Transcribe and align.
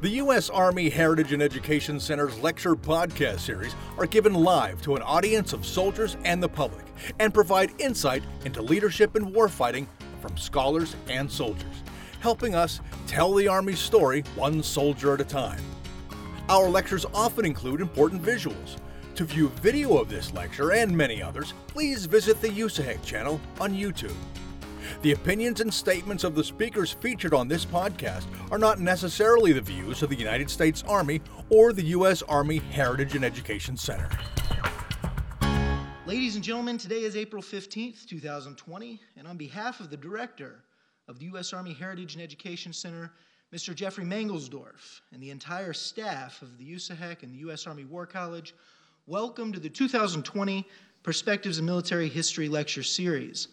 The 0.00 0.10
U.S. 0.10 0.48
Army 0.48 0.88
Heritage 0.88 1.32
and 1.32 1.42
Education 1.42 1.98
Center's 1.98 2.38
lecture 2.38 2.76
podcast 2.76 3.40
series 3.40 3.74
are 3.98 4.06
given 4.06 4.32
live 4.32 4.80
to 4.82 4.94
an 4.94 5.02
audience 5.02 5.52
of 5.52 5.66
soldiers 5.66 6.16
and 6.24 6.40
the 6.40 6.48
public 6.48 6.84
and 7.18 7.34
provide 7.34 7.72
insight 7.80 8.22
into 8.44 8.62
leadership 8.62 9.16
and 9.16 9.34
warfighting 9.34 9.88
from 10.20 10.36
scholars 10.36 10.94
and 11.08 11.28
soldiers, 11.28 11.82
helping 12.20 12.54
us 12.54 12.80
tell 13.08 13.34
the 13.34 13.48
Army's 13.48 13.80
story 13.80 14.22
one 14.36 14.62
soldier 14.62 15.14
at 15.14 15.20
a 15.20 15.24
time. 15.24 15.60
Our 16.48 16.68
lectures 16.68 17.04
often 17.12 17.44
include 17.44 17.80
important 17.80 18.22
visuals. 18.22 18.76
To 19.16 19.24
view 19.24 19.48
video 19.60 19.96
of 19.96 20.08
this 20.08 20.32
lecture 20.32 20.74
and 20.74 20.96
many 20.96 21.20
others, 21.20 21.54
please 21.66 22.06
visit 22.06 22.40
the 22.40 22.50
USAHEC 22.50 23.04
channel 23.04 23.40
on 23.60 23.74
YouTube. 23.74 24.14
The 25.02 25.12
opinions 25.12 25.60
and 25.60 25.72
statements 25.72 26.24
of 26.24 26.34
the 26.34 26.44
speakers 26.44 26.92
featured 26.92 27.34
on 27.34 27.48
this 27.48 27.64
podcast 27.64 28.24
are 28.50 28.58
not 28.58 28.80
necessarily 28.80 29.52
the 29.52 29.60
views 29.60 30.02
of 30.02 30.10
the 30.10 30.16
United 30.16 30.50
States 30.50 30.82
Army 30.88 31.20
or 31.50 31.72
the 31.72 31.84
U.S. 31.84 32.22
Army 32.22 32.58
Heritage 32.58 33.14
and 33.14 33.24
Education 33.24 33.76
Center. 33.76 34.08
Ladies 36.06 36.36
and 36.36 36.44
gentlemen, 36.44 36.78
today 36.78 37.02
is 37.02 37.16
April 37.16 37.42
15th, 37.42 38.06
2020, 38.06 39.00
and 39.16 39.28
on 39.28 39.36
behalf 39.36 39.78
of 39.80 39.90
the 39.90 39.96
director 39.96 40.64
of 41.06 41.18
the 41.18 41.26
U.S. 41.26 41.52
Army 41.52 41.74
Heritage 41.74 42.14
and 42.14 42.22
Education 42.22 42.72
Center, 42.72 43.12
Mr. 43.54 43.74
Jeffrey 43.74 44.04
Mangelsdorf, 44.04 45.00
and 45.12 45.22
the 45.22 45.30
entire 45.30 45.72
staff 45.72 46.42
of 46.42 46.58
the 46.58 46.74
USAHEC 46.74 47.22
and 47.22 47.32
the 47.32 47.38
U.S. 47.38 47.66
Army 47.66 47.84
War 47.84 48.06
College, 48.06 48.54
welcome 49.06 49.52
to 49.52 49.60
the 49.60 49.68
2020 49.68 50.66
Perspectives 51.02 51.58
in 51.58 51.64
Military 51.64 52.08
History 52.08 52.48
Lecture 52.48 52.82
Series. 52.82 53.48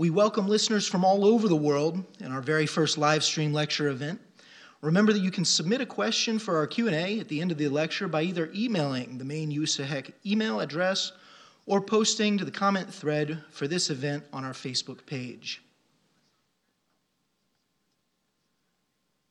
We 0.00 0.08
welcome 0.08 0.48
listeners 0.48 0.88
from 0.88 1.04
all 1.04 1.26
over 1.26 1.46
the 1.46 1.54
world 1.54 2.02
in 2.20 2.32
our 2.32 2.40
very 2.40 2.64
first 2.64 2.96
live 2.96 3.22
stream 3.22 3.52
lecture 3.52 3.88
event. 3.88 4.18
Remember 4.80 5.12
that 5.12 5.18
you 5.20 5.30
can 5.30 5.44
submit 5.44 5.82
a 5.82 5.84
question 5.84 6.38
for 6.38 6.56
our 6.56 6.66
Q&A 6.66 7.20
at 7.20 7.28
the 7.28 7.38
end 7.42 7.52
of 7.52 7.58
the 7.58 7.68
lecture 7.68 8.08
by 8.08 8.22
either 8.22 8.50
emailing 8.54 9.18
the 9.18 9.26
main 9.26 9.52
USAHEC 9.52 10.12
email 10.24 10.60
address 10.60 11.12
or 11.66 11.82
posting 11.82 12.38
to 12.38 12.46
the 12.46 12.50
comment 12.50 12.90
thread 12.94 13.44
for 13.50 13.68
this 13.68 13.90
event 13.90 14.24
on 14.32 14.42
our 14.42 14.54
Facebook 14.54 15.04
page. 15.04 15.60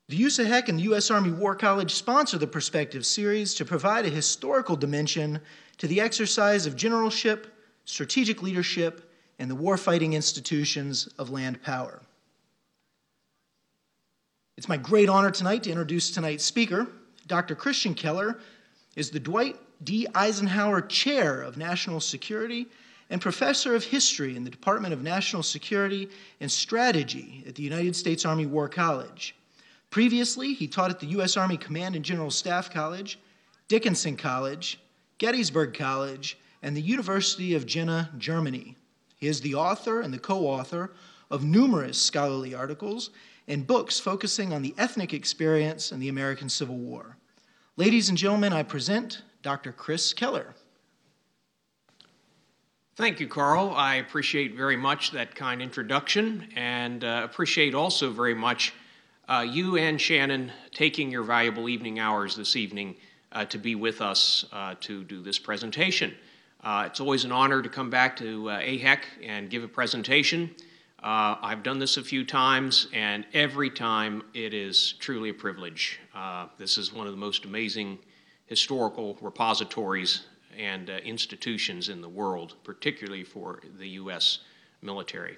The 0.07 0.21
USAHEC 0.21 0.69
and 0.69 0.77
the 0.77 0.83
U.S. 0.83 1.09
Army 1.09 1.31
War 1.31 1.55
College 1.55 1.95
sponsor 1.95 2.37
the 2.37 2.45
Perspective 2.45 3.07
series 3.07 3.55
to 3.55 3.65
provide 3.65 4.05
a 4.05 4.09
historical 4.09 4.75
dimension 4.75 5.41
to 5.79 5.87
the 5.87 5.99
exercise 5.99 6.67
of 6.67 6.75
generalship, 6.75 7.47
strategic 7.85 8.43
leadership, 8.43 9.08
and 9.39 9.49
the 9.49 9.55
warfighting 9.55 10.13
institutions 10.13 11.07
of 11.17 11.29
land 11.29 11.61
power. 11.63 12.01
It's 14.57 14.67
my 14.67 14.77
great 14.77 15.07
honor 15.07 15.31
tonight 15.31 15.63
to 15.63 15.69
introduce 15.69 16.11
tonight's 16.11 16.43
speaker. 16.43 16.87
Dr. 17.27 17.55
Christian 17.55 17.93
Keller 17.93 18.39
is 18.97 19.09
the 19.09 19.19
Dwight 19.19 19.55
D. 19.83 20.05
Eisenhower 20.13 20.81
Chair 20.81 21.41
of 21.41 21.55
National 21.55 22.01
Security 22.01 22.67
and 23.09 23.21
Professor 23.21 23.73
of 23.73 23.85
History 23.85 24.35
in 24.35 24.43
the 24.43 24.49
Department 24.49 24.93
of 24.93 25.01
National 25.01 25.41
Security 25.41 26.09
and 26.41 26.51
Strategy 26.51 27.43
at 27.47 27.55
the 27.55 27.63
United 27.63 27.95
States 27.95 28.25
Army 28.25 28.45
War 28.45 28.67
College. 28.67 29.35
Previously, 29.89 30.53
he 30.53 30.67
taught 30.67 30.91
at 30.91 30.99
the 30.99 31.07
U.S. 31.07 31.37
Army 31.37 31.57
Command 31.57 31.95
and 31.95 32.05
General 32.05 32.29
Staff 32.29 32.69
College, 32.69 33.17
Dickinson 33.69 34.17
College, 34.17 34.79
Gettysburg 35.17 35.73
College, 35.73 36.37
and 36.61 36.75
the 36.75 36.81
University 36.81 37.55
of 37.55 37.65
Jena, 37.65 38.09
Germany. 38.17 38.75
He 39.19 39.27
is 39.27 39.41
the 39.41 39.55
author 39.55 40.01
and 40.01 40.13
the 40.13 40.19
co 40.19 40.47
author 40.47 40.93
of 41.29 41.43
numerous 41.43 42.01
scholarly 42.01 42.55
articles 42.55 43.11
and 43.47 43.67
books 43.67 43.99
focusing 43.99 44.53
on 44.53 44.61
the 44.61 44.73
ethnic 44.77 45.13
experience 45.13 45.91
in 45.91 45.99
the 45.99 46.09
American 46.09 46.49
Civil 46.49 46.77
War. 46.77 47.17
Ladies 47.77 48.09
and 48.09 48.17
gentlemen, 48.17 48.53
I 48.53 48.63
present 48.63 49.23
Dr. 49.41 49.71
Chris 49.71 50.13
Keller. 50.13 50.55
Thank 52.95 53.19
you, 53.19 53.27
Carl. 53.27 53.71
I 53.75 53.95
appreciate 53.95 54.55
very 54.55 54.75
much 54.75 55.11
that 55.11 55.33
kind 55.33 55.61
introduction 55.61 56.49
and 56.55 57.03
uh, 57.03 57.21
appreciate 57.23 57.73
also 57.73 58.11
very 58.11 58.33
much 58.33 58.73
uh, 59.29 59.45
you 59.47 59.77
and 59.77 59.99
Shannon 60.01 60.51
taking 60.73 61.09
your 61.09 61.23
valuable 61.23 61.69
evening 61.69 61.99
hours 61.99 62.35
this 62.35 62.55
evening 62.55 62.97
uh, 63.31 63.45
to 63.45 63.57
be 63.57 63.75
with 63.75 64.01
us 64.01 64.43
uh, 64.51 64.75
to 64.81 65.03
do 65.05 65.21
this 65.21 65.39
presentation. 65.39 66.13
Uh, 66.61 66.83
it's 66.85 66.99
always 66.99 67.23
an 67.23 67.31
honor 67.31 67.61
to 67.61 67.69
come 67.69 67.89
back 67.89 68.17
to 68.17 68.49
uh, 68.49 68.59
AHEC 68.59 68.99
and 69.23 69.49
give 69.49 69.63
a 69.63 69.67
presentation. 69.67 70.53
Uh, 71.01 71.35
I've 71.41 71.63
done 71.63 71.79
this 71.79 71.95
a 71.95 72.03
few 72.03 72.25
times, 72.25 72.87
and 72.91 73.25
every 73.33 73.69
time 73.69 74.23
it 74.33 74.53
is 74.53 74.93
truly 74.99 75.29
a 75.29 75.33
privilege. 75.33 75.99
Uh, 76.13 76.47
this 76.57 76.77
is 76.77 76.91
one 76.91 77.07
of 77.07 77.13
the 77.13 77.19
most 77.19 77.45
amazing 77.45 77.97
historical 78.47 79.17
repositories 79.21 80.25
and 80.57 80.89
uh, 80.89 80.93
institutions 81.05 81.87
in 81.87 82.01
the 82.01 82.09
world, 82.09 82.55
particularly 82.65 83.23
for 83.23 83.61
the 83.77 83.87
U.S. 83.89 84.39
military. 84.81 85.37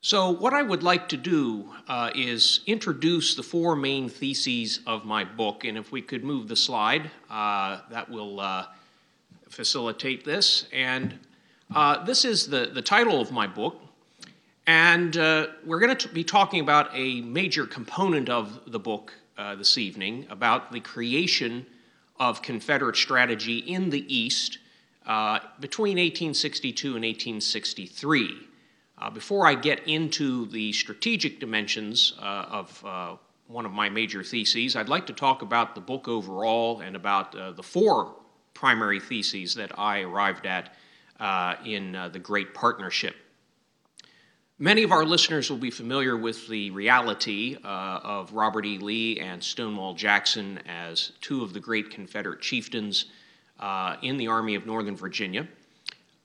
So, 0.00 0.30
what 0.30 0.54
I 0.54 0.62
would 0.62 0.82
like 0.82 1.08
to 1.10 1.18
do 1.18 1.68
uh, 1.86 2.10
is 2.14 2.60
introduce 2.66 3.34
the 3.34 3.42
four 3.42 3.76
main 3.76 4.08
theses 4.08 4.80
of 4.86 5.04
my 5.04 5.24
book, 5.24 5.64
and 5.64 5.76
if 5.76 5.92
we 5.92 6.00
could 6.00 6.24
move 6.24 6.48
the 6.48 6.56
slide, 6.56 7.10
that 7.28 8.08
will 8.08 8.40
facilitate 9.48 10.24
this. 10.24 10.66
And 10.72 11.18
uh, 11.74 12.04
this 12.04 12.24
is 12.24 12.48
the, 12.48 12.70
the 12.72 12.82
title 12.82 13.20
of 13.20 13.32
my 13.32 13.46
book. 13.46 13.80
And 14.66 15.16
uh, 15.16 15.48
we're 15.64 15.78
going 15.78 15.96
to 15.96 16.08
be 16.08 16.24
talking 16.24 16.60
about 16.60 16.90
a 16.92 17.20
major 17.20 17.66
component 17.66 18.28
of 18.28 18.60
the 18.66 18.78
book 18.78 19.12
uh, 19.38 19.54
this 19.54 19.78
evening 19.78 20.26
about 20.28 20.72
the 20.72 20.80
creation 20.80 21.66
of 22.18 22.42
Confederate 22.42 22.96
strategy 22.96 23.58
in 23.58 23.90
the 23.90 24.12
East 24.12 24.58
uh, 25.06 25.38
between 25.60 25.98
1862 25.98 26.86
and 26.88 27.04
1863. 27.04 28.34
Uh, 28.98 29.10
before 29.10 29.46
I 29.46 29.54
get 29.54 29.86
into 29.86 30.46
the 30.46 30.72
strategic 30.72 31.38
dimensions 31.38 32.14
uh, 32.20 32.46
of 32.48 32.82
one 33.46 33.64
of 33.64 33.70
my 33.70 33.88
major 33.88 34.24
theses, 34.24 34.74
I'd 34.74 34.88
like 34.88 35.06
to 35.06 35.12
talk 35.12 35.42
about 35.42 35.76
the 35.76 35.80
book 35.80 36.08
overall 36.08 36.80
and 36.80 36.96
about 36.96 37.32
the 37.32 37.62
four 37.62 38.16
primary 38.56 38.98
theses 38.98 39.54
that 39.54 39.78
I 39.78 40.00
arrived 40.00 40.46
at 40.46 40.74
uh, 41.20 41.54
in 41.64 41.94
uh, 41.94 42.08
the 42.08 42.18
Great 42.18 42.54
Partnership. 42.54 43.14
Many 44.58 44.82
of 44.82 44.90
our 44.90 45.04
listeners 45.04 45.50
will 45.50 45.58
be 45.58 45.70
familiar 45.70 46.16
with 46.16 46.48
the 46.48 46.70
reality 46.70 47.58
uh, 47.62 48.00
of 48.02 48.32
Robert 48.32 48.64
E. 48.64 48.78
Lee 48.78 49.20
and 49.20 49.44
Stonewall 49.44 49.92
Jackson 49.92 50.58
as 50.66 51.12
two 51.20 51.42
of 51.42 51.52
the 51.52 51.60
great 51.60 51.90
Confederate 51.90 52.40
chieftains 52.40 53.04
uh, 53.60 53.96
in 54.00 54.16
the 54.16 54.28
Army 54.28 54.54
of 54.54 54.64
Northern 54.64 54.96
Virginia. 54.96 55.46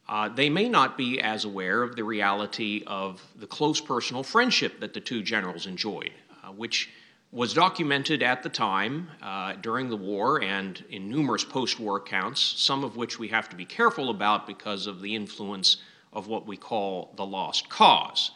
Uh, 0.07 0.29
they 0.29 0.49
may 0.49 0.69
not 0.69 0.97
be 0.97 1.19
as 1.19 1.43
aware 1.43 1.83
of 1.83 1.97
the 1.97 2.03
reality 2.05 2.83
of 2.87 3.21
the 3.35 3.47
close 3.47 3.81
personal 3.81 4.23
friendship 4.23 4.79
that 4.79 4.93
the 4.93 5.01
two 5.01 5.21
generals 5.21 5.67
enjoyed, 5.67 6.11
uh, 6.43 6.51
which 6.51 6.89
was 7.31 7.53
documented 7.53 8.21
at 8.21 8.43
the 8.43 8.49
time 8.49 9.09
uh, 9.21 9.53
during 9.61 9.89
the 9.89 9.95
war 9.95 10.41
and 10.43 10.83
in 10.89 11.09
numerous 11.09 11.45
post 11.45 11.79
war 11.79 11.97
accounts, 11.97 12.41
some 12.41 12.83
of 12.83 12.97
which 12.97 13.19
we 13.19 13.29
have 13.29 13.47
to 13.47 13.55
be 13.55 13.63
careful 13.63 14.09
about 14.09 14.45
because 14.45 14.85
of 14.85 15.01
the 15.01 15.15
influence 15.15 15.77
of 16.11 16.27
what 16.27 16.45
we 16.45 16.57
call 16.57 17.13
the 17.15 17.25
lost 17.25 17.69
cause. 17.69 18.31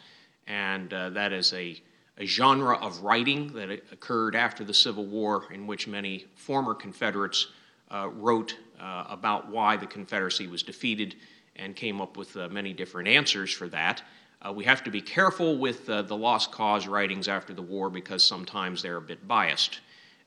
And 0.46 0.92
uh, 0.94 1.10
that 1.10 1.32
is 1.32 1.52
a, 1.52 1.80
a, 2.16 2.24
genre 2.24 2.78
of 2.78 3.02
writing 3.02 3.52
that 3.52 3.70
occurred 3.92 4.34
after 4.34 4.64
the 4.64 4.72
Civil 4.72 5.04
War 5.04 5.44
in 5.52 5.66
which 5.66 5.86
many 5.86 6.24
former 6.34 6.72
Confederates 6.72 7.48
uh, 7.90 8.08
wrote 8.08 8.56
uh, 8.80 9.04
about 9.10 9.50
why 9.50 9.76
the 9.76 9.86
Confederacy 9.86 10.46
was 10.46 10.62
defeated 10.62 11.16
and 11.56 11.76
came 11.76 12.00
up 12.00 12.16
with 12.16 12.34
uh, 12.36 12.48
many 12.48 12.72
different 12.72 13.08
answers 13.08 13.52
for 13.52 13.68
that. 13.68 14.02
Uh, 14.46 14.52
we 14.52 14.64
have 14.64 14.84
to 14.84 14.90
be 14.90 15.00
careful 15.00 15.56
with 15.56 15.88
uh, 15.88 16.02
the 16.02 16.16
lost 16.16 16.52
cause 16.52 16.86
writings 16.86 17.26
after 17.26 17.52
the 17.52 17.62
war 17.62 17.90
because 17.90 18.24
sometimes 18.24 18.82
they're 18.82 18.98
a 18.98 19.02
bit 19.02 19.26
biased, 19.26 19.80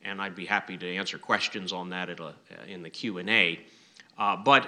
and 0.03 0.21
I'd 0.21 0.35
be 0.35 0.45
happy 0.45 0.77
to 0.77 0.95
answer 0.95 1.17
questions 1.17 1.71
on 1.71 1.89
that 1.91 2.09
a, 2.09 2.23
uh, 2.23 2.33
in 2.67 2.83
the 2.83 2.89
Q 2.89 3.19
and 3.19 3.29
A. 3.29 3.59
Uh, 4.17 4.35
but 4.35 4.67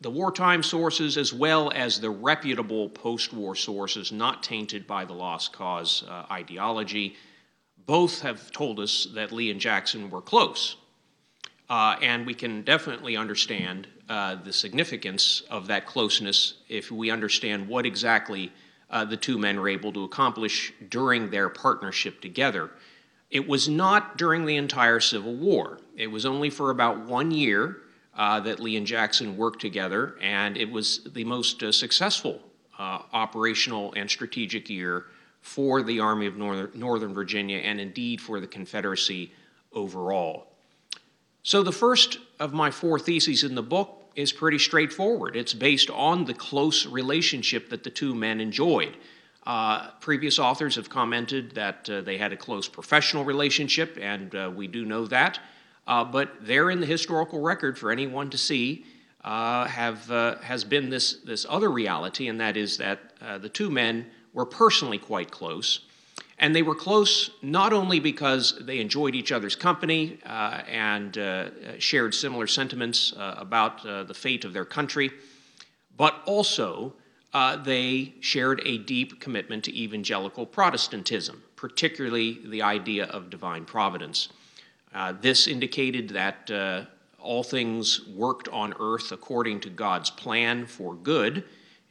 the 0.00 0.08
wartime 0.08 0.62
sources, 0.62 1.18
as 1.18 1.34
well 1.34 1.70
as 1.74 2.00
the 2.00 2.08
reputable 2.08 2.88
post-war 2.88 3.54
sources 3.54 4.10
not 4.12 4.42
tainted 4.42 4.86
by 4.86 5.04
the 5.04 5.12
lost 5.12 5.52
cause 5.52 6.04
uh, 6.08 6.24
ideology, 6.30 7.16
both 7.84 8.22
have 8.22 8.50
told 8.52 8.80
us 8.80 9.08
that 9.14 9.32
Lee 9.32 9.50
and 9.50 9.60
Jackson 9.60 10.08
were 10.08 10.22
close. 10.22 10.76
Uh, 11.68 11.96
and 12.00 12.24
we 12.24 12.32
can 12.32 12.62
definitely 12.62 13.16
understand 13.16 13.86
the 14.08 14.52
significance 14.52 15.42
of 15.50 15.66
that 15.66 15.84
closeness 15.84 16.54
if 16.70 16.90
we 16.90 17.10
understand 17.10 17.68
what 17.68 17.84
exactly 17.84 18.50
uh, 18.90 19.04
the 19.04 19.16
two 19.16 19.38
men 19.38 19.60
were 19.60 19.68
able 19.68 19.92
to 19.92 20.04
accomplish 20.04 20.72
during 20.88 21.30
their 21.30 21.48
partnership 21.48 22.20
together. 22.20 22.70
It 23.30 23.46
was 23.46 23.68
not 23.68 24.16
during 24.16 24.46
the 24.46 24.56
entire 24.56 25.00
Civil 25.00 25.34
War. 25.34 25.78
It 25.96 26.06
was 26.06 26.24
only 26.24 26.48
for 26.48 26.70
about 26.70 27.04
one 27.04 27.30
year 27.30 27.82
uh, 28.16 28.40
that 28.40 28.60
Lee 28.60 28.76
and 28.76 28.86
Jackson 28.86 29.36
worked 29.36 29.60
together, 29.60 30.16
and 30.20 30.56
it 30.56 30.70
was 30.70 31.04
the 31.12 31.24
most 31.24 31.62
uh, 31.62 31.70
successful 31.70 32.40
uh, 32.78 33.00
operational 33.12 33.92
and 33.96 34.10
strategic 34.10 34.70
year 34.70 35.06
for 35.40 35.82
the 35.82 36.00
Army 36.00 36.26
of 36.26 36.36
Northern, 36.36 36.70
Northern 36.74 37.14
Virginia 37.14 37.58
and 37.58 37.80
indeed 37.80 38.20
for 38.20 38.40
the 38.40 38.46
Confederacy 38.46 39.32
overall. 39.72 40.48
So, 41.42 41.62
the 41.62 41.72
first 41.72 42.18
of 42.40 42.52
my 42.52 42.70
four 42.70 42.98
theses 42.98 43.44
in 43.44 43.54
the 43.54 43.62
book 43.62 43.97
is 44.18 44.32
pretty 44.32 44.58
straightforward. 44.58 45.36
It's 45.36 45.54
based 45.54 45.90
on 45.90 46.24
the 46.24 46.34
close 46.34 46.84
relationship 46.86 47.68
that 47.70 47.84
the 47.84 47.90
two 47.90 48.16
men 48.16 48.40
enjoyed. 48.40 48.96
Uh, 49.46 49.90
previous 50.00 50.40
authors 50.40 50.74
have 50.74 50.90
commented 50.90 51.52
that 51.52 51.88
uh, 51.88 52.00
they 52.00 52.18
had 52.18 52.32
a 52.32 52.36
close 52.36 52.66
professional 52.68 53.24
relationship, 53.24 53.96
and 54.00 54.34
uh, 54.34 54.50
we 54.52 54.66
do 54.66 54.84
know 54.84 55.06
that. 55.06 55.38
Uh, 55.86 56.02
but 56.02 56.32
there 56.40 56.68
in 56.68 56.80
the 56.80 56.86
historical 56.86 57.40
record 57.40 57.78
for 57.78 57.92
anyone 57.92 58.28
to 58.28 58.36
see 58.36 58.84
uh, 59.22 59.66
have, 59.68 60.10
uh, 60.10 60.36
has 60.38 60.64
been 60.64 60.90
this, 60.90 61.18
this 61.24 61.46
other 61.48 61.70
reality, 61.70 62.26
and 62.26 62.40
that 62.40 62.56
is 62.56 62.76
that 62.76 62.98
the 63.40 63.48
two 63.48 63.70
men 63.70 64.04
were 64.32 64.46
personally 64.46 64.98
quite 64.98 65.30
close. 65.30 65.86
And 66.40 66.54
they 66.54 66.62
were 66.62 66.74
close 66.74 67.30
not 67.42 67.72
only 67.72 67.98
because 67.98 68.58
they 68.60 68.78
enjoyed 68.78 69.14
each 69.14 69.32
other's 69.32 69.56
company 69.56 70.18
uh, 70.24 70.62
and 70.68 71.18
uh, 71.18 71.50
shared 71.78 72.14
similar 72.14 72.46
sentiments 72.46 73.12
uh, 73.12 73.34
about 73.38 73.84
uh, 73.84 74.04
the 74.04 74.14
fate 74.14 74.44
of 74.44 74.52
their 74.52 74.64
country, 74.64 75.10
but 75.96 76.22
also 76.26 76.94
uh, 77.34 77.56
they 77.56 78.14
shared 78.20 78.62
a 78.64 78.78
deep 78.78 79.20
commitment 79.20 79.64
to 79.64 79.76
evangelical 79.76 80.46
Protestantism, 80.46 81.42
particularly 81.56 82.38
the 82.46 82.62
idea 82.62 83.06
of 83.06 83.30
divine 83.30 83.64
providence. 83.64 84.28
Uh, 84.94 85.12
this 85.20 85.48
indicated 85.48 86.08
that 86.10 86.88
all 87.20 87.42
things 87.42 88.06
worked 88.06 88.48
on 88.48 88.72
earth 88.78 89.10
according 89.10 89.58
to 89.58 89.68
God's 89.68 90.08
plan 90.08 90.66
for 90.66 90.94
good 90.94 91.44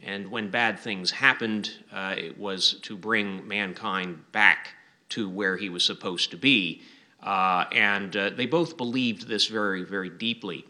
and 0.03 0.29
when 0.29 0.49
bad 0.49 0.79
things 0.79 1.11
happened, 1.11 1.71
uh, 1.91 2.15
it 2.17 2.37
was 2.37 2.73
to 2.83 2.95
bring 2.95 3.47
mankind 3.47 4.31
back 4.31 4.69
to 5.09 5.29
where 5.29 5.57
he 5.57 5.69
was 5.69 5.83
supposed 5.83 6.31
to 6.31 6.37
be. 6.37 6.81
Uh, 7.21 7.65
and 7.71 8.15
uh, 8.15 8.29
they 8.29 8.45
both 8.45 8.77
believed 8.77 9.27
this 9.27 9.47
very, 9.47 9.83
very 9.83 10.09
deeply. 10.09 10.65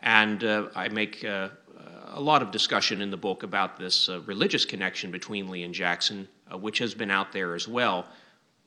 And 0.00 0.44
uh, 0.44 0.68
I 0.76 0.88
make 0.88 1.24
uh, 1.24 1.48
a 2.12 2.20
lot 2.20 2.40
of 2.40 2.50
discussion 2.50 3.02
in 3.02 3.10
the 3.10 3.16
book 3.16 3.42
about 3.42 3.78
this 3.78 4.08
uh, 4.08 4.20
religious 4.20 4.64
connection 4.64 5.10
between 5.10 5.48
Lee 5.48 5.64
and 5.64 5.74
Jackson, 5.74 6.28
which 6.52 6.78
has 6.78 6.94
been 6.94 7.10
out 7.10 7.32
there 7.32 7.54
as 7.54 7.66
well, 7.66 8.06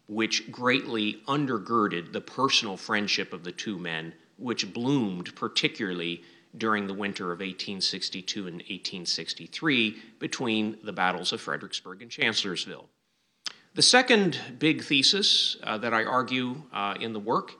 which 0.08 0.52
greatly 0.52 1.22
undergirded 1.28 2.12
the 2.12 2.22
personal 2.22 2.76
friendship 2.76 3.32
of 3.32 3.44
the 3.44 3.52
two 3.52 3.80
men, 3.80 4.14
which 4.38 4.74
bloomed 4.74 5.34
particularly 5.36 6.22
during 6.58 6.88
the 6.88 6.94
winter 6.94 7.26
of 7.26 7.40
1862 7.40 8.48
and 8.48 8.56
1863 8.56 9.98
between 10.20 10.78
the 10.84 10.92
battles 10.92 11.32
of 11.32 11.42
Fredericksburg 11.42 12.02
and 12.02 12.12
Chancellorsville. 12.12 12.90
The 13.74 13.82
second 13.82 14.38
big 14.60 14.84
thesis 14.84 15.56
uh, 15.64 15.78
that 15.78 15.94
I 15.94 16.04
argue 16.04 16.64
uh, 16.74 16.96
in 17.00 17.14
the 17.14 17.20
work 17.20 17.54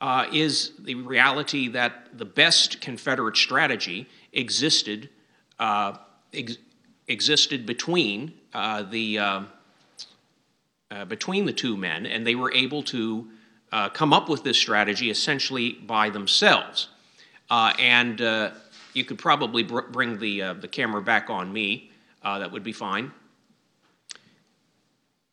uh, 0.00 0.26
is 0.32 0.72
the 0.78 0.94
reality 0.94 1.68
that 1.68 2.18
the 2.18 2.26
best 2.26 2.82
Confederate 2.82 3.38
strategy 3.38 4.06
existed, 4.34 5.08
uh, 5.58 5.96
ex- 6.34 6.58
existed 7.08 7.64
between, 7.64 8.34
uh, 8.52 8.82
the, 8.82 9.18
uh, 9.18 9.44
between 11.08 11.46
the 11.46 11.52
two 11.54 11.76
men, 11.76 12.04
and 12.04 12.26
they 12.26 12.34
were 12.34 12.52
able 12.52 12.82
to 12.82 13.28
come 13.94 14.12
up 14.12 14.28
with 14.28 14.42
this 14.42 14.58
strategy 14.58 15.10
essentially 15.10 15.72
by 15.72 16.10
themselves. 16.10 16.88
Uh, 17.50 17.72
and 17.78 18.20
uh, 18.20 18.52
you 18.94 19.04
could 19.04 19.18
probably 19.18 19.64
br- 19.64 19.80
bring 19.80 20.18
the, 20.18 20.42
uh, 20.42 20.54
the 20.54 20.68
camera 20.68 21.02
back 21.02 21.28
on 21.28 21.52
me. 21.52 21.90
Uh, 22.22 22.38
that 22.38 22.52
would 22.52 22.62
be 22.62 22.72
fine. 22.72 23.10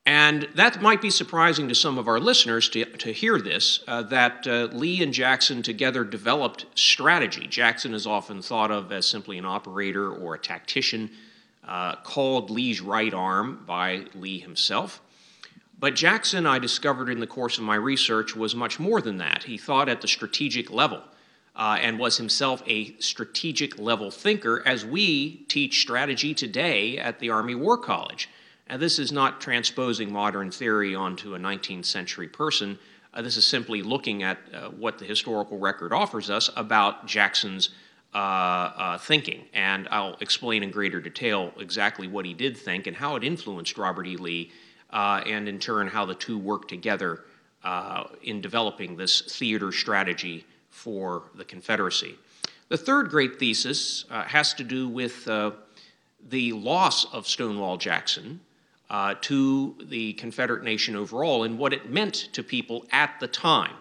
And 0.04 0.48
that 0.54 0.80
might 0.80 1.02
be 1.02 1.10
surprising 1.10 1.68
to 1.68 1.74
some 1.74 1.98
of 1.98 2.08
our 2.08 2.18
listeners 2.18 2.70
to, 2.70 2.84
to 2.86 3.12
hear 3.12 3.38
this 3.38 3.84
uh, 3.86 4.02
that 4.04 4.46
uh, 4.46 4.68
Lee 4.72 5.02
and 5.02 5.12
Jackson 5.12 5.62
together 5.62 6.02
developed 6.02 6.64
strategy. 6.74 7.46
Jackson 7.46 7.92
is 7.92 8.06
often 8.06 8.40
thought 8.40 8.70
of 8.70 8.90
as 8.90 9.06
simply 9.06 9.36
an 9.36 9.44
operator 9.44 10.10
or 10.10 10.34
a 10.34 10.38
tactician, 10.38 11.10
called 12.02 12.48
Lee's 12.48 12.80
right 12.80 13.12
arm 13.12 13.62
by 13.66 14.06
Lee 14.14 14.38
himself. 14.38 15.02
But 15.78 15.94
Jackson, 15.94 16.46
I 16.46 16.58
discovered 16.58 17.10
in 17.10 17.20
the 17.20 17.26
course 17.26 17.58
of 17.58 17.64
my 17.64 17.76
research, 17.76 18.34
was 18.34 18.54
much 18.54 18.80
more 18.80 19.02
than 19.02 19.18
that. 19.18 19.44
He 19.44 19.58
thought 19.58 19.90
at 19.90 20.00
the 20.00 20.08
strategic 20.08 20.70
level 20.70 21.02
uh, 21.58 21.76
and 21.80 21.98
was 21.98 22.16
himself 22.16 22.62
a 22.66 22.96
strategic 23.00 23.78
level 23.78 24.12
thinker, 24.12 24.62
as 24.64 24.86
we 24.86 25.44
teach 25.48 25.80
strategy 25.80 26.32
today 26.32 26.96
at 26.96 27.18
the 27.18 27.30
Army 27.30 27.56
War 27.56 27.76
College. 27.76 28.30
And 28.68 28.80
this 28.80 28.98
is 28.98 29.10
not 29.10 29.40
transposing 29.40 30.12
modern 30.12 30.52
theory 30.52 30.94
onto 30.94 31.34
a 31.34 31.38
19th 31.38 31.86
century 31.86 32.28
person. 32.28 32.78
Uh, 33.12 33.22
this 33.22 33.36
is 33.36 33.44
simply 33.44 33.82
looking 33.82 34.22
at 34.22 34.38
uh, 34.54 34.68
what 34.68 34.98
the 34.98 35.04
historical 35.04 35.58
record 35.58 35.92
offers 35.92 36.30
us 36.30 36.48
about 36.54 37.06
Jackson's 37.06 37.70
uh, 38.14 38.18
uh, 38.18 38.98
thinking. 38.98 39.46
And 39.52 39.88
I'll 39.90 40.16
explain 40.20 40.62
in 40.62 40.70
greater 40.70 41.00
detail 41.00 41.52
exactly 41.58 42.06
what 42.06 42.24
he 42.24 42.34
did 42.34 42.56
think 42.56 42.86
and 42.86 42.96
how 42.96 43.16
it 43.16 43.24
influenced 43.24 43.76
Robert 43.76 44.06
E. 44.06 44.16
Lee, 44.16 44.52
uh, 44.90 45.22
and 45.26 45.48
in 45.48 45.58
turn, 45.58 45.88
how 45.88 46.04
the 46.04 46.14
two 46.14 46.38
worked 46.38 46.68
together 46.68 47.24
in 48.22 48.40
developing 48.40 48.96
this 48.96 49.20
theater 49.20 49.72
strategy 49.72 50.46
for 50.78 51.24
the 51.34 51.44
Confederacy. 51.44 52.14
The 52.68 52.76
third 52.76 53.10
great 53.10 53.38
thesis 53.38 54.04
uh, 54.10 54.22
has 54.24 54.54
to 54.54 54.64
do 54.64 54.88
with 54.88 55.26
uh, 55.26 55.50
the 56.28 56.52
loss 56.52 57.04
of 57.12 57.26
Stonewall 57.26 57.76
Jackson 57.76 58.40
uh, 58.88 59.14
to 59.22 59.74
the 59.86 60.12
Confederate 60.14 60.62
nation 60.62 60.94
overall 60.94 61.42
and 61.42 61.58
what 61.58 61.72
it 61.72 61.90
meant 61.90 62.14
to 62.32 62.42
people 62.42 62.86
at 62.92 63.18
the 63.20 63.26
time. 63.26 63.74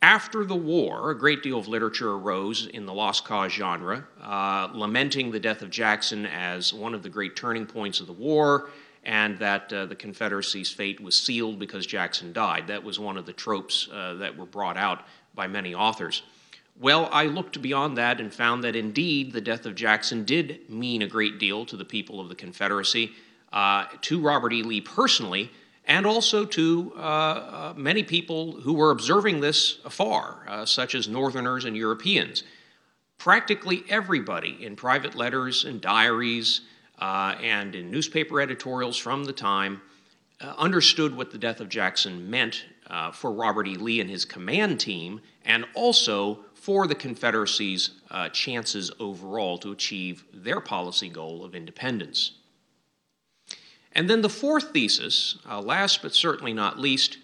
After 0.00 0.44
the 0.44 0.56
war, 0.56 1.10
a 1.10 1.18
great 1.18 1.42
deal 1.42 1.58
of 1.58 1.68
literature 1.68 2.12
arose 2.12 2.66
in 2.66 2.86
the 2.86 2.94
lost 2.94 3.24
cause 3.24 3.52
genre, 3.52 4.06
uh, 4.22 4.68
lamenting 4.72 5.30
the 5.30 5.40
death 5.40 5.62
of 5.62 5.70
Jackson 5.70 6.26
as 6.26 6.72
one 6.72 6.94
of 6.94 7.02
the 7.02 7.08
great 7.08 7.36
turning 7.36 7.66
points 7.66 8.00
of 8.00 8.06
the 8.06 8.12
war, 8.12 8.70
and 9.04 9.38
that 9.38 9.72
uh, 9.72 9.86
the 9.86 9.94
Confederacy's 9.94 10.70
fate 10.70 11.00
was 11.00 11.16
sealed 11.16 11.58
because 11.58 11.86
Jackson 11.86 12.32
died. 12.32 12.66
That 12.66 12.82
was 12.82 12.98
one 12.98 13.16
of 13.16 13.24
the 13.24 13.32
tropes 13.32 13.88
uh, 13.92 14.14
that 14.14 14.36
were 14.36 14.46
brought 14.46 14.76
out 14.76 15.06
by 15.36 15.46
many 15.46 15.74
authors. 15.74 16.22
Well, 16.78 17.08
I 17.12 17.26
looked 17.26 17.62
beyond 17.62 17.96
that 17.96 18.20
and 18.20 18.32
found 18.32 18.64
that 18.64 18.76
indeed 18.76 19.32
the 19.32 19.40
death 19.40 19.64
of 19.64 19.74
Jackson 19.74 20.24
did 20.24 20.68
mean 20.68 21.02
a 21.02 21.06
great 21.06 21.38
deal 21.38 21.64
to 21.66 21.76
the 21.76 21.84
people 21.84 22.20
of 22.20 22.28
the 22.28 22.34
Confederacy, 22.34 23.12
uh, 23.52 23.86
to 24.02 24.20
Robert 24.20 24.52
E. 24.52 24.62
Lee 24.62 24.80
personally, 24.80 25.50
and 25.86 26.04
also 26.04 26.44
to 26.44 26.92
uh, 26.96 27.00
uh, 27.00 27.74
many 27.76 28.02
people 28.02 28.60
who 28.60 28.74
were 28.74 28.90
observing 28.90 29.40
this 29.40 29.78
afar, 29.84 30.44
uh, 30.48 30.66
such 30.66 30.94
as 30.94 31.08
Northerners 31.08 31.64
and 31.64 31.76
Europeans. 31.76 32.42
Practically 33.18 33.84
everybody 33.88 34.62
in 34.62 34.76
private 34.76 35.14
letters 35.14 35.64
and 35.64 35.80
diaries 35.80 36.62
uh, 36.98 37.36
and 37.40 37.74
in 37.74 37.90
newspaper 37.90 38.40
editorials 38.40 38.98
from 38.98 39.24
the 39.24 39.32
time 39.32 39.80
uh, 40.40 40.52
understood 40.58 41.16
what 41.16 41.30
the 41.30 41.38
death 41.38 41.60
of 41.60 41.68
Jackson 41.68 42.28
meant 42.28 42.64
uh, 42.88 43.10
for 43.10 43.32
Robert 43.32 43.66
E. 43.66 43.76
Lee 43.76 44.00
and 44.00 44.10
his 44.10 44.24
command 44.24 44.80
team, 44.80 45.20
and 45.44 45.64
also 45.74 46.40
for 46.54 46.86
the 46.86 46.94
Confederacy's 46.94 47.90
uh, 48.10 48.28
chances 48.30 48.90
overall 48.98 49.58
to 49.58 49.72
achieve 49.72 50.24
their 50.32 50.60
policy 50.60 51.08
goal 51.08 51.44
of 51.44 51.54
independence. 51.54 52.32
And 53.92 54.10
then 54.10 54.20
the 54.20 54.28
fourth 54.28 54.72
thesis, 54.72 55.38
uh, 55.48 55.60
last 55.60 56.02
but 56.02 56.14
certainly 56.14 56.52
not 56.52 56.78
least, 56.78 57.18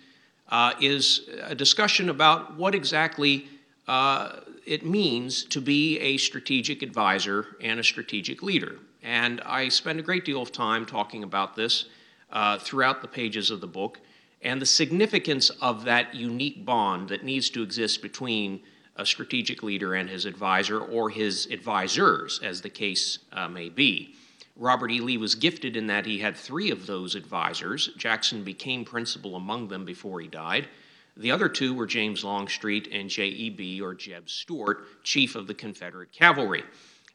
uh, 0.49 0.73
is 0.81 1.29
a 1.43 1.55
discussion 1.55 2.09
about 2.09 2.57
what 2.57 2.75
exactly 2.75 3.47
uh, 3.89 4.41
it 4.65 4.85
means 4.85 5.45
to 5.45 5.61
be 5.61 5.99
a 5.99 6.17
strategic 6.19 6.83
advisor 6.83 7.57
and 7.61 7.81
a 7.81 7.85
strategic 7.85 8.43
leader. 8.43 8.79
And 9.03 9.41
I 9.41 9.69
spend 9.69 9.99
a 9.99 10.03
great 10.03 10.25
deal 10.25 10.41
of 10.41 10.53
time 10.53 10.87
talking 10.87 11.25
about 11.25 11.57
this 11.57 11.87
uh, 12.31 12.59
throughout 12.59 13.03
the 13.03 13.09
pages 13.09 13.51
of 13.51 13.61
the 13.61 13.67
book 13.67 13.99
and 14.43 14.61
the 14.61 14.67
significance 14.67 15.51
of 15.61 15.85
that 15.85 16.15
unique 16.15 16.65
bond 16.65 17.09
that 17.09 17.25
needs 17.25 17.49
to 17.51 17.63
exist 17.63 18.03
between 18.03 18.61
a 18.97 19.07
strategic 19.07 19.63
leader 19.63 19.95
and 19.95 20.09
his 20.09 20.27
advisor 20.27 20.81
or 20.81 21.09
his 21.09 21.47
advisors, 21.47 22.41
as 22.43 22.61
the 22.61 22.69
case 22.69 23.19
uh, 23.33 23.49
may 23.49 23.69
be. 23.69 24.15
Robert 24.57 24.91
E. 24.91 25.01
Lee 25.01 25.17
was 25.17 25.35
gifted 25.35 25.77
in 25.77 25.87
that 25.87 26.05
he 26.05 26.19
had 26.19 26.37
three 26.37 26.71
of 26.71 26.87
those 26.87 27.15
advisors. 27.15 27.91
Jackson 27.97 28.45
became 28.45 28.85
principal 28.85 29.37
among 29.37 29.69
them 29.69 29.85
before 29.85 30.21
he 30.21 30.29
died. 30.29 30.69
The 31.17 31.31
other 31.31 31.49
two 31.49 31.73
were 31.75 31.87
James 31.87 32.25
Longstreet 32.25 32.89
and 32.93 33.09
J.E.B. 33.09 33.81
or 33.81 33.95
Jeb 33.95 34.29
Stuart, 34.29 35.05
chief 35.05 35.37
of 35.37 35.47
the 35.47 35.55
Confederate 35.55 36.13
cavalry. 36.13 36.65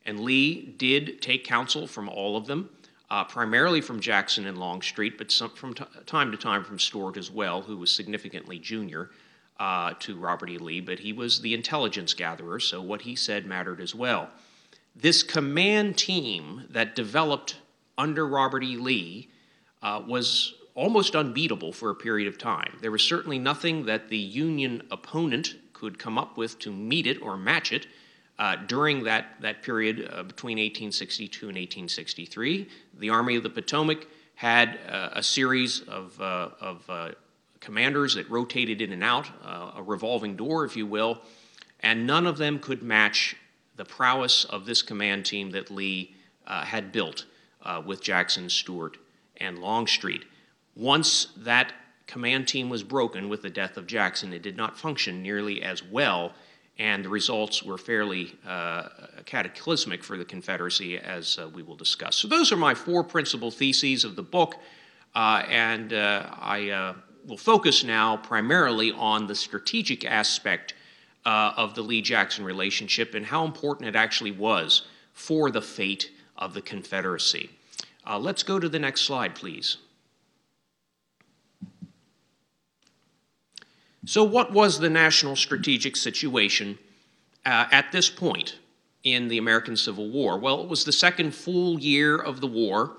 And 0.06 0.22
Lee 0.22 0.62
did 0.78 1.22
take 1.22 1.44
counsel 1.44 1.86
from 1.86 2.10
all 2.10 2.38
of 2.38 2.48
them 2.48 2.70
uh, 3.10 3.24
primarily 3.24 3.82
from 3.82 4.00
Jackson 4.00 4.46
and 4.48 4.58
Longstreet, 4.58 5.18
but 5.18 5.32
some, 5.32 5.50
from 5.52 5.74
t- 5.74 5.86
time 6.06 6.32
to 6.32 6.38
time 6.38 6.64
from 6.64 6.80
Stuart 6.80 7.18
as 7.18 7.32
well, 7.32 7.62
who 7.62 7.78
was 7.78 7.92
significantly 7.92 8.60
junior 8.60 9.10
uh, 9.60 9.94
to 10.00 10.18
Robert 10.18 10.50
E. 10.50 10.58
Lee, 10.58 10.82
but 10.82 11.00
he 11.00 11.14
was 11.14 11.42
the 11.42 11.54
intelligence 11.54 12.14
gatherer, 12.14 12.60
so 12.60 12.82
what 12.82 13.02
he 13.02 13.16
said 13.16 13.46
mattered 13.46 13.82
as 13.82 13.96
well. 13.96 14.30
This 14.96 15.24
command 15.24 15.98
team 15.98 16.66
that 16.70 16.96
developed 16.96 17.58
under 17.98 18.28
Robert 18.28 18.64
E. 18.64 18.78
Lee 18.78 19.30
uh, 19.82 20.02
was 20.06 20.54
almost 20.76 21.16
unbeatable 21.16 21.72
for 21.72 21.90
a 21.90 21.96
period 21.96 22.28
of 22.28 22.38
time. 22.38 22.78
There 22.82 22.92
was 22.92 23.04
certainly 23.04 23.40
nothing 23.40 23.86
that 23.86 24.10
the 24.10 24.18
Union 24.18 24.84
opponent 24.92 25.56
could 25.74 25.98
come 25.98 26.18
up 26.18 26.38
with 26.38 26.60
to 26.60 26.72
meet 26.72 27.08
it 27.08 27.22
or 27.22 27.38
match 27.38 27.72
it. 27.72 27.88
Uh, 28.40 28.56
during 28.68 29.04
that, 29.04 29.36
that 29.42 29.64
period 29.64 30.02
uh, 30.12 30.22
between 30.22 30.58
1862 30.58 31.48
and 31.48 31.56
1863, 31.56 32.70
the 33.00 33.10
Army 33.10 33.36
of 33.36 33.44
the 33.44 33.50
Potomac 33.50 34.06
had 34.36 34.80
uh, 34.90 35.10
a 35.14 35.24
series 35.24 35.82
of, 35.82 36.20
uh, 36.22 36.50
of 36.62 36.88
uh, 36.88 37.10
commanders 37.60 38.14
that 38.14 38.30
rotated 38.30 38.80
in 38.82 38.94
and 38.94 39.04
out, 39.04 39.28
uh, 39.44 39.72
a 39.78 39.82
revolving 39.82 40.36
door, 40.36 40.66
if 40.66 40.78
you 40.78 40.86
will, 40.86 41.20
and 41.80 42.06
none 42.06 42.28
of 42.28 42.38
them 42.38 42.60
could 42.60 42.84
match 42.84 43.36
the 43.76 43.86
prowess 43.86 44.46
of 44.46 44.66
this 44.66 44.84
command 44.84 45.26
team 45.26 45.52
that 45.52 45.72
Lee 45.72 46.14
had 46.46 46.92
built 46.92 47.26
with 47.86 48.02
Jackson, 48.02 48.50
Stuart, 48.50 48.98
and 49.38 49.60
Longstreet. 49.60 50.24
Once 50.76 51.28
that 51.38 51.74
command 52.08 52.48
team 52.48 52.70
was 52.70 52.82
broken 52.82 53.30
with 53.30 53.42
the 53.42 53.50
death 53.50 53.78
of 53.78 53.86
Jackson, 53.86 54.34
it 54.34 54.42
did 54.42 54.58
not 54.58 54.78
function 54.78 55.22
nearly 55.22 55.62
as 55.62 55.84
well 55.84 56.34
and 56.80 57.04
the 57.04 57.10
results 57.10 57.64
were 57.64 57.78
fairly 57.78 58.36
uh, 58.46 58.90
cataclysmic 59.26 60.04
for 60.04 60.18
the 60.18 60.26
Confederacy, 60.26 60.98
as 60.98 61.40
uh, 61.40 61.50
we 61.50 61.64
will 61.64 61.76
discuss. 61.76 62.16
So, 62.16 62.28
those 62.28 62.52
are 62.52 62.58
my 62.58 62.76
four 62.76 63.04
principal 63.04 63.50
theses 63.50 64.04
of 64.04 64.16
the 64.16 64.24
book, 64.24 64.56
uh, 65.16 65.44
and 65.50 65.94
uh, 65.94 66.30
I 66.40 66.70
uh, 66.70 66.94
will 67.26 67.38
focus 67.38 67.84
now 67.84 68.18
primarily 68.18 68.92
on 68.92 69.28
the 69.28 69.36
strategic 69.36 70.06
aspect 70.06 70.76
uh, 71.26 71.54
of 71.58 71.74
the 71.74 71.82
Lee 71.82 72.02
Jackson 72.02 72.46
relationship 72.46 73.16
and 73.16 73.26
how 73.26 73.44
important 73.44 73.90
it 73.90 73.96
actually 73.96 74.32
was 74.32 74.84
for 75.14 75.50
the 75.50 75.62
fate 75.62 76.12
of 76.38 76.54
the 76.54 76.62
Confederacy. 76.62 77.50
let's 78.20 78.44
go 78.44 78.60
to 78.60 78.70
the 78.70 78.80
next 78.80 79.02
slide, 79.02 79.34
please. 79.34 79.78
So, 84.08 84.24
what 84.24 84.54
was 84.54 84.80
the 84.80 84.90
national 84.90 85.36
strategic 85.36 85.98
situation 85.98 86.80
uh, 87.46 87.66
at 87.74 87.92
this 87.92 88.10
point 88.10 88.56
in 89.04 89.28
the 89.28 89.38
American 89.38 89.76
Civil 89.76 90.10
War? 90.10 90.40
Well, 90.40 90.64
it 90.64 90.70
was 90.70 90.86
the 90.86 90.94
second 90.94 91.36
full 91.36 91.78
year 91.78 92.16
of 92.16 92.40
the 92.40 92.48
war, 92.48 92.96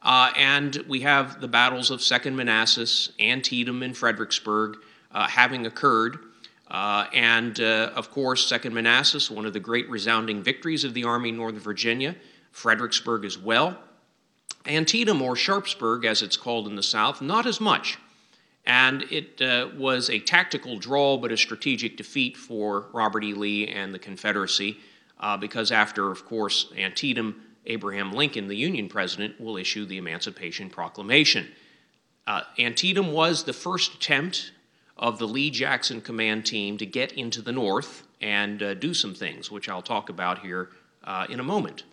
uh, 0.00 0.30
and 0.34 0.82
we 0.88 1.00
have 1.00 1.42
the 1.42 1.46
battles 1.46 1.90
of 1.90 2.00
Second 2.00 2.36
Manassas, 2.36 3.12
Antietam, 3.20 3.82
and 3.82 3.94
Fredericksburg 3.94 4.78
uh, 5.12 5.28
having 5.28 5.66
occurred. 5.66 6.20
Uh, 6.68 7.04
and 7.12 7.60
uh, 7.60 7.90
of 7.94 8.10
course, 8.10 8.48
Second 8.48 8.72
Manassas, 8.72 9.30
one 9.30 9.44
of 9.44 9.52
the 9.52 9.60
great 9.60 9.90
resounding 9.90 10.42
victories 10.42 10.84
of 10.84 10.94
the 10.94 11.04
Army 11.04 11.28
in 11.28 11.36
Northern 11.36 11.60
Virginia, 11.60 12.16
Fredericksburg 12.50 13.26
as 13.26 13.36
well. 13.36 13.76
Antietam, 14.66 15.20
or 15.20 15.36
Sharpsburg 15.36 16.06
as 16.06 16.22
it's 16.22 16.38
called 16.38 16.66
in 16.66 16.76
the 16.76 16.82
South, 16.82 17.20
not 17.20 17.44
as 17.44 17.60
much. 17.60 17.98
And 18.66 19.04
it 19.12 19.40
uh, 19.40 19.68
was 19.76 20.10
a 20.10 20.18
tactical 20.18 20.76
draw, 20.76 21.16
but 21.16 21.30
a 21.30 21.36
strategic 21.36 21.96
defeat 21.96 22.36
for 22.36 22.86
Robert 22.92 23.22
E. 23.22 23.32
Lee 23.32 23.68
and 23.68 23.94
the 23.94 23.98
Confederacy, 23.98 24.78
uh, 25.20 25.36
because 25.36 25.70
after, 25.70 26.10
of 26.10 26.24
course, 26.24 26.72
Antietam, 26.76 27.42
Abraham 27.66 28.12
Lincoln, 28.12 28.48
the 28.48 28.56
Union 28.56 28.88
president, 28.88 29.40
will 29.40 29.56
issue 29.56 29.86
the 29.86 29.98
Emancipation 29.98 30.68
Proclamation. 30.68 31.46
Uh, 32.26 32.42
Antietam 32.58 33.12
was 33.12 33.44
the 33.44 33.52
first 33.52 33.94
attempt 33.94 34.50
of 34.96 35.18
the 35.18 35.28
Lee 35.28 35.50
Jackson 35.50 36.00
command 36.00 36.44
team 36.44 36.76
to 36.78 36.86
get 36.86 37.12
into 37.12 37.40
the 37.40 37.52
North 37.52 38.02
and 38.20 38.62
uh, 38.62 38.74
do 38.74 38.94
some 38.94 39.14
things, 39.14 39.50
which 39.50 39.68
I'll 39.68 39.82
talk 39.82 40.08
about 40.08 40.40
here 40.40 40.70
uh, 41.04 41.26
in 41.28 41.38
a 41.38 41.44
moment. 41.44 41.84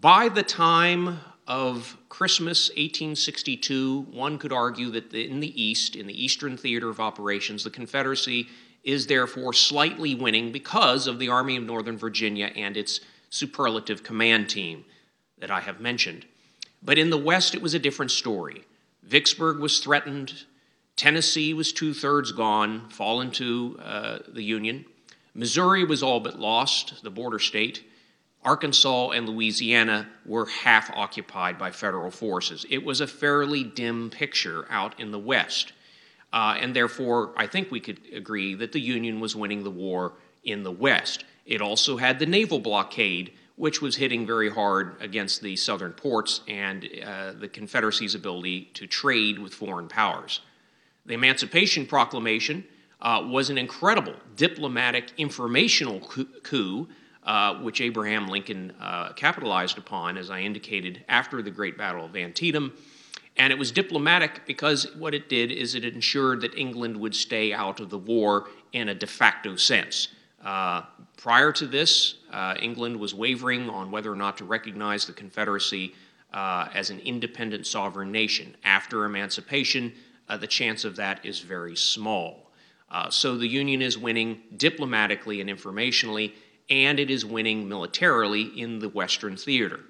By 0.00 0.28
the 0.28 0.42
time 0.42 1.18
of 1.52 1.98
Christmas 2.08 2.70
1862, 2.70 4.06
one 4.10 4.38
could 4.38 4.54
argue 4.54 4.90
that 4.90 5.12
in 5.12 5.38
the 5.38 5.62
East, 5.62 5.96
in 5.96 6.06
the 6.06 6.24
Eastern 6.24 6.56
theater 6.56 6.88
of 6.88 6.98
operations, 6.98 7.62
the 7.62 7.68
Confederacy 7.68 8.48
is 8.84 9.06
therefore 9.06 9.52
slightly 9.52 10.14
winning 10.14 10.50
because 10.50 11.06
of 11.06 11.18
the 11.18 11.28
Army 11.28 11.58
of 11.58 11.64
Northern 11.64 11.98
Virginia 11.98 12.50
and 12.56 12.74
its 12.74 13.00
superlative 13.28 14.02
command 14.02 14.48
team 14.48 14.86
that 15.40 15.50
I 15.50 15.60
have 15.60 15.78
mentioned. 15.78 16.24
But 16.82 16.96
in 16.96 17.10
the 17.10 17.18
West, 17.18 17.54
it 17.54 17.60
was 17.60 17.74
a 17.74 17.78
different 17.78 18.12
story. 18.12 18.64
Vicksburg 19.02 19.58
was 19.58 19.78
threatened, 19.78 20.46
Tennessee 20.96 21.52
was 21.52 21.70
two 21.70 21.92
thirds 21.92 22.32
gone, 22.32 22.88
fallen 22.88 23.30
to 23.32 23.78
uh, 23.84 24.18
the 24.26 24.42
Union. 24.42 24.86
Missouri 25.34 25.84
was 25.84 26.02
all 26.02 26.20
but 26.20 26.40
lost, 26.40 27.02
the 27.02 27.10
border 27.10 27.38
state. 27.38 27.84
Arkansas 28.44 29.10
and 29.10 29.28
Louisiana 29.28 30.08
were 30.26 30.46
half 30.46 30.90
occupied 30.94 31.58
by 31.58 31.70
federal 31.70 32.10
forces. 32.10 32.66
It 32.68 32.84
was 32.84 33.00
a 33.00 33.06
fairly 33.06 33.62
dim 33.62 34.10
picture 34.10 34.66
out 34.68 34.98
in 34.98 35.12
the 35.12 35.18
West. 35.18 35.72
Uh, 36.32 36.56
and 36.58 36.74
therefore, 36.74 37.32
I 37.36 37.46
think 37.46 37.70
we 37.70 37.80
could 37.80 38.00
agree 38.12 38.54
that 38.54 38.72
the 38.72 38.80
Union 38.80 39.20
was 39.20 39.36
winning 39.36 39.62
the 39.62 39.70
war 39.70 40.14
in 40.44 40.62
the 40.62 40.72
West. 40.72 41.24
It 41.46 41.60
also 41.60 41.96
had 41.98 42.18
the 42.18 42.26
naval 42.26 42.58
blockade, 42.58 43.32
which 43.56 43.80
was 43.80 43.96
hitting 43.96 44.26
very 44.26 44.50
hard 44.50 44.96
against 45.00 45.42
the 45.42 45.54
southern 45.56 45.92
ports 45.92 46.40
and 46.48 46.88
uh, 47.04 47.32
the 47.32 47.48
Confederacy's 47.48 48.14
ability 48.14 48.70
to 48.74 48.86
trade 48.86 49.38
with 49.38 49.54
foreign 49.54 49.88
powers. 49.88 50.40
The 51.04 51.14
Emancipation 51.14 51.86
Proclamation 51.86 52.64
uh, 53.00 53.24
was 53.28 53.50
an 53.50 53.58
incredible 53.58 54.14
diplomatic 54.36 55.12
informational 55.16 56.00
coup 56.00 56.88
uh, 57.24 57.54
which 57.56 57.80
Abraham 57.80 58.26
Lincoln 58.26 58.72
uh, 58.80 59.12
capitalized 59.12 59.78
upon, 59.78 60.18
as 60.18 60.28
I 60.28 60.40
indicated, 60.40 61.04
after 61.08 61.40
the 61.40 61.52
Great 61.52 61.78
Battle 61.78 62.04
of 62.04 62.16
Antietam. 62.16 62.72
And 63.36 63.52
it 63.52 63.58
was 63.58 63.70
diplomatic 63.70 64.44
because 64.44 64.92
what 64.96 65.14
it 65.14 65.28
did 65.28 65.52
is 65.52 65.74
it 65.74 65.84
ensured 65.84 66.40
that 66.40 66.54
England 66.56 66.96
would 66.96 67.14
stay 67.14 67.52
out 67.52 67.80
of 67.80 67.90
the 67.90 67.98
war 67.98 68.48
in 68.72 68.88
a 68.88 68.94
de 68.94 69.06
facto 69.06 69.56
sense. 69.56 70.08
Uh, 70.44 70.82
prior 71.16 71.52
to 71.52 71.66
this, 71.66 72.16
uh, 72.32 72.56
England 72.60 72.98
was 72.98 73.14
wavering 73.14 73.70
on 73.70 73.90
whether 73.90 74.12
or 74.12 74.16
not 74.16 74.36
to 74.38 74.44
recognize 74.44 75.06
the 75.06 75.12
Confederacy 75.12 75.94
uh, 76.34 76.68
as 76.74 76.90
an 76.90 76.98
independent 77.00 77.66
sovereign 77.66 78.10
nation. 78.10 78.56
After 78.64 79.04
emancipation, 79.04 79.92
uh, 80.28 80.36
the 80.36 80.46
chance 80.46 80.84
of 80.84 80.96
that 80.96 81.24
is 81.24 81.38
very 81.38 81.76
small. 81.76 82.50
so 83.10 83.38
the 83.38 83.46
Union 83.46 83.80
is 83.80 83.96
winning 83.96 84.42
diplomatically 84.56 85.40
and 85.40 85.48
informationally, 85.48 86.32
and 86.70 86.98
it 86.98 87.10
is 87.10 87.24
winning 87.24 87.68
militarily 87.68 88.42
in 88.42 88.78
the 88.78 88.88
Western 88.88 89.36
theater. 89.36 89.80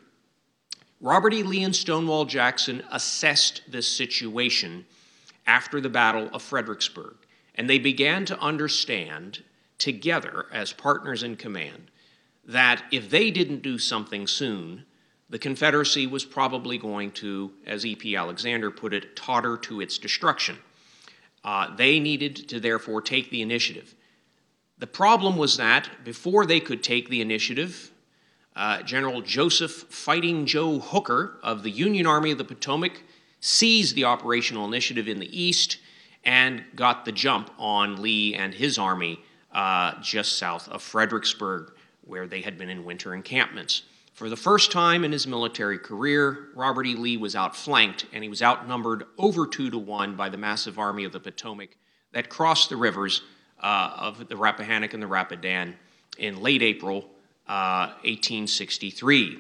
Robert 1.01 1.35
E. 1.35 1.43
Lee 1.43 1.65
and 1.65 1.75
Stonewall 1.75 2.25
Jackson 2.25 2.83
assessed 2.91 3.63
this 3.69 3.89
situation 3.89 4.87
after 5.47 5.81
the 5.81 5.89
Battle 5.89 6.29
of 6.33 6.43
Fredericksburg, 6.43 7.17
and 7.57 7.69
they 7.69 7.79
began 7.79 8.25
to 8.27 8.39
understand 8.39 9.43
together 9.79 10.47
as 10.53 10.73
partners 10.73 11.23
in 11.25 11.35
command 11.35 11.91
that 12.45 12.85
if 12.93 13.11
they 13.11 13.31
didn't 13.31 13.63
do 13.63 13.79
something 13.79 14.27
soon, 14.27 14.85
the 15.29 15.39
Confederacy 15.39 16.07
was 16.07 16.25
probably 16.25 16.79
going 16.79 17.11
to, 17.13 17.53
as 17.67 17.87
E.P. 17.87 18.15
Alexander 18.15 18.71
put 18.71 18.93
it, 18.93 19.17
totter 19.17 19.57
to 19.57 19.81
its 19.81 19.99
destruction. 19.99 20.59
Uh, 21.43 21.75
they 21.75 21.99
needed 21.99 22.37
to 22.49 22.61
therefore 22.61 23.01
take 23.01 23.31
the 23.31 23.43
initiative. 23.43 23.95
The 24.83 24.89
problem 24.89 25.37
was 25.37 25.59
that 25.59 25.89
before 26.03 26.45
they 26.45 26.59
could 26.59 26.83
take 26.83 27.09
the 27.09 27.21
initiative, 27.21 27.93
uh, 28.57 28.83
General 28.83 29.21
Joseph 29.21 29.71
Fighting 29.71 30.45
Joe 30.45 30.81
Hooker 30.81 31.39
of 31.41 31.63
the 31.63 31.71
Union 31.71 32.05
Army 32.05 32.33
of 32.33 32.39
the 32.39 32.43
Potomac 32.43 33.05
seized 33.39 33.95
the 33.95 34.03
operational 34.03 34.67
initiative 34.67 35.07
in 35.07 35.21
the 35.21 35.41
east 35.41 35.79
and 36.25 36.65
got 36.75 37.05
the 37.05 37.13
jump 37.13 37.53
on 37.61 38.03
Lee 38.03 38.35
and 38.35 38.53
his 38.53 38.77
army 38.77 39.21
uh, 39.53 40.01
just 40.03 40.37
south 40.37 40.69
of 40.69 40.83
Fredericksburg, 40.83 41.75
where 42.01 42.27
they 42.27 42.41
had 42.41 42.59
been 42.59 42.69
in 42.69 42.85
winter 42.85 43.15
encampments. 43.15 43.83
For 44.15 44.29
the 44.29 44.37
first 44.37 44.73
time 44.73 45.05
in 45.05 45.13
his 45.13 45.29
military 45.29 45.79
career, 45.79 46.49
Robert 46.57 46.89
E. 46.89 46.97
Lee 46.97 47.17
was 47.17 47.37
outflanked 47.37 48.07
and 48.13 48.25
he 48.25 48.29
was 48.29 48.43
outnumbered 48.43 49.05
over 49.17 49.47
two 49.47 49.71
to 49.71 49.79
one 49.79 50.17
by 50.17 50.29
the 50.29 50.39
massive 50.39 50.77
Army 50.77 51.05
of 51.05 51.13
the 51.13 51.21
Potomac 51.21 51.77
that 52.11 52.29
crossed 52.29 52.69
the 52.69 52.77
rivers 52.77 53.23
uh, 53.63 53.93
of 53.97 54.29
the 54.29 54.37
Rappahannock 54.37 54.95
and 54.95 55.03
the 55.03 55.07
Rapidan 55.07 55.75
in 56.19 56.41
late 56.41 56.63
April 56.63 57.09
uh, 57.47 57.95
1863. 58.05 59.39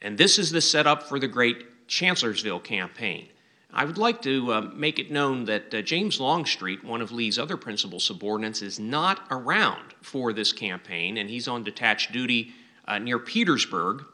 And 0.00 0.18
this 0.18 0.38
is 0.38 0.50
the 0.50 0.60
setup 0.60 1.04
for 1.04 1.18
the 1.18 1.28
great 1.28 1.86
Chancellorsville 1.86 2.60
campaign. 2.60 3.28
I 3.74 3.86
would 3.86 3.96
like 3.96 4.20
to 4.22 4.52
uh, 4.52 4.60
make 4.74 4.98
it 4.98 5.10
known 5.10 5.46
that 5.46 5.72
uh, 5.72 5.80
James 5.80 6.20
Longstreet, 6.20 6.84
one 6.84 7.00
of 7.00 7.10
Lee's 7.10 7.38
other 7.38 7.56
principal 7.56 8.00
subordinates, 8.00 8.60
is 8.60 8.78
not 8.78 9.26
around 9.30 9.94
for 10.02 10.34
this 10.34 10.52
campaign, 10.52 11.16
and 11.16 11.30
he's 11.30 11.48
on 11.48 11.62
detached 11.62 12.12
duty 12.12 12.52
uh, 12.86 12.98
near 12.98 13.18
Petersburg 13.18 14.04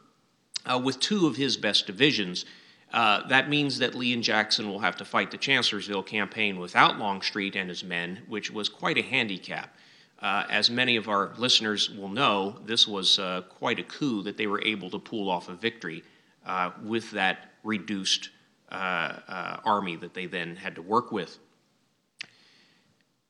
uh, 0.64 0.80
with 0.82 1.00
two 1.00 1.26
of 1.26 1.36
his 1.36 1.56
best 1.56 1.86
divisions. 1.86 2.44
Uh, 2.92 3.26
that 3.28 3.50
means 3.50 3.78
that 3.78 3.94
Lee 3.94 4.14
and 4.14 4.22
Jackson 4.22 4.68
will 4.68 4.78
have 4.78 4.96
to 4.96 5.04
fight 5.04 5.30
the 5.30 5.36
Chancellorsville 5.36 6.02
campaign 6.02 6.58
without 6.58 6.98
Longstreet 6.98 7.54
and 7.54 7.68
his 7.68 7.84
men, 7.84 8.20
which 8.28 8.50
was 8.50 8.68
quite 8.68 8.96
a 8.96 9.02
handicap. 9.02 9.74
Uh, 10.20 10.44
as 10.50 10.70
many 10.70 10.96
of 10.96 11.08
our 11.08 11.32
listeners 11.36 11.90
will 11.90 12.08
know, 12.08 12.56
this 12.64 12.88
was 12.88 13.18
uh, 13.18 13.42
quite 13.48 13.78
a 13.78 13.84
coup 13.84 14.22
that 14.22 14.36
they 14.36 14.46
were 14.46 14.62
able 14.64 14.90
to 14.90 14.98
pull 14.98 15.30
off 15.30 15.48
a 15.48 15.54
victory 15.54 16.02
uh, 16.46 16.70
with 16.82 17.10
that 17.10 17.52
reduced 17.62 18.30
uh, 18.70 19.58
army 19.64 19.96
that 19.96 20.14
they 20.14 20.26
then 20.26 20.56
had 20.56 20.74
to 20.74 20.82
work 20.82 21.12
with. 21.12 21.38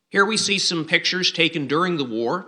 Here 0.09 0.25
we 0.25 0.37
see 0.37 0.59
some 0.59 0.85
pictures 0.87 1.31
taken 1.31 1.67
during 1.67 1.97
the 1.97 2.05
war 2.05 2.47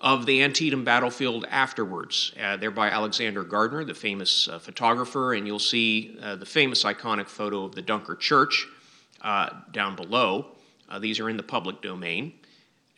of 0.00 0.26
the 0.26 0.42
Antietam 0.42 0.84
battlefield 0.84 1.46
afterwards. 1.50 2.32
Uh, 2.40 2.56
they're 2.56 2.70
by 2.70 2.90
Alexander 2.90 3.42
Gardner, 3.42 3.84
the 3.84 3.94
famous 3.94 4.48
uh, 4.48 4.58
photographer, 4.58 5.34
and 5.34 5.46
you'll 5.46 5.58
see 5.58 6.18
uh, 6.22 6.36
the 6.36 6.46
famous 6.46 6.84
iconic 6.84 7.28
photo 7.28 7.64
of 7.64 7.74
the 7.74 7.82
Dunker 7.82 8.16
Church 8.16 8.66
uh, 9.22 9.50
down 9.72 9.96
below. 9.96 10.46
Uh, 10.88 10.98
these 10.98 11.18
are 11.20 11.30
in 11.30 11.36
the 11.36 11.42
public 11.42 11.80
domain. 11.80 12.34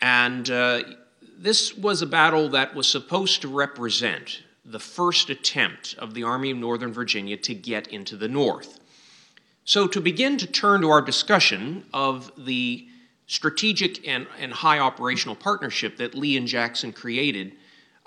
And 0.00 0.50
uh, 0.50 0.82
this 1.38 1.76
was 1.76 2.02
a 2.02 2.06
battle 2.06 2.48
that 2.50 2.74
was 2.74 2.88
supposed 2.88 3.42
to 3.42 3.48
represent 3.48 4.42
the 4.64 4.80
first 4.80 5.30
attempt 5.30 5.94
of 5.98 6.14
the 6.14 6.24
Army 6.24 6.50
of 6.50 6.58
Northern 6.58 6.92
Virginia 6.92 7.36
to 7.36 7.54
get 7.54 7.86
into 7.88 8.16
the 8.16 8.28
North. 8.28 8.80
So, 9.64 9.86
to 9.88 10.00
begin 10.00 10.36
to 10.38 10.46
turn 10.46 10.80
to 10.82 10.90
our 10.90 11.02
discussion 11.02 11.84
of 11.92 12.32
the 12.36 12.86
strategic 13.26 14.06
and, 14.06 14.26
and 14.38 14.52
high 14.52 14.78
operational 14.78 15.34
partnership 15.34 15.96
that 15.98 16.14
Lee 16.14 16.36
and 16.36 16.46
Jackson 16.46 16.92
created, 16.92 17.52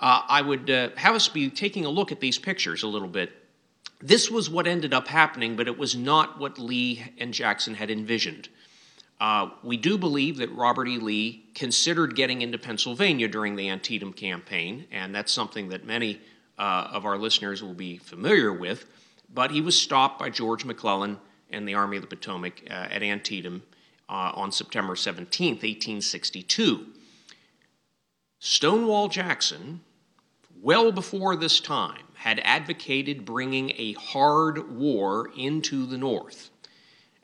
uh, 0.00 0.22
I 0.28 0.42
would 0.42 0.70
uh, 0.70 0.90
have 0.96 1.14
us 1.14 1.28
be 1.28 1.50
taking 1.50 1.84
a 1.84 1.90
look 1.90 2.10
at 2.10 2.20
these 2.20 2.38
pictures 2.38 2.82
a 2.82 2.88
little 2.88 3.08
bit. 3.08 3.32
This 4.00 4.30
was 4.30 4.48
what 4.48 4.66
ended 4.66 4.94
up 4.94 5.08
happening, 5.08 5.56
but 5.56 5.68
it 5.68 5.76
was 5.76 5.94
not 5.94 6.38
what 6.40 6.58
Lee 6.58 7.04
and 7.18 7.34
Jackson 7.34 7.74
had 7.74 7.90
envisioned. 7.90 8.48
Uh, 9.20 9.50
we 9.62 9.76
do 9.76 9.98
believe 9.98 10.38
that 10.38 10.50
Robert 10.52 10.88
E. 10.88 10.96
Lee 10.96 11.44
considered 11.54 12.16
getting 12.16 12.40
into 12.40 12.56
Pennsylvania 12.56 13.28
during 13.28 13.54
the 13.54 13.68
Antietam 13.68 14.14
campaign, 14.14 14.86
and 14.90 15.14
that's 15.14 15.30
something 15.30 15.68
that 15.68 15.84
many 15.84 16.18
uh, 16.58 16.88
of 16.90 17.04
our 17.04 17.18
listeners 17.18 17.62
will 17.62 17.74
be 17.74 17.98
familiar 17.98 18.50
with. 18.50 18.86
But 19.32 19.50
he 19.50 19.60
was 19.60 19.78
stopped 19.78 20.18
by 20.18 20.30
George 20.30 20.64
McClellan 20.64 21.18
and 21.50 21.68
the 21.68 21.74
Army 21.74 21.98
of 21.98 22.02
the 22.02 22.08
Potomac 22.08 22.62
uh, 22.70 22.72
at 22.72 23.02
Antietam 23.02 23.62
uh, 24.10 24.32
on 24.34 24.50
September 24.50 24.96
17, 24.96 25.54
1862. 25.54 26.86
Stonewall 28.40 29.08
Jackson, 29.08 29.80
well 30.60 30.90
before 30.90 31.36
this 31.36 31.60
time, 31.60 32.02
had 32.14 32.40
advocated 32.42 33.24
bringing 33.24 33.70
a 33.76 33.92
hard 33.92 34.76
war 34.76 35.30
into 35.38 35.86
the 35.86 35.96
North. 35.96 36.50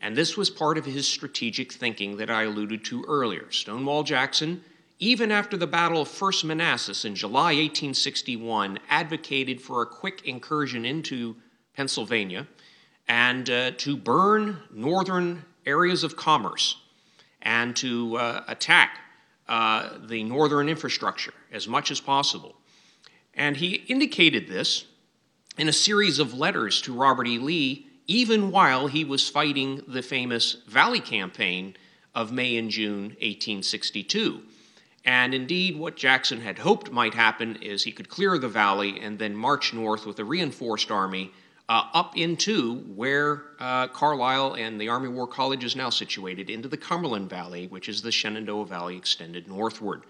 And 0.01 0.15
this 0.15 0.37
was 0.37 0.49
part 0.49 0.79
of 0.79 0.85
his 0.85 1.09
strategic 1.09 1.73
thinking 1.73 2.19
that 2.19 2.31
I 2.31 2.45
alluded 2.45 2.85
to 2.85 3.05
earlier. 3.09 3.51
Stonewall 3.51 4.05
Jackson, 4.05 4.63
even 4.99 5.33
after 5.33 5.57
the 5.57 5.67
Battle 5.67 6.03
of 6.03 6.09
First 6.09 6.45
Manassas 6.45 7.05
in 7.05 7.15
July 7.17 7.55
1861, 7.55 8.79
advocated 8.89 9.61
for 9.61 9.83
a 9.83 9.87
quick 9.87 10.27
incursion 10.27 10.85
into 10.85 11.35
Pennsylvania 11.75 12.47
and 13.09 13.51
uh, 13.51 13.71
to 13.73 13.97
burn 13.97 14.59
northern 14.73 15.45
areas 15.67 16.05
of 16.05 16.17
commerce 16.17 16.77
and 17.43 17.77
to 17.77 18.17
uh, 18.17 18.45
attack 18.49 18.99
uh, 19.49 19.91
the 20.07 20.25
northern 20.25 20.69
infrastructure 20.69 21.35
as 21.53 21.69
much 21.69 21.91
as 21.91 22.01
possible. 22.01 22.57
And 23.35 23.57
he 23.57 23.75
indicated 23.89 24.49
this 24.49 24.87
in 25.59 25.69
a 25.69 25.73
series 25.73 26.19
of 26.19 26.35
letters 26.35 26.81
to 26.83 26.93
Robert 26.93 27.27
E. 27.27 27.39
Lee, 27.39 27.87
even 28.07 28.51
while 28.51 28.87
he 28.87 29.05
was 29.05 29.29
fighting 29.29 29.83
the 29.87 30.03
famous 30.03 30.59
Valley 30.69 31.01
Campaign 31.01 31.77
of 32.15 32.33
May 32.33 32.57
and 32.57 32.71
June 32.71 33.03
1862. 33.21 34.43
And 35.05 35.35
indeed, 35.35 35.79
what 35.79 35.97
Jackson 35.97 36.41
had 36.41 36.59
hoped 36.59 36.91
might 36.91 37.15
happen 37.15 37.57
is 37.63 37.85
he 37.85 37.93
could 37.93 38.09
clear 38.09 38.39
the 38.39 38.49
valley 38.49 38.99
and 39.01 39.19
then 39.19 39.37
march 39.37 39.73
north 39.73 40.05
with 40.05 40.19
a 40.19 40.25
reinforced 40.25 40.91
army 40.91 41.31
uh, 41.69 41.85
up 41.93 42.17
into 42.17 42.77
where 42.95 43.43
uh, 43.59 43.89
Carlisle 43.89 44.55
and 44.55 44.81
the 44.81 44.89
Army 44.89 45.09
War 45.09 45.27
College 45.27 45.65
is 45.65 45.75
now 45.75 45.91
situated, 45.91 46.49
into 46.49 46.69
the 46.69 46.77
Cumberland 46.77 47.29
Valley, 47.29 47.67
which 47.67 47.89
is 47.89 48.03
the 48.03 48.13
Shenandoah 48.13 48.67
Valley 48.67 48.97
extended 48.97 49.49
northward. 49.49 50.03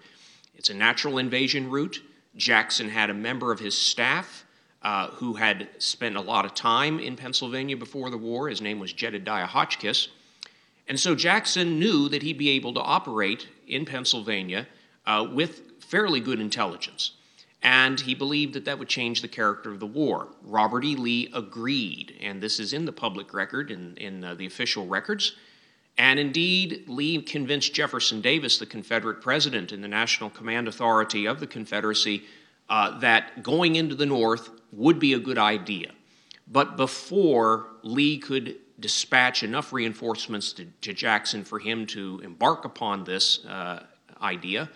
It's 0.55 0.69
a 0.69 0.73
natural 0.73 1.17
invasion 1.17 1.69
route. 1.69 2.01
Jackson 2.35 2.89
had 2.89 3.09
a 3.09 3.13
member 3.13 3.51
of 3.51 3.59
his 3.59 3.75
staff 3.75 4.45
uh, 4.83 5.07
who 5.07 5.33
had 5.33 5.67
spent 5.79 6.15
a 6.15 6.21
lot 6.21 6.45
of 6.45 6.53
time 6.53 6.99
in 6.99 7.15
Pennsylvania 7.15 7.75
before 7.75 8.11
the 8.11 8.17
war. 8.17 8.49
His 8.49 8.61
name 8.61 8.79
was 8.79 8.93
Jedediah 8.93 9.47
Hotchkiss. 9.47 10.09
And 10.87 10.99
so 10.99 11.15
Jackson 11.15 11.79
knew 11.79 12.07
that 12.09 12.21
he'd 12.21 12.37
be 12.37 12.49
able 12.49 12.73
to 12.75 12.79
operate 12.79 13.47
in 13.67 13.83
Pennsylvania 13.85 14.67
uh, 15.05 15.27
with 15.31 15.61
fairly 15.79 16.19
good 16.19 16.39
intelligence 16.39 17.16
and 17.63 17.99
he 17.99 18.13
believed 18.13 18.53
that 18.53 18.65
that 18.65 18.79
would 18.79 18.87
change 18.87 19.21
the 19.21 19.27
character 19.27 19.71
of 19.71 19.79
the 19.79 19.85
war. 19.85 20.27
Robert 20.43 20.85
E. 20.85 20.95
Lee 20.95 21.29
agreed, 21.33 22.15
and 22.21 22.41
this 22.41 22.59
is 22.59 22.73
in 22.73 22.85
the 22.85 22.91
public 22.91 23.33
record, 23.33 23.71
in, 23.71 23.95
in 23.97 24.23
uh, 24.23 24.35
the 24.35 24.45
official 24.45 24.85
records. 24.85 25.35
And 25.97 26.19
indeed, 26.19 26.83
Lee 26.87 27.21
convinced 27.21 27.73
Jefferson 27.73 28.21
Davis, 28.21 28.59
the 28.59 28.67
Confederate 28.67 29.21
president 29.21 29.71
and 29.71 29.83
the 29.83 29.87
National 29.87 30.29
Command 30.29 30.67
Authority 30.67 31.25
of 31.25 31.39
the 31.39 31.47
Confederacy, 31.47 32.23
uh, 32.69 32.99
that 32.99 33.41
going 33.41 33.75
into 33.75 33.95
the 33.95 34.05
North 34.05 34.49
would 34.71 34.99
be 34.99 35.13
a 35.13 35.19
good 35.19 35.39
idea. 35.39 35.91
But 36.47 36.77
before 36.77 37.67
Lee 37.81 38.19
could 38.19 38.57
dispatch 38.79 39.41
enough 39.41 39.73
reinforcements 39.73 40.53
to, 40.53 40.65
to 40.81 40.93
Jackson 40.93 41.43
for 41.43 41.57
him 41.57 41.87
to 41.87 42.21
embark 42.23 42.63
upon 42.63 43.03
this 43.03 43.43
uh, 43.45 43.83
idea, 44.21 44.69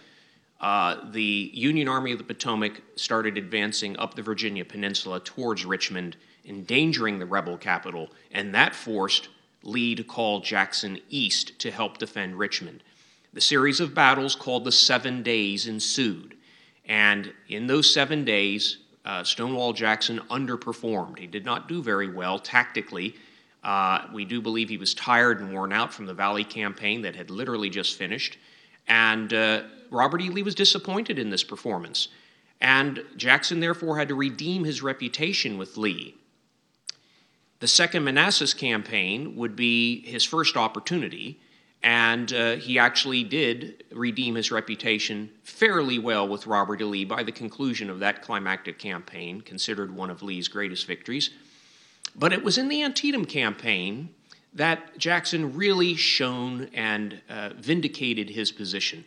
uh, 0.62 1.10
the 1.12 1.50
Union 1.54 1.88
Army 1.88 2.12
of 2.12 2.20
the 2.20 2.24
Potomac 2.24 2.82
started 2.96 3.36
advancing 3.38 3.98
up 3.98 4.14
the 4.14 4.22
Virginia 4.22 4.64
Peninsula 4.64 5.20
towards 5.20 5.66
Richmond, 5.66 6.16
endangering 6.46 7.18
the 7.18 7.26
rebel 7.26 7.58
capital, 7.58 8.12
and 8.32 8.54
that 8.54 8.76
forced 8.76 9.30
Lee 9.64 9.96
to 9.96 10.04
call 10.04 10.40
Jackson 10.40 11.00
east 11.10 11.58
to 11.60 11.72
help 11.72 11.98
defend 11.98 12.38
Richmond. 12.38 12.84
The 13.34 13.42
series 13.42 13.80
of 13.80 13.96
battles 13.96 14.36
called 14.36 14.64
the 14.64 14.72
Seven 14.72 15.24
Days 15.24 15.66
ensued, 15.66 16.38
and 16.86 17.34
in 17.48 17.66
those 17.66 17.92
seven 17.92 18.24
days, 18.24 18.78
uh, 19.04 19.24
Stonewall 19.24 19.74
Jackson 19.74 20.20
underperformed. 20.30 21.18
He 21.18 21.26
did 21.26 21.44
not 21.44 21.68
do 21.68 21.82
very 21.82 22.12
well 22.12 22.38
tactically. 22.38 23.16
Uh, 23.64 24.08
we 24.14 24.26
do 24.26 24.42
believe 24.42 24.70
he 24.70 24.78
was 24.78 24.94
tired 24.94 25.40
and 25.40 25.52
worn 25.52 25.74
out 25.74 25.92
from 25.92 26.06
the 26.06 26.14
Valley 26.14 26.44
campaign 26.44 27.02
that 27.02 27.16
had 27.16 27.32
literally 27.32 27.70
just 27.70 27.98
finished. 27.98 28.38
And 28.88 29.34
uh, 29.34 29.64
Robert 29.90 30.22
E. 30.22 30.30
Lee 30.30 30.44
was 30.44 30.56
disappointed 30.56 31.20
in 31.20 31.30
this 31.30 31.44
performance. 31.44 32.08
And 32.60 33.04
Jackson 33.18 33.60
therefore 33.60 33.98
had 33.98 34.10
to 34.10 34.16
redeem 34.16 34.64
his 34.64 34.82
reputation 34.82 35.58
with 35.58 35.78
Lee. 35.78 36.16
The 37.60 37.68
Second 37.68 38.04
Manassas 38.04 38.54
campaign 38.54 39.36
would 39.36 39.56
be 39.56 40.02
his 40.02 40.24
first 40.24 40.58
opportunity, 40.58 41.40
and 41.84 42.34
uh, 42.34 42.56
he 42.56 42.80
actually 42.80 43.24
did 43.24 43.84
redeem 43.92 44.34
his 44.34 44.52
reputation 44.52 45.30
fairly 45.44 46.00
well 46.00 46.28
with 46.28 46.48
Robert 46.48 46.82
E. 46.82 46.84
Lee 46.84 47.06
by 47.06 47.22
the 47.22 47.32
conclusion 47.32 47.90
of 47.90 48.00
that 48.00 48.24
climactic 48.24 48.80
campaign, 48.80 49.42
considered 49.42 49.96
one 49.96 50.10
of 50.10 50.24
Lee's 50.24 50.48
greatest 50.48 50.88
victories. 50.88 51.30
But 52.16 52.34
it 52.34 52.44
was 52.44 52.58
in 52.58 52.68
the 52.68 52.84
Antietam 52.84 53.26
campaign 53.26 54.10
that 54.54 54.98
Jackson 54.98 55.56
really 55.56 55.96
shone 55.96 56.70
and 56.74 57.22
uh, 57.30 57.52
vindicated 57.58 58.30
his 58.30 58.52
position. 58.52 59.06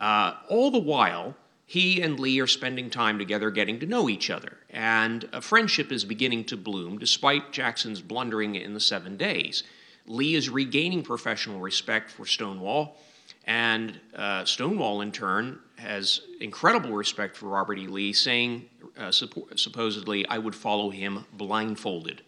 Uh, 0.00 0.34
all 0.48 0.70
the 0.70 0.78
while, 0.78 1.34
he 1.66 2.00
and 2.00 2.18
Lee 2.18 2.40
are 2.40 2.46
spending 2.46 2.88
time 2.88 3.18
together 3.18 3.50
getting 3.50 3.78
to 3.80 3.86
know 3.86 4.08
each 4.08 4.30
other, 4.30 4.56
and 4.70 5.28
a 5.32 5.42
friendship 5.42 5.92
is 5.92 6.04
beginning 6.04 6.44
to 6.44 6.56
bloom 6.56 6.98
despite 6.98 7.52
Jackson's 7.52 8.00
blundering 8.00 8.54
in 8.54 8.72
the 8.72 8.80
seven 8.80 9.16
days. 9.18 9.64
Lee 10.06 10.34
is 10.34 10.48
regaining 10.48 11.02
professional 11.02 11.60
respect 11.60 12.10
for 12.10 12.24
Stonewall, 12.24 12.96
and 13.44 14.00
uh, 14.14 14.46
Stonewall, 14.46 15.02
in 15.02 15.12
turn, 15.12 15.58
has 15.76 16.22
incredible 16.40 16.92
respect 16.92 17.36
for 17.36 17.46
Robert 17.48 17.78
E. 17.78 17.86
Lee, 17.86 18.14
saying 18.14 18.64
uh, 18.96 19.10
supposedly, 19.10 20.26
I 20.26 20.38
would 20.38 20.54
follow 20.54 20.88
him 20.88 21.26
blindfolded. 21.34 22.22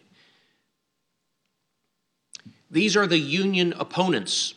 These 2.71 2.95
are 2.95 3.05
the 3.05 3.17
Union 3.17 3.73
opponents 3.77 4.53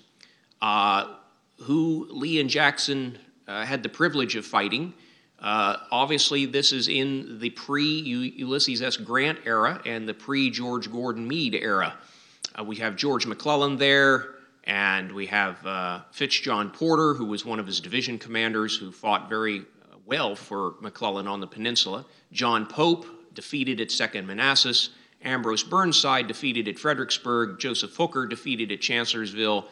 uh, 0.63 1.15
who 1.63 2.07
Lee 2.11 2.41
and 2.41 2.49
Jackson 2.49 3.19
uh, 3.49 3.65
had 3.65 3.83
the 3.83 3.89
privilege 3.89 4.37
of 4.37 4.47
fighting. 4.47 4.95
Uh, 5.41 5.79
obviously, 5.91 6.47
this 6.47 6.71
is 6.71 6.87
in 6.87 7.41
the 7.41 7.51
pre 7.51 7.83
Ulysses 7.85 8.83
S. 8.83 8.97
Grant 8.97 9.41
era 9.45 9.83
and 9.85 10.09
the 10.09 10.15
pre 10.15 10.49
George 10.49 10.93
Gordon 10.93 11.27
Meade 11.27 11.57
era. 11.57 11.99
Uh, 12.57 12.63
we 12.63 12.77
have 12.77 12.95
George 12.95 13.27
McClellan 13.27 13.77
there, 13.79 14.37
and 14.63 15.11
we 15.11 15.27
have 15.27 15.67
uh, 15.67 16.03
Fitz 16.13 16.39
John 16.39 16.71
Porter, 16.71 17.15
who 17.15 17.25
was 17.25 17.45
one 17.45 17.59
of 17.59 17.67
his 17.67 17.81
division 17.81 18.19
commanders 18.19 18.77
who 18.77 18.93
fought 18.93 19.29
very 19.29 19.61
uh, 19.61 19.97
well 20.07 20.37
for 20.37 20.77
McClellan 20.81 21.27
on 21.27 21.41
the 21.41 21.49
peninsula. 21.49 22.07
John 22.31 22.65
Pope, 22.65 23.07
defeated 23.35 23.81
at 23.81 23.91
Second 23.91 24.29
Manassas. 24.29 24.91
Ambrose 25.25 25.63
Burnside 25.63 26.29
defeated 26.29 26.69
at 26.69 26.79
Fredericksburg, 26.79 27.59
Joseph 27.59 27.97
Hooker 27.97 28.27
defeated 28.27 28.71
at 28.71 28.81
Chancellorsville, 28.81 29.67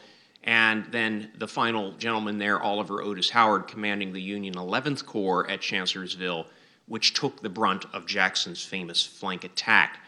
and 0.44 0.86
then 0.86 1.30
the 1.38 1.46
final 1.46 1.92
gentleman 1.92 2.38
there, 2.38 2.60
Oliver 2.60 3.02
Otis 3.02 3.30
Howard, 3.30 3.68
commanding 3.68 4.12
the 4.12 4.22
Union 4.22 4.54
11th 4.54 5.06
Corps 5.06 5.48
at 5.48 5.60
Chancellorsville, 5.60 6.46
which 6.86 7.14
took 7.14 7.42
the 7.42 7.48
brunt 7.48 7.84
of 7.92 8.06
Jackson's 8.06 8.64
famous 8.64 9.04
flank 9.04 9.44
attack. 9.44 10.00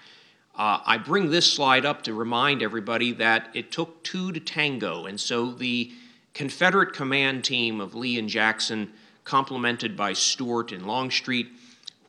Uh, 0.57 0.81
I 0.85 0.99
bring 0.99 1.31
this 1.31 1.53
slide 1.53 1.85
up 1.85 2.03
to 2.03 2.15
remind 2.15 2.63
everybody 2.63 3.13
that 3.13 3.49
it 3.55 3.71
took 3.71 4.03
two 4.03 4.33
to 4.33 4.41
tango, 4.41 5.07
and 5.07 5.21
so 5.21 5.53
the 5.53 5.93
Confederate 6.33 6.93
command 6.93 7.45
team 7.45 7.81
of 7.81 7.95
Lee 7.95 8.19
and 8.19 8.29
Jackson, 8.29 8.93
complemented 9.23 9.97
by 9.97 10.13
Stuart 10.13 10.73
and 10.73 10.87
Longstreet, 10.87 11.49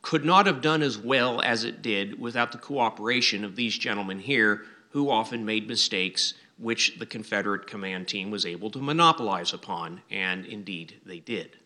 could 0.06 0.24
not 0.24 0.46
have 0.46 0.62
done 0.62 0.84
as 0.84 1.00
well 1.00 1.42
as 1.42 1.64
it 1.64 1.82
did 1.82 2.20
without 2.20 2.52
the 2.52 2.60
cooperation 2.60 3.44
of 3.44 3.56
these 3.56 3.76
gentlemen 3.76 4.20
here, 4.20 4.62
who 4.92 5.10
often 5.10 5.44
made 5.44 5.68
mistakes 5.68 6.36
which 6.60 7.00
the 7.00 7.08
Confederate 7.08 7.66
command 7.66 8.08
team 8.08 8.30
was 8.30 8.46
able 8.46 8.70
to 8.70 8.78
monopolize 8.78 9.52
upon, 9.52 10.04
and 10.12 10.46
indeed 10.46 11.02
they 11.08 11.20
did. 11.20 11.58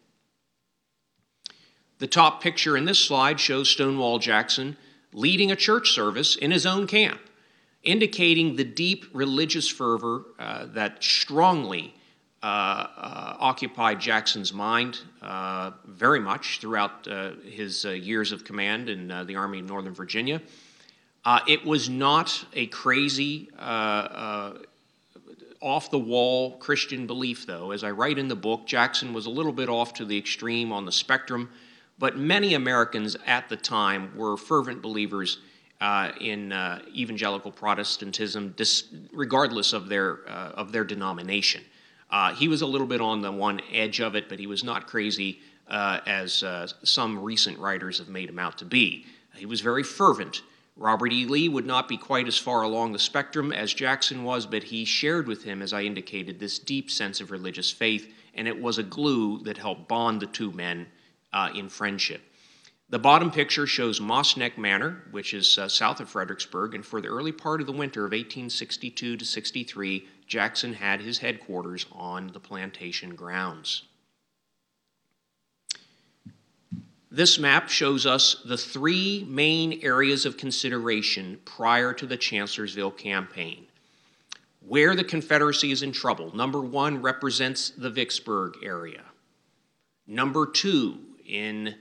The 1.97 2.07
top 2.07 2.41
picture 2.41 2.77
in 2.77 2.85
this 2.85 2.97
slide 2.97 3.41
shows 3.41 3.69
Stonewall 3.69 4.19
Jackson 4.19 4.77
leading 5.11 5.51
a 5.51 5.57
church 5.57 5.91
service 5.91 6.37
in 6.37 6.51
his 6.51 6.65
own 6.65 6.87
camp, 6.87 7.19
indicating 7.83 8.55
the 8.55 8.63
deep 8.63 9.05
religious 9.11 9.67
fervor 9.67 10.23
uh, 10.39 10.65
that 10.67 11.03
strongly 11.03 11.93
occupied 12.47 13.99
Jackson's 13.99 14.53
mind 14.53 14.99
uh, 15.21 15.71
very 15.85 16.19
much 16.19 16.59
throughout 16.59 17.07
uh, 17.07 17.31
his 17.43 17.85
uh, 17.85 17.89
years 17.89 18.31
of 18.31 18.43
command 18.43 18.89
in 18.89 19.07
the 19.27 19.35
Army 19.35 19.59
of 19.59 19.65
Northern 19.65 19.93
Virginia. 19.93 20.41
it 21.47 21.65
was 21.65 21.89
not 21.89 22.45
a 22.53 22.67
crazy, 22.67 23.49
off 25.61 25.91
the 25.91 25.99
wall 25.99 26.57
Christian 26.57 27.05
belief, 27.05 27.45
though. 27.45 27.71
As 27.71 27.83
I 27.83 27.91
write 27.91 28.17
in 28.17 28.29
the 28.29 28.35
book, 28.35 28.65
Jackson 28.65 29.13
was 29.13 29.25
a 29.25 29.29
little 29.29 29.51
bit 29.51 29.67
off 29.67 29.93
to 29.95 30.05
the 30.05 30.17
extreme 30.17 30.71
on 30.71 30.85
the 30.85 30.91
spectrum 30.91 31.49
but 31.99 32.17
many 32.17 32.53
Americans 32.53 33.17
at 33.27 33.49
the 33.49 33.57
time 33.57 34.15
were 34.15 34.37
fervent 34.37 34.81
believers 34.81 35.39
uh, 35.81 36.11
in 36.19 36.51
uh, 36.51 36.81
evangelical 36.95 37.51
Protestantism, 37.51 38.53
dis- 38.57 38.85
regardless 39.11 39.73
of 39.73 39.89
their, 39.89 40.27
uh, 40.27 40.53
of 40.55 40.71
their 40.71 40.85
denomination. 40.85 41.61
Uh, 42.09 42.33
he 42.33 42.47
was 42.47 42.61
a 42.61 42.65
little 42.65 42.87
bit 42.87 43.01
on 43.01 43.21
the 43.21 43.31
one 43.31 43.61
edge 43.71 43.99
of 43.99 44.15
it, 44.15 44.29
but 44.29 44.39
he 44.39 44.47
was 44.47 44.63
not 44.63 44.87
crazy 44.87 45.39
uh, 45.67 45.99
as 46.07 46.43
uh, 46.43 46.67
some 46.83 47.19
recent 47.19 47.57
writers 47.59 47.99
have 47.99 48.09
made 48.09 48.29
him 48.29 48.39
out 48.39 48.57
to 48.57 48.65
be. 48.65 49.05
He 49.35 49.45
was 49.45 49.61
very 49.61 49.83
fervent. 49.83 50.41
Robert 50.75 51.11
E. 51.11 51.25
Lee 51.25 51.49
would 51.49 51.65
not 51.65 51.87
be 51.87 51.97
quite 51.97 52.27
as 52.27 52.37
far 52.37 52.63
along 52.63 52.93
the 52.93 52.99
spectrum 52.99 53.51
as 53.51 53.73
Jackson 53.73 54.23
was, 54.23 54.45
but 54.45 54.63
he 54.63 54.85
shared 54.85 55.27
with 55.27 55.43
him, 55.43 55.61
as 55.61 55.73
I 55.73 55.81
indicated, 55.83 56.39
this 56.39 56.57
deep 56.57 56.89
sense 56.89 57.21
of 57.21 57.31
religious 57.31 57.69
faith, 57.69 58.11
and 58.33 58.47
it 58.47 58.59
was 58.59 58.77
a 58.77 58.83
glue 58.83 59.43
that 59.43 59.57
helped 59.57 59.87
bond 59.87 60.21
the 60.21 60.27
two 60.27 60.51
men 60.51 60.87
uh, 61.33 61.49
in 61.53 61.69
friendship. 61.69 62.21
The 62.89 62.97
bottom 62.97 63.29
picture 63.29 63.67
shows 63.67 64.01
Moss 64.01 64.35
Neck 64.35 64.57
Manor, 64.57 65.03
which 65.11 65.35
is 65.35 65.59
uh, 65.59 65.67
south 65.67 65.99
of 65.99 66.09
Fredericksburg, 66.09 66.73
and 66.73 66.83
for 66.83 67.01
the 67.01 67.09
early 67.09 67.31
part 67.31 67.61
of 67.61 67.67
the 67.67 67.73
winter 67.73 68.01
of 68.01 68.13
1862 68.13 69.17
to 69.17 69.25
63, 69.25 70.07
Jackson 70.29 70.73
had 70.73 71.01
his 71.01 71.17
headquarters 71.17 71.87
on 71.91 72.27
the 72.31 72.39
plantation 72.39 73.15
grounds. 73.15 73.83
This 77.11 77.39
map 77.39 77.69
shows 77.69 78.05
us 78.05 78.43
the 78.45 78.55
three 78.55 79.25
main 79.27 79.79
areas 79.81 80.27
of 80.27 80.37
consideration 80.37 81.39
prior 81.43 81.91
to 81.93 82.05
the 82.05 82.15
Chancellorsville 82.15 82.91
campaign. 82.91 83.65
Where 84.61 84.95
the 84.95 85.03
Confederacy 85.03 85.71
is 85.71 85.81
in 85.81 85.91
trouble. 85.91 86.35
Number 86.35 86.61
one 86.61 87.01
represents 87.01 87.71
the 87.71 87.89
Vicksburg 87.89 88.57
area. 88.63 89.01
Number 90.05 90.45
two 90.45 90.99
in 91.25 91.73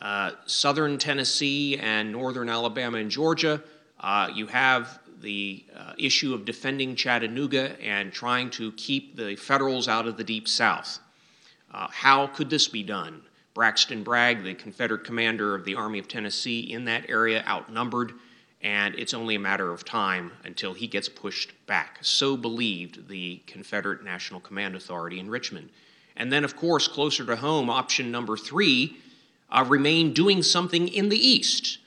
uh, 0.00 0.30
southern 0.46 0.96
Tennessee 0.96 1.76
and 1.76 2.10
northern 2.10 2.48
Alabama 2.48 2.96
and 2.96 3.10
Georgia. 3.10 3.62
Uh, 3.98 4.30
you 4.34 4.46
have 4.46 4.99
the 5.20 5.64
uh, 5.76 5.92
issue 5.98 6.34
of 6.34 6.44
defending 6.44 6.96
Chattanooga 6.96 7.80
and 7.80 8.12
trying 8.12 8.50
to 8.50 8.72
keep 8.72 9.16
the 9.16 9.36
Federals 9.36 9.88
out 9.88 10.06
of 10.06 10.16
the 10.16 10.24
Deep 10.24 10.48
South. 10.48 10.98
Uh, 11.72 11.88
how 11.90 12.26
could 12.26 12.50
this 12.50 12.68
be 12.68 12.82
done? 12.82 13.22
Braxton 13.54 14.02
Bragg, 14.02 14.42
the 14.42 14.54
Confederate 14.54 15.04
commander 15.04 15.54
of 15.54 15.64
the 15.64 15.74
Army 15.74 15.98
of 15.98 16.08
Tennessee 16.08 16.60
in 16.60 16.84
that 16.86 17.08
area, 17.08 17.44
outnumbered, 17.46 18.12
and 18.62 18.94
it's 18.96 19.14
only 19.14 19.34
a 19.34 19.40
matter 19.40 19.72
of 19.72 19.84
time 19.84 20.32
until 20.44 20.74
he 20.74 20.86
gets 20.86 21.08
pushed 21.08 21.52
back. 21.66 21.98
So 22.02 22.36
believed 22.36 23.08
the 23.08 23.40
Confederate 23.46 24.04
National 24.04 24.40
Command 24.40 24.74
Authority 24.74 25.18
in 25.18 25.30
Richmond. 25.30 25.70
And 26.16 26.32
then, 26.32 26.44
of 26.44 26.56
course, 26.56 26.86
closer 26.86 27.24
to 27.26 27.36
home, 27.36 27.70
option 27.70 28.10
number 28.10 28.36
three 28.36 28.96
uh, 29.50 29.64
remain 29.68 30.12
doing 30.12 30.42
something 30.42 30.88
in 30.88 31.08
the 31.08 31.18
East. 31.18 31.78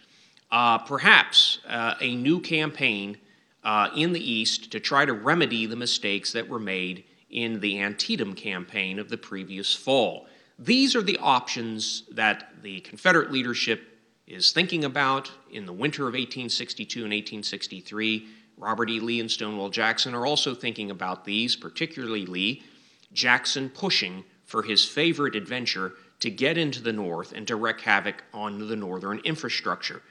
Uh, 0.52 0.78
perhaps 0.80 1.60
uh, 1.68 1.96
a 2.02 2.16
new 2.16 2.40
campaign 2.40 3.18
uh, 3.64 3.90
in 3.96 4.14
the 4.14 4.32
East 4.32 4.72
to 4.72 4.80
try 4.80 5.06
to 5.06 5.14
remedy 5.14 5.66
the 5.66 5.76
mistakes 5.76 6.32
that 6.34 6.48
were 6.48 6.60
made 6.60 7.04
in 7.30 7.60
the 7.60 7.82
Antietam 7.82 8.34
campaign 8.36 9.00
of 9.00 9.10
the 9.10 9.18
previous 9.18 9.74
fall. 9.74 10.28
These 10.60 10.96
are 10.96 11.02
the 11.02 11.18
options 11.18 12.04
that 12.12 12.62
the 12.62 12.82
Confederate 12.82 13.32
leadership 13.32 13.94
is 14.28 14.52
thinking 14.52 14.86
about 14.86 15.32
in 15.52 15.66
the 15.66 15.74
winter 15.74 16.04
of 16.04 16.14
1862 16.14 17.00
and 17.00 17.12
1863. 17.12 18.28
Robert 18.58 18.90
E. 18.90 19.00
Lee 19.00 19.20
and 19.20 19.32
Stonewall 19.32 19.70
Jackson 19.70 20.14
are 20.14 20.26
also 20.26 20.54
thinking 20.54 20.92
about 20.92 21.26
these, 21.26 21.56
particularly 21.56 22.26
Lee, 22.26 22.64
Jackson 23.12 23.70
pushing 23.70 24.24
for 24.46 24.64
his 24.64 24.86
favorite 24.86 25.36
adventure 25.36 25.94
to 26.20 26.30
get 26.30 26.58
into 26.58 26.82
the 26.82 26.94
North 26.94 27.34
and 27.34 27.48
to 27.48 27.56
wreak 27.56 27.82
havoc 27.82 28.24
on 28.34 28.68
the 28.68 28.76
Northern 28.76 29.20
infrastructure. 29.20 30.02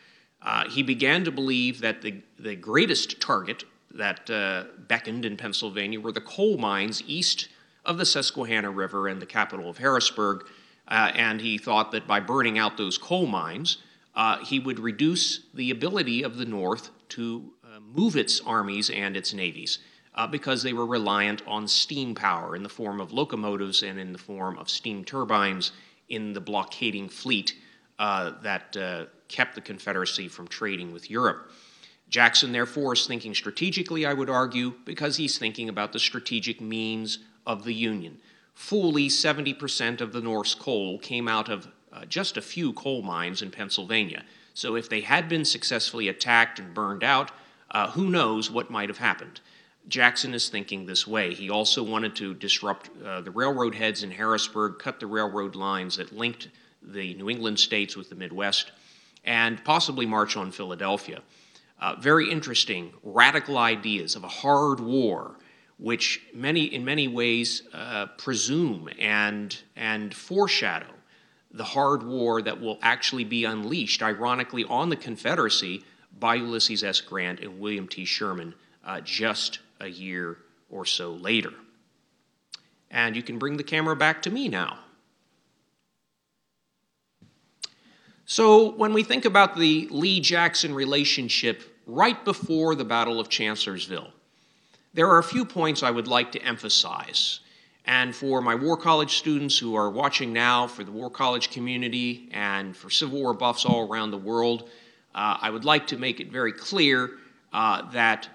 Uh, 0.45 0.69
he 0.69 0.83
began 0.83 1.25
to 1.25 1.31
believe 1.31 1.81
that 1.81 2.03
the, 2.03 2.21
the 2.39 2.57
greatest 2.57 3.21
target 3.21 3.65
that 3.95 4.29
uh, 4.31 4.65
beckoned 4.89 5.25
in 5.25 5.37
Pennsylvania 5.37 6.01
were 6.01 6.13
the 6.13 6.21
coal 6.21 6.57
mines 6.59 7.03
east 7.07 7.49
of 7.85 7.99
the 7.99 8.07
Susquehanna 8.07 8.71
River 8.71 9.09
and 9.09 9.21
the 9.21 9.27
capital 9.27 9.69
of 9.69 9.79
Harrisburg. 9.79 10.47
Uh, 10.89 11.13
and 11.15 11.41
he 11.41 11.59
thought 11.59 11.93
that 11.93 12.07
by 12.07 12.19
burning 12.19 12.59
out 12.59 12.77
those 12.77 12.99
coal 12.99 13.27
mines, 13.27 13.79
uh, 14.15 14.45
he 14.45 14.59
would 14.59 14.79
reduce 14.79 15.47
the 15.55 15.71
ability 15.71 16.23
of 16.23 16.37
the 16.37 16.45
North 16.45 16.91
to 17.11 17.53
uh, 17.65 17.81
move 17.81 18.17
its 18.17 18.41
armies 18.41 18.91
and 18.91 19.17
its 19.17 19.33
navies 19.33 19.79
because 20.31 20.63
they 20.63 20.75
were 20.75 20.85
reliant 20.85 21.41
on 21.47 21.67
steam 21.67 22.15
power 22.15 22.55
in 22.55 22.63
the 22.63 22.69
form 22.69 23.01
of 23.01 23.13
locomotives 23.13 23.83
and 23.83 23.99
in 23.99 24.13
the 24.13 24.19
form 24.19 24.59
of 24.59 24.69
steam 24.69 25.03
turbines 25.03 25.73
in 26.11 26.35
the 26.35 26.41
blockading 26.41 27.09
fleet 27.09 27.55
that 28.03 28.77
uh, 28.77 29.05
kept 29.29 29.55
the 29.55 29.61
Confederacy 29.61 30.29
from 30.29 30.49
trading 30.49 30.93
with 30.93 31.11
Europe. 31.11 31.51
Jackson, 32.09 32.53
therefore, 32.53 32.93
is 32.93 33.07
thinking 33.07 33.35
strategically, 33.35 34.05
I 34.05 34.13
would 34.13 34.29
argue, 34.29 34.75
because 34.85 35.17
he's 35.17 35.39
thinking 35.39 35.69
about 35.69 35.93
the 35.93 35.99
strategic 35.99 36.61
means 36.61 37.21
of 37.47 37.65
the 37.65 37.73
Union. 37.73 38.19
Fully 38.55 39.09
70% 39.09 40.01
of 40.01 40.13
the 40.13 40.21
North's 40.21 40.55
coal 40.55 40.99
came 40.99 41.27
out 41.27 41.49
of 41.49 41.69
uh, 41.93 42.05
just 42.05 42.37
a 42.37 42.43
few 42.43 42.73
coal 42.73 43.03
mines 43.03 43.41
in 43.41 43.51
Pennsylvania. 43.51 44.25
So 44.53 44.77
if 44.77 44.89
they 44.89 45.01
had 45.01 45.29
been 45.29 45.45
successfully 45.45 46.09
attacked 46.09 46.59
and 46.59 46.75
burned 46.75 47.03
out, 47.05 47.31
uh, 47.71 47.91
who 47.93 48.11
knows 48.11 48.51
what 48.51 48.71
might 48.71 48.89
have 48.91 48.99
happened. 48.99 49.41
Jackson 49.89 50.35
is 50.35 50.49
thinking 50.49 50.87
this 50.87 51.07
way. 51.07 51.35
He 51.35 51.51
also 51.51 51.83
wanted 51.83 52.15
to 52.17 52.35
disrupt 52.35 52.91
uh, 53.05 53.21
the 53.23 53.31
railroad 53.31 53.75
heads 53.75 54.03
in 54.03 54.11
Harrisburg, 54.11 54.79
cut 54.79 55.01
the 55.01 55.07
railroad 55.07 55.57
lines 55.57 55.97
that 55.97 56.13
linked 56.13 56.49
the 56.85 57.15
New 57.15 57.31
England 57.31 57.59
states 57.59 57.97
with 57.97 58.09
the 58.09 58.15
Midwest, 58.15 58.73
and 59.25 59.63
possibly 59.65 60.07
march 60.07 60.37
on 60.37 60.51
Philadelphia. 60.51 61.23
Uh, 61.81 61.97
very 61.97 62.31
interesting, 62.31 62.93
radical 63.03 63.59
ideas 63.59 64.15
of 64.15 64.25
a 64.25 64.29
hard 64.29 64.81
war, 64.81 65.37
which 65.79 66.21
many, 66.33 66.65
in 66.65 66.85
many 66.85 67.09
ways 67.09 67.63
uh, 67.73 68.07
presume 68.19 68.89
and, 68.99 69.63
and 69.75 70.15
foreshadow 70.15 70.87
the 71.53 71.65
hard 71.65 72.03
war 72.03 72.41
that 72.43 72.61
will 72.61 72.79
actually 72.83 73.25
be 73.25 73.45
unleashed, 73.45 74.03
ironically, 74.03 74.65
on 74.65 74.89
the 74.89 74.97
Confederacy 74.97 75.85
by 76.19 76.37
Ulysses 76.37 76.83
S. 76.83 77.01
Grant 77.01 77.41
and 77.41 77.59
William 77.61 77.87
T. 77.87 78.05
Sherman 78.05 78.55
uh, 78.85 79.01
just 79.01 79.59
a 79.81 79.89
year 79.89 80.39
or 80.71 80.87
so 80.87 81.13
later. 81.13 81.53
And 82.91 83.15
you 83.15 83.23
can 83.23 83.39
bring 83.39 83.57
the 83.57 83.63
camera 83.63 83.97
back 83.97 84.23
to 84.23 84.31
me 84.31 84.49
now. 84.49 84.79
So, 88.33 88.71
when 88.71 88.95
we 88.95 89.03
think 89.03 89.27
about 89.27 89.57
the 89.57 89.89
Lee 89.91 90.19
Jackson 90.19 90.75
relationship 90.75 91.65
right 91.87 92.25
before 92.25 92.75
the 92.75 92.83
Battle 92.83 93.21
of 93.21 93.29
Chancellorsville, 93.29 94.11
there 94.95 95.07
are 95.07 95.19
a 95.19 95.23
few 95.23 95.45
points 95.45 95.83
I 95.83 95.91
would 95.91 96.09
like 96.09 96.33
to 96.33 96.43
emphasize. 96.43 97.41
And 97.85 98.17
for 98.17 98.41
my 98.41 98.55
War 98.55 98.79
College 98.79 99.19
students 99.19 99.59
who 99.59 99.75
are 99.75 99.91
watching 99.91 100.33
now, 100.33 100.67
for 100.67 100.83
the 100.83 100.91
War 100.91 101.11
College 101.11 101.51
community, 101.51 102.31
and 102.33 102.75
for 102.75 102.89
Civil 102.89 103.21
War 103.21 103.35
buffs 103.35 103.67
all 103.67 103.87
around 103.87 104.13
the 104.13 104.17
world, 104.17 104.63
uh, 105.15 105.37
I 105.39 105.51
would 105.51 105.67
like 105.67 105.89
to 105.89 105.99
make 105.99 106.19
it 106.19 106.33
very 106.33 106.53
clear 106.53 107.11
uh, 107.53 107.91
that 107.91 108.31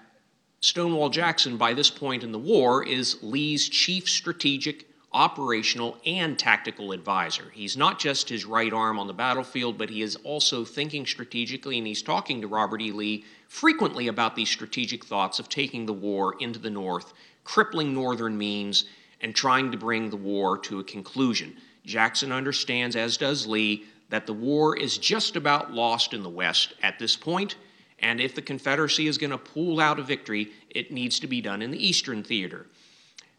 Stonewall 0.60 1.08
Jackson, 1.08 1.56
by 1.56 1.74
this 1.74 1.90
point 1.90 2.22
in 2.22 2.30
the 2.30 2.38
war, 2.38 2.84
is 2.84 3.18
Lee's 3.20 3.68
chief 3.68 4.08
strategic 4.08 4.87
operational 5.12 5.96
and 6.04 6.38
tactical 6.38 6.92
advisor. 6.92 7.50
He's 7.54 7.76
not 7.76 7.98
just 7.98 8.28
his 8.28 8.44
right 8.44 8.72
arm 8.72 8.98
on 8.98 9.06
the 9.06 9.14
battlefield, 9.14 9.78
but 9.78 9.88
he 9.90 10.02
is 10.02 10.16
also 10.16 10.64
thinking 10.64 11.06
strategically, 11.06 11.78
and 11.78 11.86
he's 11.86 12.02
talking 12.02 12.40
to 12.40 12.46
Robert 12.46 12.82
E. 12.82 12.92
Lee 12.92 13.24
frequently 13.48 14.08
about 14.08 14.36
these 14.36 14.50
strategic 14.50 15.04
thoughts 15.04 15.38
of 15.38 15.48
taking 15.48 15.86
the 15.86 15.92
war 15.92 16.36
into 16.40 16.58
the 16.58 16.70
North, 16.70 17.14
crippling 17.44 17.94
Northern 17.94 18.36
means, 18.36 18.84
and 19.20 19.34
trying 19.34 19.72
to 19.72 19.78
bring 19.78 20.10
the 20.10 20.16
war 20.16 20.58
to 20.58 20.78
a 20.78 20.84
conclusion. 20.84 21.56
Jackson 21.86 22.30
understands, 22.30 22.94
as 22.94 23.16
does 23.16 23.46
Lee, 23.46 23.84
that 24.10 24.26
the 24.26 24.32
war 24.32 24.76
is 24.76 24.98
just 24.98 25.36
about 25.36 25.72
lost 25.72 26.12
in 26.12 26.22
the 26.22 26.28
West 26.28 26.74
at 26.82 26.98
this 26.98 27.16
point, 27.16 27.56
and 28.00 28.20
if 28.20 28.34
the 28.34 28.42
Confederacy 28.42 29.06
is 29.06 29.18
going 29.18 29.30
to 29.30 29.38
pull 29.38 29.80
out 29.80 29.98
a 29.98 30.02
victory, 30.02 30.50
it 30.70 30.92
needs 30.92 31.18
to 31.20 31.26
be 31.26 31.40
done 31.40 31.62
in 31.62 31.70
the 31.70 31.84
Eastern 31.84 32.22
Theater. 32.22 32.66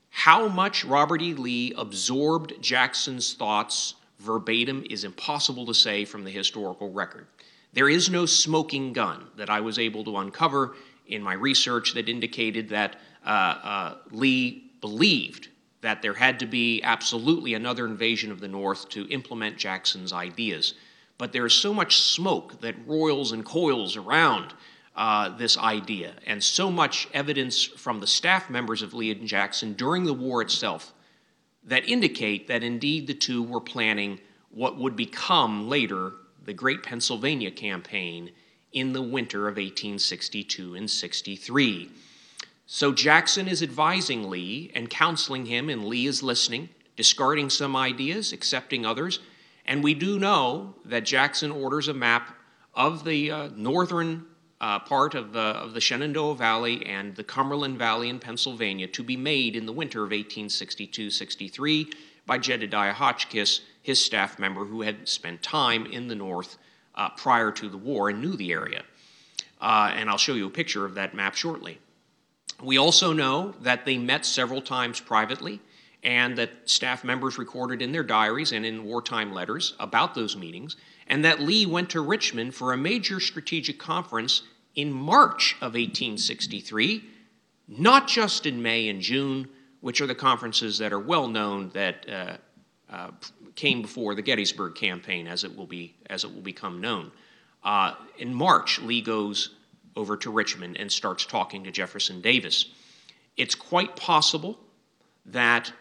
How 0.10 0.48
much 0.48 0.84
Robert 0.86 1.22
E. 1.22 1.34
Lee 1.34 1.74
absorbed 1.78 2.62
Jackson's 2.62 3.34
thoughts 3.34 3.96
verbatim 4.20 4.86
is 4.90 5.04
impossible 5.04 5.66
to 5.66 5.74
say 5.74 6.06
from 6.06 6.24
the 6.24 6.32
historical 6.32 6.92
record. 6.92 7.28
There 7.74 7.90
is 7.90 8.10
no 8.10 8.26
smoking 8.26 8.94
gun 8.94 9.28
that 9.38 9.50
I 9.50 9.62
was 9.62 9.80
able 9.80 10.04
to 10.06 10.18
uncover 10.18 10.76
in 11.08 11.22
my 11.22 11.34
research 11.34 11.94
that 11.94 12.10
indicated 12.10 12.70
that 12.70 12.98
uh, 13.26 13.30
uh, 13.30 13.96
Lee 14.12 14.72
believed 14.82 15.50
that 15.82 16.02
there 16.02 16.14
had 16.14 16.40
to 16.40 16.46
be 16.46 16.82
absolutely 16.84 17.54
another 17.54 17.86
invasion 17.86 18.32
of 18.32 18.40
the 18.40 18.48
North 18.48 18.90
to 18.90 19.08
implement 19.08 19.58
Jackson's 19.58 20.12
ideas. 20.12 20.74
But 21.18 21.32
there 21.32 21.46
is 21.46 21.54
so 21.54 21.74
much 21.74 21.98
smoke 21.98 22.60
that 22.62 22.76
roils 22.86 23.32
and 23.32 23.46
coils 23.46 23.96
around 23.96 24.54
uh, 25.00 25.30
this 25.38 25.58
idea, 25.58 26.14
and 26.28 26.44
so 26.44 26.70
much 26.70 27.08
evidence 27.14 27.64
from 27.64 28.02
the 28.02 28.06
staff 28.06 28.50
members 28.50 28.82
of 28.82 28.94
Lee 28.94 29.12
and 29.12 29.26
Jackson 29.26 29.72
during 29.72 30.04
the 30.04 30.14
war 30.14 30.42
itself 30.42 30.92
that 31.64 31.88
indicate 31.88 32.50
that 32.50 32.64
indeed 32.64 33.08
the 33.08 33.14
two 33.14 33.42
were 33.42 33.62
planning 33.62 34.20
what 34.50 34.78
would 34.78 34.98
become 34.98 35.70
later 35.70 36.12
the 36.44 36.52
Great 36.52 36.84
Pennsylvania 36.84 37.50
Campaign 37.50 38.32
in 38.74 38.92
the 38.92 39.02
winter 39.02 39.48
of 39.48 39.56
1862 39.56 40.76
and 40.76 40.92
63. 40.92 41.90
So 42.66 42.92
Jackson 42.92 43.48
is 43.48 43.64
advising 43.64 44.30
Lee 44.30 44.70
and 44.76 44.90
counseling 44.90 45.46
him, 45.46 45.70
and 45.70 45.86
Lee 45.86 46.08
is 46.08 46.22
listening, 46.22 46.68
discarding 46.98 47.50
some 47.50 47.74
ideas, 47.74 48.34
accepting 48.34 48.86
others. 48.86 49.20
And 49.66 49.82
we 49.82 49.94
do 49.94 50.20
know 50.20 50.76
that 50.84 51.06
Jackson 51.06 51.52
orders 51.52 51.88
a 51.88 51.94
map 51.94 52.36
of 52.74 53.06
the 53.06 53.32
uh, 53.32 53.50
northern 53.56 54.26
uh, 54.62 54.80
part 54.80 55.16
of 55.16 55.32
the, 55.34 55.40
of 55.40 55.74
the 55.74 55.82
Shenandoah 55.82 56.36
Valley 56.36 56.86
and 56.86 57.16
the 57.16 57.24
Cumberland 57.24 57.78
Valley 57.78 58.10
in 58.10 58.20
Pennsylvania 58.20 58.88
to 58.88 59.04
be 59.04 59.16
made 59.16 59.56
in 59.56 59.66
the 59.66 59.72
winter 59.72 60.00
of 60.00 60.12
1862 60.12 61.10
63 61.10 61.92
by 62.26 62.38
Jedediah 62.38 62.94
Hotchkiss, 62.94 63.62
his 63.82 64.04
staff 64.04 64.38
member 64.38 64.66
who 64.66 64.82
had 64.82 65.08
spent 65.08 65.42
time 65.42 65.86
in 65.86 66.08
the 66.08 66.16
North 66.16 66.58
uh, 66.96 67.10
prior 67.10 67.52
to 67.52 67.70
the 67.70 67.78
war 67.78 68.10
and 68.10 68.22
knew 68.22 68.36
the 68.36 68.52
area. 68.52 68.84
Uh, 69.62 69.92
and 69.96 70.10
I'll 70.10 70.18
show 70.18 70.36
you 70.36 70.48
a 70.48 70.52
picture 70.52 70.86
of 70.86 70.96
that 70.96 71.14
map 71.14 71.36
shortly. 71.36 71.80
We 72.62 72.78
also 72.78 73.14
know 73.14 73.56
that 73.62 73.86
they 73.86 73.98
met 73.98 74.26
several 74.26 74.62
times 74.62 75.00
privately 75.00 75.62
and 76.04 76.38
that 76.38 76.70
staff 76.70 77.04
members 77.04 77.38
recorded 77.38 77.82
in 77.82 77.92
their 77.92 78.04
diaries 78.04 78.52
and 78.52 78.66
in 78.66 78.86
wartime 78.86 79.34
letters 79.34 79.76
about 79.80 80.16
those 80.16 80.36
meetings 80.36 80.76
and 81.10 81.26
that 81.26 81.42
Lee 81.42 81.66
went 81.66 81.90
to 81.92 82.02
Richmond 82.02 82.54
for 82.54 82.72
a 82.72 82.78
major 82.78 83.20
strategic 83.20 83.80
conference 83.80 84.44
in 84.76 84.94
March 84.94 85.56
of 85.56 85.74
1863, 85.74 87.04
not 87.68 88.08
just 88.08 88.46
in 88.46 88.62
May 88.62 88.88
and 88.88 89.02
June, 89.02 89.50
which 89.82 90.02
are 90.02 90.08
the 90.08 90.16
conferences 90.16 90.78
that 90.78 90.94
are 90.94 91.00
well 91.00 91.28
known 91.28 91.70
that 91.74 92.06
uh, 92.08 92.38
uh, 92.92 93.12
came 93.56 93.82
before 93.82 94.16
the 94.16 94.22
Gettysburg 94.22 94.76
campaign, 94.76 95.28
as 95.28 95.44
it 95.44 95.56
will 95.56 95.68
be 95.68 95.96
as 96.10 96.24
it 96.24 96.34
will 96.34 96.42
become 96.42 96.80
known. 96.80 97.12
Uh, 97.64 97.94
in 98.18 98.34
March, 98.34 98.80
Lee 98.80 99.02
goes 99.02 99.56
over 99.96 100.16
to 100.18 100.32
Richmond 100.32 100.78
and 100.78 100.92
starts 100.92 101.26
talking 101.26 101.64
to 101.64 101.72
Jefferson 101.72 102.22
Davis. 102.22 102.72
It's 103.36 103.56
quite 103.56 103.96
possible 103.96 104.60
that 105.26 105.72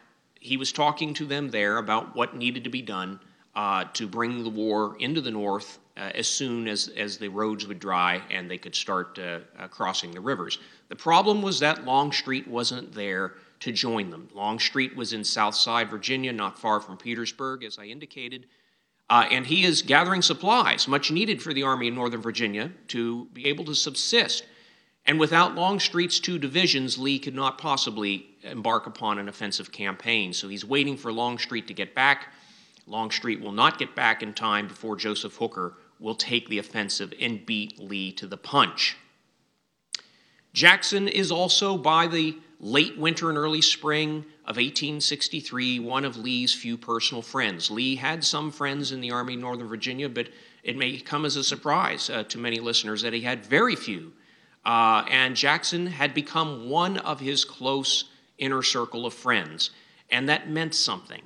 he 0.40 0.56
was 0.56 0.72
talking 0.72 1.14
to 1.14 1.26
them 1.26 1.50
there 1.50 1.78
about 1.78 2.16
what 2.16 2.36
needed 2.36 2.64
to 2.64 2.70
be 2.70 2.82
done 2.82 3.20
uh, 3.58 3.82
to 3.92 4.06
bring 4.06 4.44
the 4.44 4.48
war 4.48 4.96
into 5.00 5.20
the 5.20 5.32
north 5.32 5.80
uh, 5.96 6.12
as 6.14 6.28
soon 6.28 6.68
as, 6.68 6.86
as 6.96 7.18
the 7.18 7.26
roads 7.26 7.66
would 7.66 7.80
dry 7.80 8.22
and 8.30 8.48
they 8.48 8.56
could 8.56 8.74
start 8.74 9.18
uh, 9.18 9.40
uh, 9.58 9.66
crossing 9.66 10.12
the 10.12 10.20
rivers. 10.20 10.60
The 10.90 10.94
problem 10.94 11.42
was 11.42 11.58
that 11.58 11.84
Longstreet 11.84 12.46
wasn't 12.46 12.94
there 12.94 13.32
to 13.58 13.72
join 13.72 14.10
them. 14.10 14.28
Longstreet 14.32 14.94
was 14.94 15.12
in 15.12 15.24
Southside, 15.24 15.90
Virginia, 15.90 16.32
not 16.32 16.56
far 16.56 16.78
from 16.78 16.96
Petersburg, 16.96 17.64
as 17.64 17.80
I 17.80 17.86
indicated. 17.86 18.46
Uh, 19.10 19.26
and 19.28 19.44
he 19.44 19.64
is 19.64 19.82
gathering 19.82 20.22
supplies, 20.22 20.86
much 20.86 21.10
needed 21.10 21.42
for 21.42 21.52
the 21.52 21.64
Army 21.64 21.88
in 21.88 21.96
Northern 21.96 22.22
Virginia 22.22 22.70
to 22.88 23.24
be 23.32 23.46
able 23.46 23.64
to 23.64 23.74
subsist. 23.74 24.44
And 25.04 25.18
without 25.18 25.56
Longstreet's 25.56 26.20
two 26.20 26.38
divisions, 26.38 26.96
Lee 26.96 27.18
could 27.18 27.34
not 27.34 27.58
possibly 27.58 28.26
embark 28.42 28.86
upon 28.86 29.18
an 29.18 29.28
offensive 29.28 29.72
campaign. 29.72 30.32
So 30.32 30.46
he's 30.46 30.64
waiting 30.64 30.96
for 30.96 31.12
Longstreet 31.12 31.66
to 31.66 31.74
get 31.74 31.92
back. 31.96 32.28
Longstreet 32.88 33.40
will 33.40 33.52
not 33.52 33.78
get 33.78 33.94
back 33.94 34.22
in 34.22 34.32
time 34.32 34.66
before 34.66 34.96
Joseph 34.96 35.36
Hooker 35.36 35.74
will 36.00 36.14
take 36.14 36.48
the 36.48 36.58
offensive 36.58 37.12
and 37.20 37.44
beat 37.44 37.78
Lee 37.78 38.12
to 38.12 38.26
the 38.26 38.36
punch. 38.36 38.96
Jackson 40.54 41.06
is 41.06 41.30
also, 41.30 41.76
by 41.76 42.06
the 42.06 42.36
late 42.60 42.96
winter 42.98 43.28
and 43.28 43.38
early 43.38 43.60
spring 43.60 44.24
of 44.44 44.56
1863, 44.56 45.78
one 45.80 46.04
of 46.04 46.16
Lee's 46.16 46.54
few 46.54 46.76
personal 46.76 47.22
friends. 47.22 47.70
Lee 47.70 47.94
had 47.96 48.24
some 48.24 48.50
friends 48.50 48.90
in 48.90 49.00
the 49.00 49.10
Army 49.10 49.34
of 49.34 49.40
Northern 49.40 49.68
Virginia, 49.68 50.08
but 50.08 50.28
it 50.64 50.76
may 50.76 50.98
come 50.98 51.24
as 51.24 51.36
a 51.36 51.44
surprise 51.44 52.10
uh, 52.10 52.24
to 52.24 52.38
many 52.38 52.58
listeners 52.58 53.02
that 53.02 53.12
he 53.12 53.20
had 53.20 53.44
very 53.44 53.76
few. 53.76 54.12
Uh, 54.64 55.04
and 55.08 55.36
Jackson 55.36 55.86
had 55.86 56.14
become 56.14 56.68
one 56.68 56.98
of 56.98 57.20
his 57.20 57.44
close 57.44 58.04
inner 58.38 58.62
circle 58.62 59.06
of 59.06 59.14
friends, 59.14 59.70
and 60.10 60.28
that 60.28 60.50
meant 60.50 60.74
something 60.74 61.22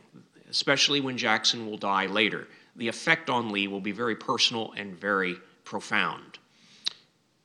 especially 0.53 1.01
when 1.01 1.17
Jackson 1.17 1.67
will 1.67 1.79
die 1.79 2.05
later. 2.07 2.47
The 2.77 2.88
effect 2.88 3.31
on 3.31 3.51
Lee 3.51 3.67
will 3.67 3.81
be 3.81 3.91
very 3.91 4.15
personal 4.15 4.73
and 4.77 4.95
very 4.95 5.37
profound. 5.65 6.38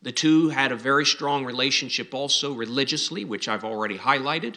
The 0.02 0.12
two 0.12 0.50
had 0.50 0.74
a 0.74 0.76
very 0.76 1.06
strong 1.06 1.46
relationship 1.46 2.14
also 2.14 2.54
religiously, 2.54 3.24
which 3.24 3.48
I've 3.48 3.64
already 3.64 3.98
highlighted. 3.98 4.56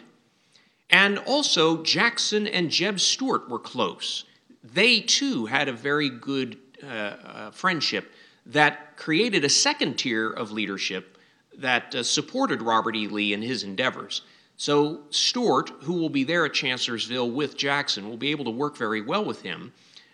And 0.89 1.17
also, 1.19 1.81
Jackson 1.81 2.45
and 2.45 2.69
Jeb 2.69 2.99
Stuart 2.99 3.49
were 3.49 3.57
close. 3.57 4.25
They 4.61 4.99
too 4.99 5.45
had 5.45 5.69
a 5.69 5.73
very 5.73 6.09
good 6.09 6.57
uh, 6.83 6.87
uh, 6.87 7.51
friendship 7.51 8.11
that 8.45 8.97
created 8.97 9.45
a 9.45 9.49
second 9.49 9.95
tier 9.95 10.29
of 10.29 10.51
leadership 10.51 11.17
that 11.57 11.95
uh, 11.95 12.03
supported 12.03 12.61
Robert 12.61 12.97
E. 12.97 13.07
Lee 13.07 13.31
in 13.31 13.41
his 13.41 13.63
endeavors. 13.63 14.23
So 14.61 14.99
Stuart, 15.09 15.71
who 15.81 15.93
will 15.93 16.11
be 16.11 16.23
there 16.23 16.45
at 16.45 16.53
Chancellorsville 16.53 17.31
with 17.31 17.57
Jackson, 17.57 18.07
will 18.07 18.15
be 18.15 18.29
able 18.29 18.45
to 18.45 18.51
work 18.51 18.77
very 18.77 19.01
well 19.01 19.25
with 19.25 19.41
him. 19.41 19.73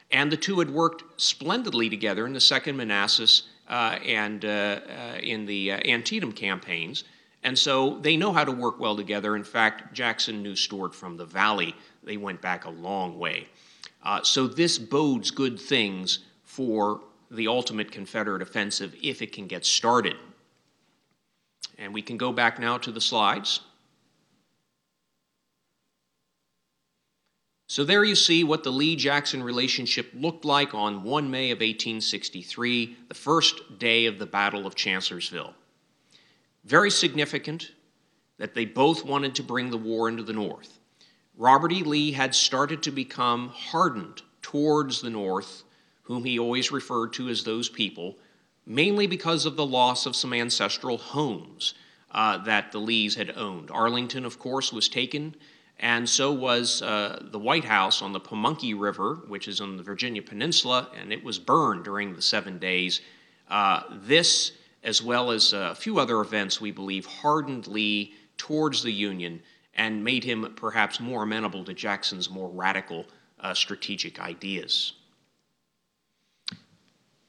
And 0.09 0.31
the 0.31 0.37
two 0.37 0.59
had 0.59 0.69
worked 0.69 1.03
splendidly 1.19 1.89
together 1.89 2.25
in 2.25 2.31
the 2.31 2.39
Second 2.39 2.77
Manassas 2.77 3.49
uh, 3.67 3.99
and 4.05 4.45
uh, 4.45 4.47
uh, 4.47 5.17
in 5.21 5.45
the 5.47 5.73
uh, 5.73 5.79
Antietam 5.85 6.31
campaigns. 6.31 7.03
And 7.43 7.59
so 7.59 7.99
they 7.99 8.15
know 8.15 8.31
how 8.31 8.45
to 8.45 8.53
work 8.53 8.79
well 8.79 8.95
together. 8.95 9.35
In 9.35 9.43
fact, 9.43 9.93
Jackson 9.93 10.41
knew 10.41 10.55
Stuart 10.55 10.95
from 10.95 11.17
the 11.17 11.25
Valley. 11.25 11.75
They 12.01 12.15
went 12.15 12.41
back 12.41 12.63
a 12.63 12.69
long 12.69 13.19
way. 13.19 13.49
Uh, 14.01 14.23
so 14.23 14.47
this 14.47 14.79
bodes 14.79 15.29
good 15.29 15.59
things 15.59 16.19
for 16.45 17.01
the 17.29 17.49
ultimate 17.49 17.91
Confederate 17.91 18.41
offensive 18.41 18.95
if 19.03 19.21
it 19.21 19.33
can 19.33 19.47
get 19.47 19.65
started. 19.65 20.15
And 21.77 21.93
we 21.93 22.01
can 22.01 22.15
go 22.15 22.31
back 22.31 22.59
now 22.59 22.77
to 22.77 22.93
the 22.93 23.01
slides. 23.01 23.59
So 27.69 27.83
there 27.83 28.05
you 28.05 28.15
see 28.15 28.45
what 28.45 28.63
the 28.63 28.71
Lee 28.71 28.95
Jackson 28.95 29.43
relationship 29.43 30.09
looked 30.13 30.45
like 30.45 30.73
on 30.73 31.03
1 31.03 31.29
May 31.29 31.51
of 31.51 31.57
1863, 31.57 32.95
the 33.09 33.13
first 33.13 33.77
day 33.77 34.05
of 34.05 34.19
the 34.19 34.25
Battle 34.25 34.65
of 34.65 34.73
Chancellorsville. 34.73 35.53
Very 36.63 36.89
significant 36.89 37.73
that 38.37 38.53
they 38.53 38.63
both 38.63 39.03
wanted 39.03 39.35
to 39.35 39.43
bring 39.43 39.69
the 39.69 39.77
war 39.77 40.07
into 40.07 40.23
the 40.23 40.31
North. 40.31 40.79
Robert 41.35 41.73
E. 41.73 41.83
Lee 41.83 42.13
had 42.13 42.33
started 42.33 42.81
to 42.83 42.91
become 42.91 43.49
hardened 43.49 44.21
towards 44.41 45.01
the 45.01 45.09
North, 45.09 45.63
whom 46.03 46.23
he 46.23 46.39
always 46.39 46.71
referred 46.71 47.11
to 47.13 47.27
as 47.27 47.43
those 47.43 47.67
people, 47.67 48.15
mainly 48.65 49.07
because 49.07 49.45
of 49.45 49.57
the 49.57 49.65
loss 49.65 50.05
of 50.05 50.15
some 50.15 50.31
ancestral 50.31 50.97
homes 50.97 51.73
uh, 52.11 52.37
that 52.37 52.71
the 52.71 52.79
Lees 52.79 53.15
had 53.15 53.35
owned. 53.35 53.69
Arlington, 53.71 54.23
of 54.23 54.39
course, 54.39 54.71
was 54.71 54.87
taken 54.87 55.35
and 55.79 56.07
so 56.09 56.31
was 56.31 56.81
uh, 56.81 57.21
the 57.31 57.39
White 57.39 57.65
House 57.65 58.01
on 58.01 58.11
the 58.11 58.19
Pamunkey 58.19 58.79
River, 58.79 59.19
which 59.27 59.47
is 59.47 59.61
on 59.61 59.77
the 59.77 59.83
Virginia 59.83 60.21
Peninsula, 60.21 60.89
and 60.99 61.13
it 61.13 61.23
was 61.23 61.37
burned 61.37 61.83
during 61.83 62.15
the 62.15 62.21
seven 62.21 62.57
days. 62.57 63.01
Uh, 63.49 63.83
this, 63.91 64.53
as 64.83 65.03
well 65.03 65.31
as 65.31 65.53
a 65.53 65.75
few 65.75 65.99
other 65.99 66.21
events, 66.21 66.59
we 66.59 66.71
believe, 66.71 67.05
hardened 67.05 67.67
Lee 67.67 68.13
towards 68.37 68.81
the 68.81 68.91
Union 68.91 69.41
and 69.75 70.03
made 70.03 70.23
him 70.23 70.53
perhaps 70.55 70.99
more 70.99 71.23
amenable 71.23 71.63
to 71.63 71.73
Jackson's 71.73 72.29
more 72.29 72.49
radical 72.49 73.05
uh, 73.39 73.53
strategic 73.53 74.19
ideas. 74.19 74.93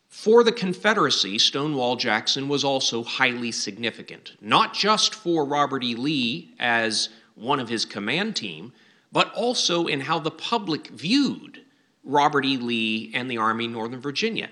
For 0.08 0.42
the 0.42 0.52
Confederacy, 0.52 1.38
Stonewall 1.38 1.96
Jackson 1.96 2.48
was 2.48 2.64
also 2.64 3.04
highly 3.04 3.52
significant, 3.52 4.32
not 4.40 4.72
just 4.72 5.14
for 5.14 5.44
Robert 5.44 5.84
E. 5.84 5.94
Lee 5.94 6.54
as 6.58 7.10
one 7.38 7.60
of 7.60 7.68
his 7.68 7.84
command 7.84 8.36
team, 8.36 8.72
but 9.12 9.32
also 9.34 9.86
in 9.86 10.00
how 10.00 10.18
the 10.18 10.30
public 10.30 10.88
viewed 10.88 11.62
Robert 12.04 12.44
E. 12.44 12.56
Lee 12.56 13.10
and 13.14 13.30
the 13.30 13.38
Army 13.38 13.66
Northern 13.66 14.00
Virginia. 14.00 14.48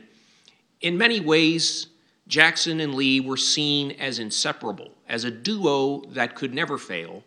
In 0.81 0.99
many 0.99 1.21
ways, 1.21 1.89
Jackson 2.29 2.81
and 2.81 2.95
Lee 2.95 3.21
were 3.21 3.37
seen 3.37 3.93
as 3.93 4.19
inseparable, 4.19 4.93
as 5.09 5.25
a 5.25 5.31
duo 5.31 6.03
that 6.11 6.35
could 6.35 6.53
never 6.53 6.77
fail, 6.77 7.23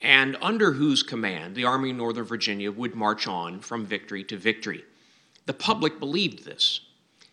and 0.00 0.36
under 0.40 0.72
whose 0.72 1.02
command 1.02 1.54
the 1.54 1.64
Army 1.64 1.90
of 1.90 1.96
Northern 1.96 2.24
Virginia 2.24 2.70
would 2.70 2.94
march 2.94 3.26
on 3.26 3.60
from 3.60 3.86
victory 3.86 4.24
to 4.24 4.36
victory. 4.36 4.84
The 5.46 5.54
public 5.54 5.98
believed 5.98 6.44
this. 6.44 6.80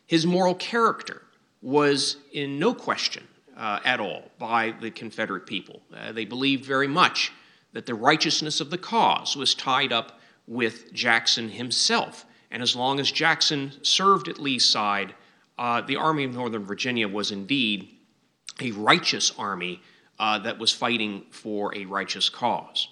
His 0.05 0.25
moral 0.25 0.55
character 0.55 1.23
was 1.61 2.17
in 2.31 2.59
no 2.59 2.73
question 2.73 3.27
uh, 3.57 3.79
at 3.85 3.99
all 3.99 4.23
by 4.37 4.73
the 4.81 4.91
Confederate 4.91 5.45
people. 5.45 5.81
Uh, 5.93 6.11
they 6.11 6.25
believed 6.25 6.65
very 6.65 6.87
much 6.87 7.31
that 7.73 7.85
the 7.85 7.95
righteousness 7.95 8.61
of 8.61 8.69
the 8.69 8.77
cause 8.77 9.35
was 9.35 9.55
tied 9.55 9.91
up 9.91 10.19
with 10.47 10.93
Jackson 10.93 11.49
himself. 11.49 12.25
And 12.51 12.61
as 12.61 12.75
long 12.75 12.99
as 12.99 13.11
Jackson 13.11 13.71
served 13.81 14.27
at 14.27 14.39
Lee's 14.39 14.65
side, 14.65 15.13
uh, 15.57 15.81
the 15.81 15.95
Army 15.95 16.23
of 16.23 16.33
Northern 16.33 16.65
Virginia 16.65 17.07
was 17.07 17.31
indeed 17.31 17.89
a 18.61 18.71
righteous 18.71 19.33
army 19.37 19.81
uh, 20.19 20.39
that 20.39 20.57
was 20.57 20.71
fighting 20.71 21.25
for 21.31 21.75
a 21.75 21.85
righteous 21.85 22.29
cause. 22.29 22.87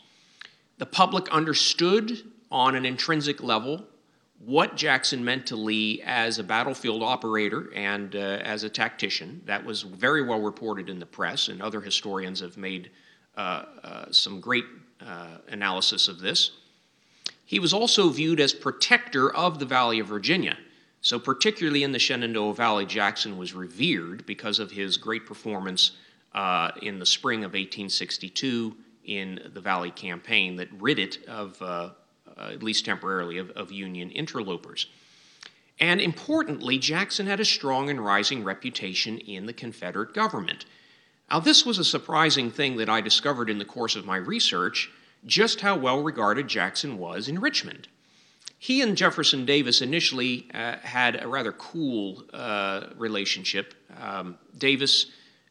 The 0.78 0.86
public 0.86 1.30
understood 1.30 2.18
on 2.52 2.76
an 2.76 2.86
intrinsic 2.86 3.42
level 3.42 3.86
what 4.46 4.76
Jackson 4.76 5.24
meant 5.24 5.46
to 5.48 5.56
Lee 5.56 6.02
as 6.06 6.40
a 6.40 6.44
battlefield 6.44 7.02
operator 7.02 7.72
and 7.74 8.16
uh, 8.16 8.20
as 8.20 8.64
a 8.64 8.70
tactician. 8.70 9.42
That 9.46 9.64
was 9.64 9.84
very 9.84 10.22
well 10.22 10.42
reported 10.42 10.90
in 10.90 11.00
the 11.00 11.06
press, 11.06 11.48
and 11.48 11.62
other 11.62 11.82
historians 11.82 12.40
have 12.42 12.58
made 12.58 12.92
uh, 13.38 13.64
uh, 13.84 14.06
some 14.12 14.40
great 14.40 14.66
uh, 15.02 15.38
analysis 15.48 16.08
of 16.08 16.20
this. 16.20 16.52
He 17.46 17.60
was 17.60 17.74
also 17.74 18.10
viewed 18.10 18.40
as 18.40 18.54
protector 18.54 19.34
of 19.34 19.60
the 19.60 19.66
Valley 19.66 20.00
of 20.00 20.08
Virginia. 20.08 20.58
So, 21.02 21.20
particularly 21.20 21.84
in 21.84 21.92
the 21.92 22.00
Shenandoah 22.00 22.54
Valley, 22.54 22.86
Jackson 22.86 23.38
was 23.38 23.54
revered 23.54 24.26
because 24.26 24.60
of 24.60 24.72
his 24.72 24.96
great 24.96 25.26
performance 25.26 25.92
uh, 26.34 26.72
in 26.82 27.00
the 27.00 27.06
spring 27.06 27.40
of 27.40 27.52
1862 27.52 28.76
in 29.06 29.52
the 29.54 29.60
Valley 29.60 29.92
Campaign 29.92 30.56
that 30.56 30.70
rid 30.80 31.00
it 31.00 31.26
of, 31.28 31.62
uh, 31.62 31.90
at 32.38 32.64
least 32.64 32.86
temporarily, 32.86 33.38
of, 33.38 33.50
of 33.52 33.72
Union 33.72 34.10
interlopers. 34.12 34.88
And 35.80 36.00
importantly, 36.00 36.78
Jackson 36.78 37.28
had 37.28 37.40
a 37.40 37.46
strong 37.46 37.90
and 37.90 38.04
rising 38.04 38.44
reputation 38.44 39.18
in 39.18 39.46
the 39.46 39.54
Confederate 39.54 40.14
government. 40.14 40.66
Now, 41.30 41.40
this 41.40 41.66
was 41.66 41.80
a 41.80 41.84
surprising 41.84 42.52
thing 42.52 42.78
that 42.78 42.90
I 42.90 43.02
discovered 43.02 43.50
in 43.50 43.58
the 43.58 43.66
course 43.66 43.96
of 43.96 44.06
my 44.06 44.18
research 44.18 44.92
just 45.26 45.62
how 45.62 45.78
well 45.78 46.04
regarded 46.04 46.48
Jackson 46.48 46.98
was 46.98 47.28
in 47.28 47.40
Richmond. 47.40 47.88
He 48.60 48.82
and 48.82 48.96
Jefferson 48.96 49.46
Davis 49.46 49.82
initially 49.82 50.48
uh, 50.54 50.78
had 50.78 51.22
a 51.22 51.28
rather 51.28 51.52
cool 51.52 52.24
uh, 52.34 52.88
relationship. 52.98 53.74
Um, 54.00 54.38
Davis 54.58 55.08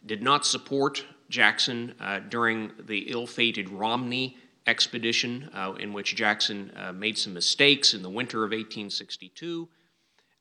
did 0.07 0.23
not 0.23 0.47
support 0.47 1.05
Jackson 1.29 1.95
uh, 2.01 2.21
during 2.21 2.73
the 2.79 3.11
ill 3.11 3.27
fated 3.27 3.69
Romney 3.69 4.37
expedition, 4.67 5.51
uh, 5.55 5.75
in 5.79 5.93
which 5.93 6.15
Jackson 6.15 6.73
uh, 6.77 6.93
made 6.93 7.19
some 7.19 7.35
mistakes 7.35 7.95
in 7.95 8.03
the 8.03 8.11
winter 8.11 8.39
of 8.39 8.51
1862. 8.51 9.69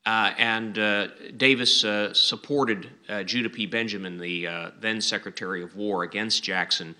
Uh, 0.05 0.31
and 0.37 0.79
uh, 0.79 1.07
Davis 1.37 1.83
uh, 1.83 2.11
supported 2.13 2.89
Judah 3.25 3.49
P. 3.49 3.67
Benjamin, 3.67 4.17
the 4.17 4.71
then 4.79 4.99
Secretary 4.99 5.61
of 5.61 5.75
War, 5.75 6.03
against 6.03 6.43
Jackson. 6.43 6.95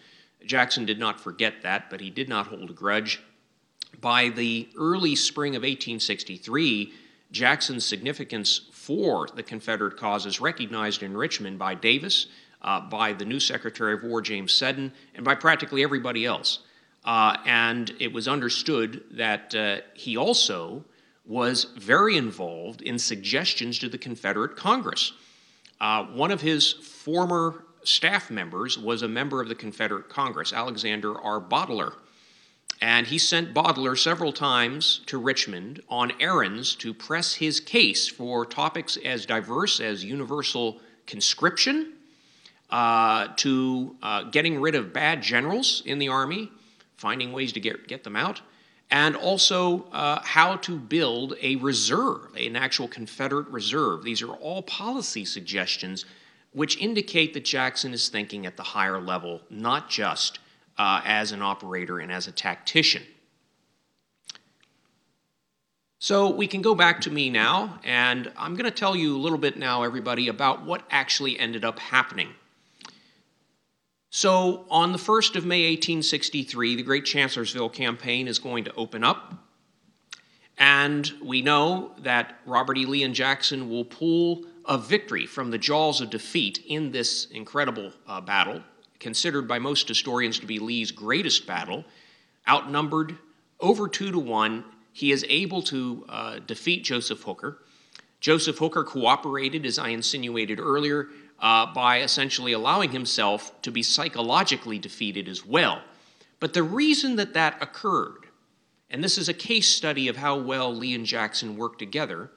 Jackson 0.46 0.86
did 0.86 1.00
not 1.00 1.20
forget 1.20 1.62
that, 1.64 1.90
but 1.90 2.00
he 2.00 2.10
did 2.10 2.30
not 2.30 2.48
hold 2.48 2.70
a 2.70 2.74
grudge. 2.74 3.22
By 4.00 4.30
the 4.30 4.70
early 4.78 5.16
spring 5.16 5.56
of 5.56 5.62
1863, 5.62 6.94
Jackson's 7.32 7.86
significance 7.86 8.70
for 8.72 9.28
the 9.36 9.44
Confederate 9.44 9.98
cause 9.98 10.26
is 10.26 10.42
recognized 10.42 11.02
in 11.02 11.16
Richmond 11.16 11.58
by 11.58 11.76
Davis 11.76 12.28
uh, 12.62 12.82
by 12.82 13.14
the 13.14 13.26
new 13.26 13.40
Secretary 13.40 13.94
of 13.94 14.04
War, 14.04 14.22
James 14.22 14.54
Seddon, 14.54 14.92
and 15.16 15.26
by 15.26 15.36
practically 15.36 15.84
everybody 15.84 16.26
else. 16.26 16.60
Uh, 17.04 17.38
and 17.46 17.94
it 18.00 18.14
was 18.14 18.28
understood 18.28 19.04
that 19.12 19.56
uh, 19.56 19.78
he 19.94 20.18
also 20.18 20.86
was 21.26 21.66
very 21.78 22.18
involved 22.18 22.82
in 22.82 23.00
suggestions 23.00 23.80
to 23.80 23.90
the 23.90 23.98
Confederate 23.98 24.56
Congress. 24.56 25.14
Uh, 25.80 26.06
one 26.06 26.32
of 26.32 26.42
his 26.42 26.74
former 26.74 27.64
staff 27.84 28.30
members 28.30 28.78
was 28.78 29.02
a 29.02 29.08
member 29.08 29.42
of 29.42 29.50
the 29.50 29.56
Confederate 29.56 30.10
Congress, 30.10 30.54
Alexander 30.54 31.20
R. 31.20 31.42
Boteler. 31.42 31.94
And 32.82 33.06
he 33.08 33.18
sent 33.18 33.54
Boteler 33.54 33.98
several 33.98 34.34
times 34.34 35.02
to 35.06 35.20
Richmond 35.20 35.82
on 35.88 36.12
errands 36.20 36.76
to 36.76 36.94
press 36.94 37.36
his 37.36 37.60
case 37.60 38.08
for 38.08 38.46
topics 38.46 38.98
as 38.98 39.26
diverse 39.26 39.80
as 39.80 40.04
universal 40.04 40.80
conscription 41.06 41.94
uh, 42.72 43.28
to 43.38 43.96
uh, 44.02 44.24
getting 44.24 44.60
rid 44.60 44.76
of 44.76 44.94
bad 44.94 45.22
generals 45.22 45.84
in 45.86 46.00
the 46.00 46.10
Army, 46.10 46.52
finding 47.02 47.32
ways 47.34 47.52
to 47.52 47.60
get, 47.60 47.88
get 47.88 48.04
them 48.04 48.16
out, 48.16 48.42
and 48.92 49.16
also 49.16 49.86
uh, 49.92 50.22
how 50.24 50.56
to 50.58 50.78
build 50.78 51.34
a 51.42 51.56
reserve, 51.56 52.36
an 52.36 52.56
actual 52.56 52.88
Confederate 52.88 53.48
reserve. 53.48 54.04
These 54.04 54.22
are 54.22 54.34
all 54.34 54.62
policy 54.62 55.26
suggestions 55.26 56.06
which 56.54 56.78
indicate 56.78 57.34
that 57.34 57.46
Jackson 57.46 57.94
is 57.94 58.10
thinking 58.10 58.46
at 58.46 58.58
the 58.58 58.64
higher 58.64 59.00
level, 59.00 59.42
not 59.50 59.90
just 59.90 60.40
uh, 60.78 61.02
as 61.06 61.32
an 61.32 61.42
operator 61.42 62.00
and 62.00 62.12
as 62.12 62.28
a 62.28 62.32
tactician. 62.32 63.04
So 66.00 66.30
we 66.30 66.48
can 66.48 66.62
go 66.62 66.76
back 66.76 67.00
to 67.02 67.12
me 67.12 67.30
now, 67.30 67.80
and 67.86 68.32
I'm 68.36 68.56
going 68.56 68.66
to 68.66 68.72
tell 68.72 68.96
you 68.96 69.16
a 69.16 69.20
little 69.20 69.38
bit 69.38 69.58
now, 69.58 69.84
everybody, 69.84 70.28
about 70.28 70.66
what 70.66 70.84
actually 70.92 71.40
ended 71.40 71.64
up 71.64 71.80
happening 71.80 72.30
so, 74.14 74.66
on 74.70 74.92
the 74.92 74.98
1st 74.98 75.38
of 75.38 75.46
May 75.46 75.70
1863, 75.70 76.76
the 76.76 76.84
Great 76.84 77.06
Chancellorsville 77.06 77.70
Campaign 77.70 78.28
is 78.28 78.40
going 78.40 78.66
to 78.66 78.74
open 78.76 79.06
up. 79.06 79.36
And 80.58 81.10
we 81.24 81.42
know 81.42 81.94
that 82.00 82.38
Robert 82.46 82.78
E. 82.78 82.86
Lee 82.86 83.04
and 83.04 83.16
Jackson 83.16 83.70
will 83.70 83.86
pull 83.86 84.44
a 84.66 84.78
victory 84.78 85.26
from 85.26 85.50
the 85.50 85.58
jaws 85.58 86.02
of 86.02 86.10
defeat 86.10 86.62
in 86.68 86.92
this 86.92 87.28
incredible 87.28 87.94
uh, 88.06 88.20
battle, 88.20 88.62
considered 89.00 89.48
by 89.48 89.60
most 89.60 89.88
historians 89.88 90.40
to 90.40 90.46
be 90.46 90.60
Lee's 90.60 90.92
greatest 90.92 91.48
battle. 91.48 91.86
Outnumbered 92.50 93.18
over 93.62 93.88
two 93.88 94.12
to 94.12 94.20
one, 94.20 94.66
he 94.92 95.14
is 95.14 95.26
able 95.30 95.62
to 95.62 96.06
uh, 96.10 96.40
defeat 96.46 96.84
Joseph 96.84 97.24
Hooker. 97.24 97.60
Joseph 98.20 98.58
Hooker 98.58 98.84
cooperated, 98.84 99.66
as 99.66 99.80
I 99.80 99.90
insinuated 99.90 100.60
earlier, 100.60 101.08
uh, 101.42 101.74
by 101.74 102.02
essentially 102.02 102.54
allowing 102.54 102.92
himself 102.92 103.60
to 103.64 103.72
be 103.72 103.84
psychologically 103.84 104.78
defeated 104.78 105.28
as 105.28 105.46
well. 105.46 105.82
But 106.40 106.54
the 106.54 106.64
reason 106.64 107.16
that 107.18 107.34
that 107.34 107.62
occurred, 107.62 108.28
and 108.90 109.04
this 109.04 109.18
is 109.18 109.28
a 109.28 109.34
case 109.34 109.68
study 109.68 110.08
of 110.08 110.18
how 110.18 110.38
well 110.38 110.74
Lee 110.74 110.94
and 110.94 111.06
Jackson 111.06 111.58
worked 111.58 111.80
together, 111.80 112.30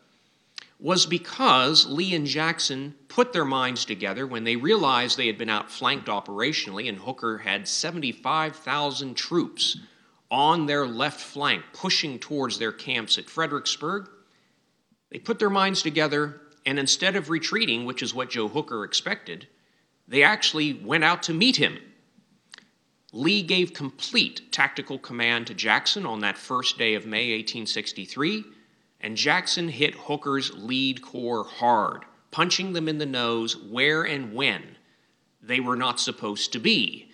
was 0.81 1.07
because 1.07 1.87
Lee 1.87 2.15
and 2.15 2.27
Jackson 2.27 2.95
put 3.09 3.33
their 3.33 3.45
minds 3.45 3.85
together 3.85 4.27
when 4.27 4.45
they 4.45 4.57
realized 4.57 5.17
they 5.17 5.27
had 5.27 5.39
been 5.39 5.49
outflanked 5.49 6.09
operationally 6.09 6.89
and 6.89 6.99
Hooker 6.99 7.39
had 7.39 7.69
75,000 7.69 9.15
troops 9.15 9.79
on 10.31 10.67
their 10.67 10.87
left 10.87 11.21
flank 11.21 11.63
pushing 11.73 12.19
towards 12.19 12.59
their 12.59 12.73
camps 12.73 13.19
at 13.19 13.31
Fredericksburg. 13.31 14.09
They 15.11 15.19
put 15.19 15.39
their 15.39 15.51
minds 15.51 15.81
together 15.81 16.41
and 16.67 16.79
instead 16.79 17.17
of 17.17 17.31
retreating, 17.31 17.85
which 17.85 18.03
is 18.03 18.15
what 18.15 18.31
Joe 18.31 18.49
Hooker 18.49 18.85
expected, 18.85 19.49
they 20.09 20.23
actually 20.23 20.73
went 20.73 21.05
out 21.05 21.23
to 21.25 21.35
meet 21.35 21.57
him. 21.57 21.79
Lee 23.13 23.43
gave 23.43 23.73
complete 23.73 24.51
tactical 24.51 24.99
command 24.99 25.47
to 25.47 25.55
Jackson 25.55 26.05
on 26.05 26.21
that 26.21 26.39
first 26.39 26.79
day 26.79 26.95
of 26.95 27.07
May 27.07 27.33
1863, 27.37 28.45
and 29.01 29.17
Jackson 29.17 29.69
hit 29.69 29.95
Hooker's 29.95 30.53
lead 30.55 31.01
corps 31.01 31.45
hard, 31.45 32.05
punching 32.31 32.73
them 32.73 32.89
in 32.89 32.99
the 32.99 33.07
nose 33.07 33.57
where 33.57 34.03
and 34.03 34.35
when 34.35 34.77
they 35.41 35.61
were 35.61 35.77
not 35.77 36.01
supposed 36.01 36.53
to 36.53 36.59
be. 36.59 37.11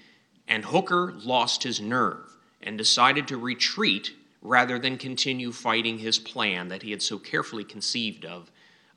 And 0.48 0.64
Hooker 0.64 1.12
lost 1.22 1.64
his 1.64 1.80
nerve 1.80 2.36
and 2.62 2.78
decided 2.78 3.28
to 3.28 3.36
retreat 3.36 4.12
rather 4.40 4.78
than 4.78 4.96
continue 4.96 5.52
fighting 5.52 5.98
his 5.98 6.18
plan 6.18 6.68
that 6.68 6.82
he 6.82 6.92
had 6.92 7.02
so 7.02 7.18
carefully 7.18 7.64
conceived 7.64 8.24
of 8.24 8.50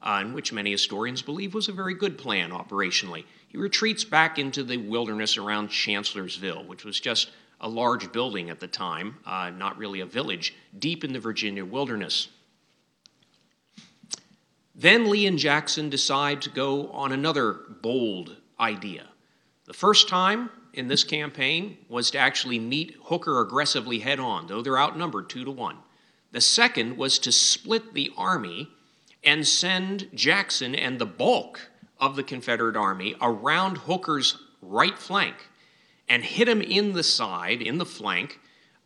and 0.03 0.33
which 0.33 0.53
many 0.53 0.71
historians 0.71 1.21
believe 1.21 1.53
was 1.53 1.69
a 1.69 1.73
very 1.73 1.93
good 1.93 2.17
plan 2.17 2.51
operationally. 2.51 3.23
He 3.47 3.57
retreats 3.57 4.03
back 4.03 4.37
into 4.37 4.63
the 4.63 4.77
wilderness 4.77 5.37
around 5.37 5.69
Chancellorsville, 5.69 6.65
which 6.65 6.83
was 6.83 6.99
just 6.99 7.31
a 7.61 7.69
large 7.69 8.11
building 8.11 8.49
at 8.49 8.59
the 8.59 8.67
time, 8.67 9.17
uh, 9.25 9.49
not 9.49 9.77
really 9.77 10.01
a 10.01 10.05
village, 10.05 10.53
deep 10.77 11.03
in 11.03 11.13
the 11.13 11.19
Virginia 11.19 11.63
wilderness. 11.63 12.27
Then 14.75 15.09
Lee 15.09 15.27
and 15.27 15.37
Jackson 15.37 15.89
decide 15.89 16.41
to 16.41 16.49
go 16.49 16.89
on 16.89 17.11
another 17.11 17.59
bold 17.81 18.35
idea. 18.59 19.05
The 19.65 19.73
first 19.73 20.09
time 20.09 20.49
in 20.73 20.87
this 20.87 21.03
campaign 21.03 21.77
was 21.87 22.11
to 22.11 22.17
actually 22.17 22.59
meet 22.59 22.97
Hooker 23.03 23.39
aggressively 23.39 23.99
head 23.99 24.19
on, 24.19 24.47
though 24.47 24.61
they're 24.61 24.79
outnumbered 24.79 25.29
two 25.29 25.45
to 25.45 25.51
one. 25.51 25.77
The 26.31 26.41
second 26.41 26.97
was 26.97 27.19
to 27.19 27.31
split 27.31 27.93
the 27.93 28.11
army 28.17 28.69
and 29.23 29.47
send 29.47 30.09
Jackson 30.13 30.75
and 30.75 30.99
the 30.99 31.05
bulk 31.05 31.69
of 31.99 32.15
the 32.15 32.23
Confederate 32.23 32.75
army 32.75 33.15
around 33.21 33.77
Hooker's 33.77 34.37
right 34.61 34.97
flank 34.97 35.35
and 36.09 36.23
hit 36.23 36.49
him 36.49 36.61
in 36.61 36.93
the 36.93 37.03
side, 37.03 37.61
in 37.61 37.77
the 37.77 37.85
flank, 37.85 38.39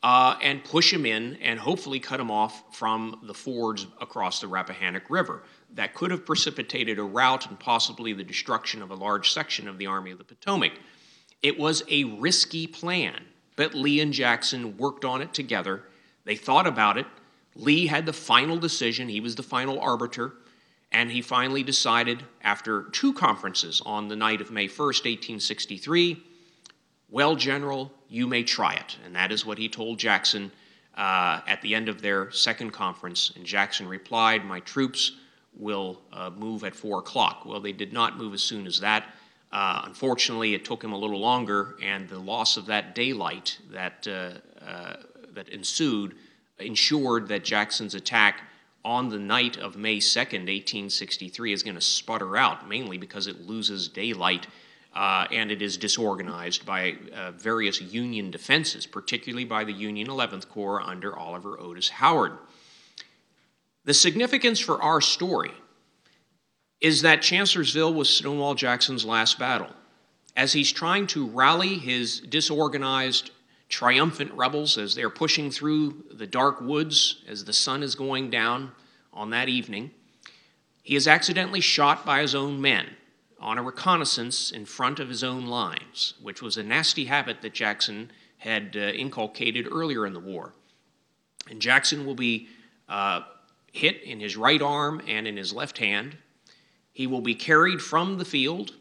uh, 0.04 0.38
and 0.42 0.64
push 0.64 0.94
him 0.94 1.06
in 1.06 1.36
and 1.42 1.60
hopefully 1.60 2.00
cut 2.00 2.20
him 2.20 2.30
off 2.30 2.64
from 2.76 3.20
the 3.24 3.34
fords 3.34 3.88
across 4.00 4.40
the 4.40 4.48
Rappahannock 4.48 5.10
River. 5.10 5.44
That 5.74 5.94
could 5.96 6.12
have 6.12 6.26
precipitated 6.26 7.00
a 7.00 7.04
rout 7.04 7.50
and 7.50 7.60
possibly 7.60 8.14
the 8.14 8.24
destruction 8.24 8.82
of 8.82 8.92
a 8.92 8.96
large 8.96 9.34
section 9.34 9.68
of 9.68 9.78
the 9.78 9.88
Army 9.88 10.12
of 10.12 10.18
the 10.18 10.24
Potomac. 10.24 10.74
It 11.42 11.60
was 11.60 11.84
a 11.90 12.04
risky 12.04 12.68
plan, 12.68 13.26
but 13.56 13.74
Lee 13.74 14.00
and 14.00 14.14
Jackson 14.14 14.78
worked 14.78 15.04
on 15.04 15.22
it 15.22 15.34
together. 15.34 15.84
They 16.26 16.36
thought 16.36 16.68
about 16.68 16.98
it. 16.98 17.08
Lee 17.58 17.88
had 17.88 18.05
the 18.05 18.14
final 18.14 18.58
decision, 18.58 19.10
he 19.10 19.20
was 19.20 19.36
the 19.36 19.43
final 19.43 19.80
arbiter, 19.80 20.34
and 20.91 21.12
he 21.12 21.22
finally 21.22 21.64
decided 21.64 22.24
after 22.41 22.84
two 22.84 23.14
conferences 23.14 23.82
on 23.86 24.08
the 24.08 24.16
night 24.16 24.39
of 24.39 24.51
May 24.51 24.68
1st, 24.68 25.03
1863 25.03 26.24
well, 27.10 27.36
General, 27.36 27.91
you 28.10 28.28
may 28.28 28.43
try 28.43 28.74
it. 28.74 28.97
And 29.05 29.16
that 29.16 29.32
is 29.32 29.45
what 29.45 29.58
he 29.58 29.70
told 29.70 29.97
Jackson 29.97 30.51
uh, 30.95 31.41
at 31.47 31.62
the 31.62 31.74
end 31.74 31.88
of 31.88 32.01
their 32.01 32.32
second 32.32 32.72
conference. 32.72 33.32
And 33.36 33.45
Jackson 33.45 33.88
replied, 33.88 34.43
My 34.43 34.60
troops 34.62 35.14
will 35.55 36.01
uh, 36.12 36.32
move 36.32 36.64
at 36.64 36.76
4 36.76 36.99
o'clock. 36.99 37.45
Well, 37.45 37.62
they 37.62 37.72
did 37.72 37.93
not 37.93 38.18
move 38.18 38.34
as 38.34 38.43
soon 38.43 38.68
as 38.68 38.80
that. 38.82 39.05
Uh, 39.51 39.84
unfortunately, 39.86 40.53
it 40.53 40.66
took 40.66 40.84
him 40.84 40.91
a 40.91 40.97
little 40.97 41.20
longer, 41.20 41.78
and 41.82 42.10
the 42.10 42.20
loss 42.20 42.58
of 42.58 42.66
that 42.66 42.93
daylight 42.93 43.58
that, 43.72 44.05
uh, 44.05 44.66
uh, 44.66 44.97
that 45.32 45.47
ensued 45.47 46.16
ensured 46.60 47.28
that 47.28 47.43
Jackson's 47.43 47.95
attack 47.95 48.41
on 48.84 49.10
the 49.10 49.20
night 49.20 49.58
of 49.58 49.76
May 49.76 49.97
2nd, 49.97 50.47
1863, 50.47 51.53
is 51.53 51.64
going 51.64 51.76
to 51.76 51.82
sputter 51.82 52.38
out, 52.38 52.68
mainly 52.68 52.97
because 52.97 53.28
it 53.28 53.45
loses 53.45 53.88
daylight 53.88 54.47
uh, 54.95 55.28
and 55.32 55.51
it 55.51 55.62
is 55.62 55.78
disorganized 55.78 56.66
by 56.66 56.97
uh, 57.16 57.32
various 57.32 57.80
Union 57.82 58.32
defenses, 58.32 58.88
particularly 58.88 59.45
by 59.45 59.64
the 59.64 59.72
Union 59.72 60.08
11th 60.08 60.49
Corps 60.49 60.82
under 60.82 61.16
Oliver 61.16 61.60
Otis 61.60 61.89
Howard. 61.89 62.34
The 63.86 63.93
significance 63.93 64.60
for 64.60 64.82
our 64.82 64.99
story 64.99 65.51
is 66.82 67.03
that 67.03 67.22
Chancellorsville 67.22 67.93
was 67.93 68.10
Stonewall 68.10 68.55
Jackson's 68.55 69.05
last 69.05 69.38
battle. 69.38 69.70
As 70.36 70.53
he's 70.53 70.72
trying 70.72 71.08
to 71.08 71.28
rally 71.28 71.76
his 71.76 72.20
disorganized, 72.20 73.32
triumphant 73.70 74.32
rebels 74.34 74.78
as 74.78 74.95
they're 74.95 75.09
pushing 75.09 75.51
through 75.51 76.03
the 76.11 76.28
dark 76.28 76.61
woods 76.61 77.24
as 77.28 77.43
the 77.43 77.53
sun 77.53 77.84
is 77.84 77.95
going 77.95 78.30
down 78.30 78.72
on 79.13 79.30
that 79.32 79.49
evening, 79.49 79.91
he 80.84 80.95
is 80.95 81.07
accidentally 81.07 81.59
shot 81.59 82.05
by 82.05 82.22
his 82.22 82.34
own 82.34 82.61
men 82.61 82.88
on 83.39 83.57
a 83.57 83.63
reconnaissance 83.63 84.51
in 84.51 84.65
front 84.65 84.99
of 84.99 85.09
his 85.09 85.24
own 85.24 85.45
lines, 85.45 86.13
which 86.22 86.41
was 86.41 86.57
a 86.57 86.63
nasty 86.63 87.05
habit 87.05 87.41
that 87.41 87.53
Jackson 87.53 88.09
had 88.38 88.76
uh, 88.76 88.80
inculcated 88.80 89.68
earlier 89.70 90.05
in 90.05 90.13
the 90.13 90.20
war. 90.20 90.53
And 91.49 91.61
Jackson 91.61 92.05
will 92.05 92.15
be 92.15 92.47
uh, 92.88 93.22
hit 93.72 94.01
in 94.03 94.20
his 94.20 94.38
right 94.38 94.61
arm 94.61 95.01
and 95.07 95.28
in 95.28 95.38
his 95.38 95.53
left 95.53 95.78
hand. 95.78 96.18
He 96.93 97.05
will 97.05 97.22
be 97.22 97.36
carried 97.36 97.82
from 97.82 98.18
the 98.18 98.26
field, 98.26 98.74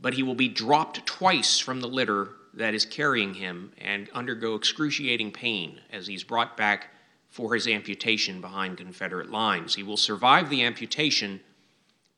but 0.00 0.14
he 0.14 0.22
will 0.22 0.34
be 0.34 0.48
dropped 0.48 1.04
twice 1.04 1.58
from 1.58 1.80
the 1.80 1.88
litter 1.88 2.30
that 2.54 2.74
is 2.74 2.84
carrying 2.84 3.34
him 3.34 3.72
and 3.78 4.08
undergo 4.10 4.54
excruciating 4.54 5.32
pain 5.32 5.80
as 5.92 6.06
he's 6.06 6.24
brought 6.24 6.56
back 6.56 6.88
for 7.28 7.54
his 7.54 7.68
amputation 7.68 8.40
behind 8.40 8.76
Confederate 8.76 9.30
lines. 9.30 9.74
He 9.74 9.82
will 9.82 9.96
survive 9.96 10.50
the 10.50 10.64
amputation, 10.64 11.40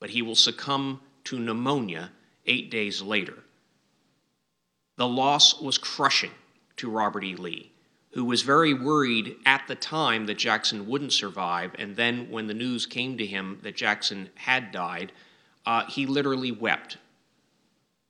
but 0.01 0.11
he 0.11 0.23
will 0.23 0.35
succumb 0.35 1.01
to 1.25 1.39
pneumonia 1.39 2.11
eight 2.47 2.71
days 2.71 3.03
later. 3.03 3.45
The 4.97 5.09
loss 5.09 5.61
was 5.61 5.79
crushing 5.79 6.33
to 6.77 6.91
Robert 6.91 7.25
E. 7.25 7.37
Lee, 7.37 7.73
who 8.13 8.25
was 8.25 8.43
very 8.43 8.75
worried 8.75 9.37
at 9.47 9.67
the 9.69 9.75
time 9.75 10.27
that 10.27 10.39
Jackson 10.39 10.87
wouldn't 10.87 11.13
survive. 11.13 11.73
And 11.79 11.97
then 11.97 12.31
when 12.31 12.47
the 12.47 12.55
news 12.55 12.87
came 12.87 13.19
to 13.19 13.27
him 13.27 13.59
that 13.63 13.77
Jackson 13.77 14.31
had 14.35 14.73
died, 14.73 15.13
uh, 15.67 15.87
he 15.87 16.07
literally 16.07 16.53
wept. 16.53 16.97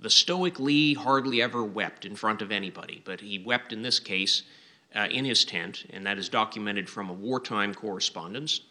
The 0.03 0.11
stoic 0.11 0.59
Lee 0.59 0.94
hardly 0.94 1.40
ever 1.40 1.62
wept 1.62 2.05
in 2.05 2.16
front 2.16 2.42
of 2.42 2.50
anybody, 2.50 3.00
but 3.05 3.20
he 3.20 3.38
wept 3.38 3.72
in 3.72 3.82
this 3.82 4.00
case 4.00 4.42
uh, 4.96 5.07
in 5.09 5.24
his 5.24 5.44
tent, 5.44 5.86
and 5.90 6.05
that 6.07 6.18
is 6.18 6.28
documented 6.28 6.90
from 6.90 7.09
a 7.09 7.12
wartime 7.12 7.72
correspondence. 7.72 8.62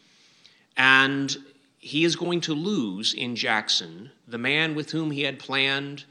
And 0.76 1.36
he 1.78 2.04
is 2.04 2.18
going 2.18 2.42
to 2.42 2.54
lose 2.54 3.14
in 3.14 3.38
Jackson 3.38 4.12
the 4.28 4.38
man 4.38 4.76
with 4.76 4.92
whom 4.92 5.10
he 5.10 5.22
had 5.22 5.40
planned 5.40 6.04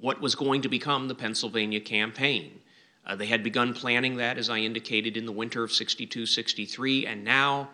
what 0.00 0.22
was 0.22 0.34
going 0.34 0.62
to 0.62 0.70
become 0.70 1.06
the 1.06 1.14
Pennsylvania 1.14 1.80
campaign. 1.80 2.58
Uh, 3.06 3.14
they 3.14 3.26
had 3.26 3.44
begun 3.44 3.74
planning 3.74 4.16
that, 4.16 4.38
as 4.38 4.48
I 4.48 4.58
indicated, 4.58 5.18
in 5.18 5.26
the 5.26 5.32
winter 5.32 5.62
of 5.62 5.70
62 5.70 6.24
63, 6.24 7.06
and 7.06 7.22
now 7.22 7.68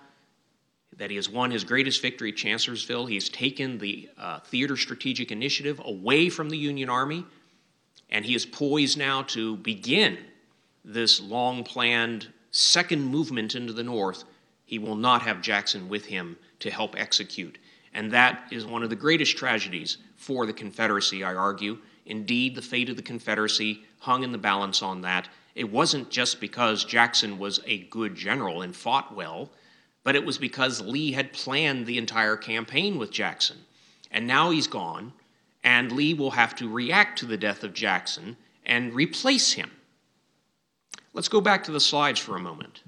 that 0.98 1.10
he 1.10 1.16
has 1.16 1.28
won 1.28 1.50
his 1.50 1.64
greatest 1.64 2.02
victory 2.02 2.30
at 2.30 2.36
Chancellorsville, 2.36 3.06
he's 3.06 3.28
taken 3.28 3.78
the 3.78 4.08
uh, 4.18 4.40
theater 4.40 4.76
strategic 4.76 5.32
initiative 5.32 5.80
away 5.84 6.28
from 6.28 6.50
the 6.50 6.58
Union 6.58 6.90
Army, 6.90 7.24
and 8.10 8.24
he 8.24 8.34
is 8.34 8.44
poised 8.44 8.98
now 8.98 9.22
to 9.22 9.56
begin 9.58 10.18
this 10.84 11.20
long 11.20 11.62
planned 11.64 12.26
second 12.50 13.02
movement 13.02 13.54
into 13.54 13.72
the 13.72 13.82
North. 13.82 14.24
He 14.64 14.78
will 14.78 14.96
not 14.96 15.22
have 15.22 15.40
Jackson 15.40 15.88
with 15.88 16.06
him 16.06 16.36
to 16.60 16.70
help 16.70 16.98
execute. 16.98 17.58
And 17.94 18.12
that 18.12 18.44
is 18.50 18.66
one 18.66 18.82
of 18.82 18.90
the 18.90 18.96
greatest 18.96 19.36
tragedies 19.36 19.98
for 20.16 20.46
the 20.46 20.52
Confederacy, 20.52 21.22
I 21.22 21.34
argue. 21.34 21.78
Indeed, 22.06 22.54
the 22.54 22.62
fate 22.62 22.88
of 22.88 22.96
the 22.96 23.02
Confederacy 23.02 23.84
hung 24.00 24.24
in 24.24 24.32
the 24.32 24.38
balance 24.38 24.82
on 24.82 25.02
that. 25.02 25.28
It 25.54 25.70
wasn't 25.70 26.10
just 26.10 26.40
because 26.40 26.84
Jackson 26.84 27.38
was 27.38 27.60
a 27.66 27.78
good 27.84 28.14
general 28.14 28.62
and 28.62 28.74
fought 28.74 29.14
well, 29.14 29.50
but 30.08 30.16
it 30.16 30.24
was 30.24 30.38
because 30.38 30.80
Lee 30.80 31.12
had 31.12 31.34
planned 31.34 31.84
the 31.84 31.98
entire 31.98 32.34
campaign 32.34 32.96
with 32.96 33.10
Jackson. 33.10 33.58
And 34.10 34.26
now 34.26 34.48
he's 34.48 34.66
gone, 34.66 35.12
and 35.62 35.92
Lee 35.92 36.14
will 36.14 36.30
have 36.30 36.56
to 36.56 36.66
react 36.66 37.18
to 37.18 37.26
the 37.26 37.36
death 37.36 37.62
of 37.62 37.74
Jackson 37.74 38.38
and 38.64 38.94
replace 38.94 39.52
him. 39.52 39.70
Let's 41.12 41.28
go 41.28 41.42
back 41.42 41.62
to 41.64 41.72
the 41.72 41.78
slides 41.78 42.18
for 42.18 42.36
a 42.36 42.40
moment. 42.40 42.84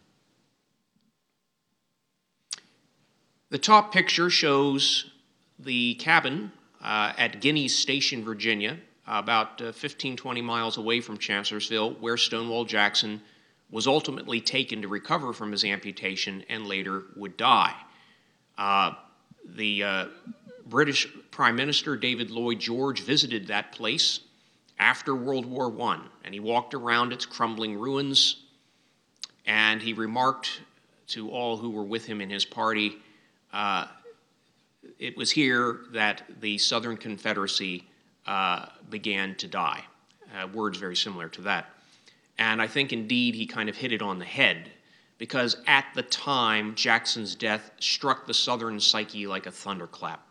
The 3.51 3.59
top 3.59 3.93
picture 3.93 4.31
shows 4.31 5.11
the 5.59 5.97
cabin 5.97 6.53
uh, 6.83 7.13
at 7.19 7.43
Guiney's 7.43 7.77
Station, 7.77 8.25
Virginia, 8.25 8.79
about 9.07 9.61
uh, 9.61 9.73
15, 9.73 10.17
20 10.17 10.41
miles 10.41 10.79
away 10.79 11.03
from 11.03 11.19
Chancellorsville, 11.19 11.97
where 12.01 12.17
Stonewall 12.17 12.65
Jackson 12.65 13.21
was 13.71 13.87
ultimately 13.87 14.41
taken 14.41 14.83
to 14.83 14.89
recover 14.89 15.33
from 15.33 15.53
his 15.53 15.65
amputation 15.65 16.45
and 16.49 16.67
later 16.67 17.05
would 17.17 17.37
die. 17.37 17.75
Uh, 18.59 18.93
the 19.45 19.83
uh, 19.83 20.07
British 20.67 21.07
Prime 21.31 21.57
Minister 21.57 21.97
David 21.97 22.31
Lloyd 22.31 22.59
George 22.59 23.03
visited 23.03 23.47
that 23.47 23.73
place 23.73 24.21
after 24.79 25.15
World 25.15 25.47
War 25.47 25.73
I, 25.83 26.01
and 26.25 26.35
he 26.35 26.41
walked 26.41 26.75
around 26.75 27.13
its 27.13 27.27
crumbling 27.27 27.79
ruins, 27.79 28.45
and 29.47 29.81
he 29.81 29.93
remarked 29.93 30.61
to 31.09 31.31
all 31.31 31.57
who 31.57 31.71
were 31.71 31.85
with 31.85 32.07
him 32.07 32.21
in 32.21 32.31
his 32.31 32.45
party 32.45 32.97
uh, 33.53 33.87
it 34.99 35.17
was 35.17 35.31
here 35.31 35.81
that 35.93 36.23
the 36.41 36.59
Southern 36.59 36.97
Confederacy 36.97 37.85
uh, 38.27 38.67
began 38.89 39.35
to 39.37 39.49
die. 39.49 39.85
Uh, 40.35 40.47
words 40.49 40.79
very 40.79 40.97
similar 40.97 41.29
to 41.29 41.43
that. 41.43 41.67
And 42.41 42.63
I 42.63 42.67
think 42.67 42.93
indeed 42.93 43.35
he 43.35 43.47
kind 43.47 43.69
of 43.69 43.77
hit 43.77 43.93
it 43.93 44.01
on 44.01 44.19
the 44.19 44.25
head 44.25 44.71
because 45.19 45.59
at 45.67 45.85
the 45.95 46.03
time, 46.03 46.75
Jackson's 46.75 47.35
death 47.35 47.71
struck 47.79 48.27
the 48.27 48.33
Southern 48.33 48.81
psyche 48.81 49.27
like 49.27 49.45
a 49.45 49.51
thunderclap. 49.51 50.27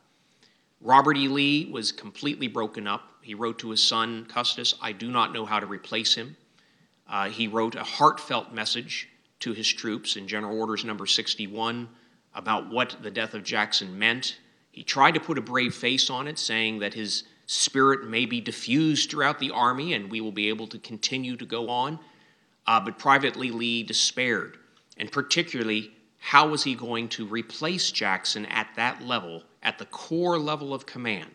Robert 0.82 1.18
E. 1.18 1.28
Lee 1.28 1.70
was 1.72 1.92
completely 1.92 2.48
broken 2.48 2.88
up. 2.88 3.04
He 3.22 3.36
wrote 3.36 3.60
to 3.60 3.70
his 3.70 3.84
son, 3.84 4.26
Custis, 4.26 4.74
I 4.82 4.92
do 4.92 5.12
not 5.12 5.34
know 5.34 5.46
how 5.46 5.60
to 5.60 5.68
replace 5.68 6.16
him. 6.16 6.36
Uh, 7.08 7.30
he 7.30 7.48
wrote 7.48 7.76
a 7.76 7.84
heartfelt 7.84 8.52
message 8.52 9.08
to 9.42 9.54
his 9.54 9.68
troops 9.68 10.16
in 10.16 10.28
General 10.28 10.60
Orders 10.60 10.84
number 10.84 11.06
61 11.06 11.88
about 12.34 12.72
what 12.72 12.96
the 13.04 13.12
death 13.12 13.36
of 13.36 13.44
Jackson 13.44 14.00
meant. 14.00 14.40
He 14.72 14.84
tried 14.84 15.14
to 15.14 15.20
put 15.20 15.38
a 15.38 15.42
brave 15.42 15.76
face 15.76 16.10
on 16.10 16.28
it, 16.28 16.40
saying 16.40 16.80
that 16.80 16.96
his 16.96 17.26
spirit 17.52 18.08
may 18.08 18.28
be 18.28 18.40
diffused 18.40 19.10
throughout 19.10 19.40
the 19.40 19.50
army 19.50 19.96
and 19.96 20.12
we 20.12 20.22
will 20.22 20.32
be 20.32 20.50
able 20.50 20.68
to 20.68 20.78
continue 20.78 21.36
to 21.36 21.48
go 21.48 21.68
on. 21.68 21.98
Uh, 22.68 22.80
but 22.80 23.00
privately, 23.00 23.50
Lee 23.50 23.82
despaired, 23.82 24.60
and 24.98 25.12
particularly, 25.12 25.92
how 26.20 26.48
was 26.48 26.64
he 26.64 26.76
going 26.76 27.10
to 27.10 27.26
replace 27.26 27.92
Jackson 27.92 28.46
at 28.46 28.68
that 28.76 29.02
level, 29.02 29.42
at 29.64 29.80
the 29.80 29.86
corps 29.86 30.38
level 30.38 30.76
of 30.76 30.86
command? 30.86 31.32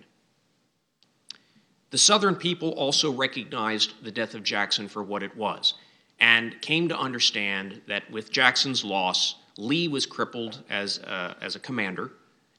The 1.91 1.99
Southern 1.99 2.37
people 2.37 2.71
also 2.71 3.11
recognized 3.11 4.05
the 4.05 4.13
death 4.13 4.35
of 4.35 4.45
Jackson 4.45 4.87
for 4.87 5.03
what 5.03 5.25
it 5.25 5.37
was 5.37 5.75
and 6.21 6.61
came 6.61 6.89
to 6.91 6.97
understand 6.97 7.83
that 7.89 8.09
with 8.09 8.31
Jackson's 8.31 8.85
loss, 8.85 9.35
Lee 9.59 9.89
was 9.89 10.07
crippled 10.07 10.63
as 10.71 10.99
a, 10.99 11.37
as 11.41 11.57
a 11.57 11.61
commander, 11.61 12.13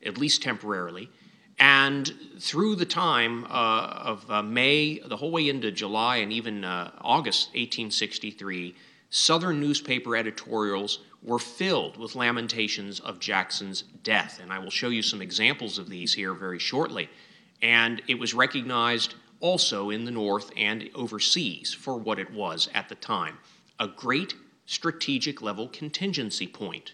at 0.05 0.17
least 0.17 0.43
temporarily. 0.43 1.09
And 1.57 2.13
through 2.39 2.75
the 2.75 2.85
time 2.85 3.45
uh, 3.45 3.47
of 3.47 4.29
uh, 4.29 4.43
May, 4.43 4.99
the 4.99 5.17
whole 5.17 5.31
way 5.31 5.47
into 5.47 5.71
July 5.71 6.17
and 6.17 6.33
even 6.33 6.63
uh, 6.63 6.91
August 7.01 7.47
1863, 7.49 8.75
Southern 9.09 9.61
newspaper 9.61 10.15
editorials 10.15 10.99
were 11.23 11.39
filled 11.39 11.97
with 11.97 12.15
lamentations 12.15 12.99
of 12.99 13.19
Jackson's 13.19 13.83
death. 14.03 14.39
And 14.41 14.51
I 14.51 14.59
will 14.59 14.69
show 14.69 14.89
you 14.89 15.01
some 15.01 15.21
examples 15.21 15.77
of 15.77 15.89
these 15.89 16.13
here 16.13 16.33
very 16.33 16.59
shortly. 16.59 17.09
And 17.61 18.01
it 18.07 18.19
was 18.19 18.33
recognized 18.33 19.15
also 19.39 19.89
in 19.89 20.05
the 20.05 20.11
North 20.11 20.51
and 20.57 20.89
overseas 20.93 21.73
for 21.73 21.97
what 21.97 22.19
it 22.19 22.31
was 22.31 22.69
at 22.73 22.89
the 22.89 22.95
time 22.95 23.37
a 23.79 23.87
great 23.87 24.33
strategic 24.65 25.41
level 25.41 25.67
contingency 25.67 26.47
point. 26.47 26.93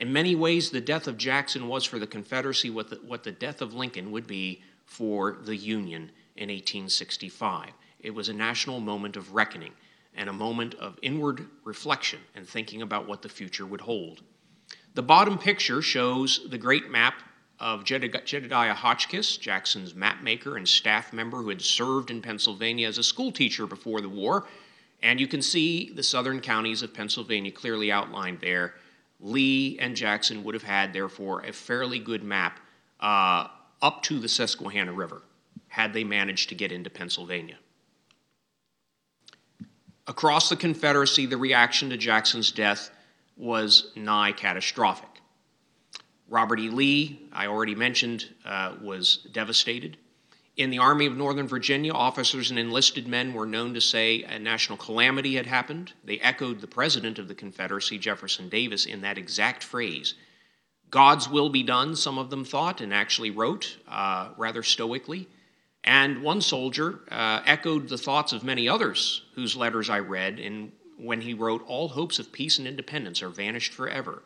In 0.00 0.14
many 0.14 0.34
ways, 0.34 0.70
the 0.70 0.80
death 0.80 1.06
of 1.06 1.18
Jackson 1.18 1.68
was 1.68 1.84
for 1.84 1.98
the 1.98 2.06
Confederacy 2.06 2.70
what 2.70 2.88
the, 2.88 2.96
what 2.96 3.22
the 3.22 3.32
death 3.32 3.60
of 3.60 3.74
Lincoln 3.74 4.10
would 4.10 4.26
be 4.26 4.62
for 4.86 5.36
the 5.44 5.54
Union 5.54 6.10
in 6.36 6.48
1865. 6.48 7.70
It 8.00 8.14
was 8.14 8.30
a 8.30 8.32
national 8.32 8.80
moment 8.80 9.16
of 9.16 9.34
reckoning 9.34 9.74
and 10.16 10.30
a 10.30 10.32
moment 10.32 10.74
of 10.76 10.98
inward 11.02 11.46
reflection 11.64 12.18
and 12.34 12.48
thinking 12.48 12.80
about 12.80 13.06
what 13.06 13.20
the 13.20 13.28
future 13.28 13.66
would 13.66 13.82
hold. 13.82 14.22
The 14.94 15.02
bottom 15.02 15.38
picture 15.38 15.82
shows 15.82 16.48
the 16.48 16.58
great 16.58 16.90
map 16.90 17.22
of 17.58 17.84
Jedediah 17.84 18.72
Hotchkiss, 18.72 19.36
Jackson's 19.36 19.92
mapmaker 19.92 20.56
and 20.56 20.66
staff 20.66 21.12
member 21.12 21.42
who 21.42 21.50
had 21.50 21.60
served 21.60 22.10
in 22.10 22.22
Pennsylvania 22.22 22.88
as 22.88 22.96
a 22.96 23.02
schoolteacher 23.02 23.66
before 23.66 24.00
the 24.00 24.08
war. 24.08 24.46
And 25.02 25.20
you 25.20 25.28
can 25.28 25.42
see 25.42 25.92
the 25.92 26.02
southern 26.02 26.40
counties 26.40 26.80
of 26.80 26.94
Pennsylvania 26.94 27.52
clearly 27.52 27.92
outlined 27.92 28.40
there. 28.40 28.74
Lee 29.20 29.78
and 29.78 29.94
Jackson 29.94 30.44
would 30.44 30.54
have 30.54 30.62
had, 30.62 30.92
therefore, 30.92 31.40
a 31.42 31.52
fairly 31.52 31.98
good 31.98 32.22
map 32.22 32.60
uh, 33.00 33.48
up 33.82 34.02
to 34.04 34.18
the 34.18 34.28
Susquehanna 34.28 34.92
River 34.92 35.22
had 35.68 35.92
they 35.92 36.04
managed 36.04 36.48
to 36.48 36.54
get 36.54 36.72
into 36.72 36.90
Pennsylvania. 36.90 37.56
Across 40.06 40.48
the 40.48 40.56
Confederacy, 40.56 41.26
the 41.26 41.36
reaction 41.36 41.90
to 41.90 41.96
Jackson's 41.96 42.50
death 42.50 42.90
was 43.36 43.92
nigh 43.94 44.32
catastrophic. 44.32 45.08
Robert 46.28 46.60
E. 46.60 46.70
Lee, 46.70 47.28
I 47.32 47.46
already 47.46 47.74
mentioned, 47.74 48.28
uh, 48.44 48.74
was 48.80 49.28
devastated. 49.32 49.96
In 50.56 50.70
the 50.70 50.78
Army 50.78 51.06
of 51.06 51.16
Northern 51.16 51.46
Virginia, 51.46 51.92
officers 51.92 52.50
and 52.50 52.58
enlisted 52.58 53.06
men 53.06 53.32
were 53.32 53.46
known 53.46 53.72
to 53.74 53.80
say 53.80 54.24
a 54.24 54.38
national 54.38 54.78
calamity 54.78 55.36
had 55.36 55.46
happened. 55.46 55.92
They 56.04 56.18
echoed 56.18 56.60
the 56.60 56.66
President 56.66 57.18
of 57.18 57.28
the 57.28 57.34
Confederacy, 57.34 57.98
Jefferson 57.98 58.48
Davis, 58.48 58.84
in 58.84 59.00
that 59.02 59.16
exact 59.16 59.62
phrase. 59.62 60.14
God's 60.90 61.28
will 61.28 61.50
be 61.50 61.62
done, 61.62 61.94
some 61.94 62.18
of 62.18 62.30
them 62.30 62.44
thought, 62.44 62.80
and 62.80 62.92
actually 62.92 63.30
wrote 63.30 63.78
uh, 63.88 64.30
rather 64.36 64.62
stoically. 64.62 65.28
And 65.84 66.22
one 66.22 66.40
soldier 66.40 67.00
uh, 67.10 67.40
echoed 67.46 67.88
the 67.88 67.96
thoughts 67.96 68.32
of 68.32 68.44
many 68.44 68.68
others 68.68 69.22
whose 69.34 69.56
letters 69.56 69.88
I 69.88 70.00
read 70.00 70.38
in, 70.38 70.72
when 70.98 71.20
he 71.20 71.32
wrote, 71.32 71.64
All 71.66 71.88
hopes 71.88 72.18
of 72.18 72.32
peace 72.32 72.58
and 72.58 72.66
independence 72.66 73.22
are 73.22 73.30
vanished 73.30 73.72
forever. 73.72 74.22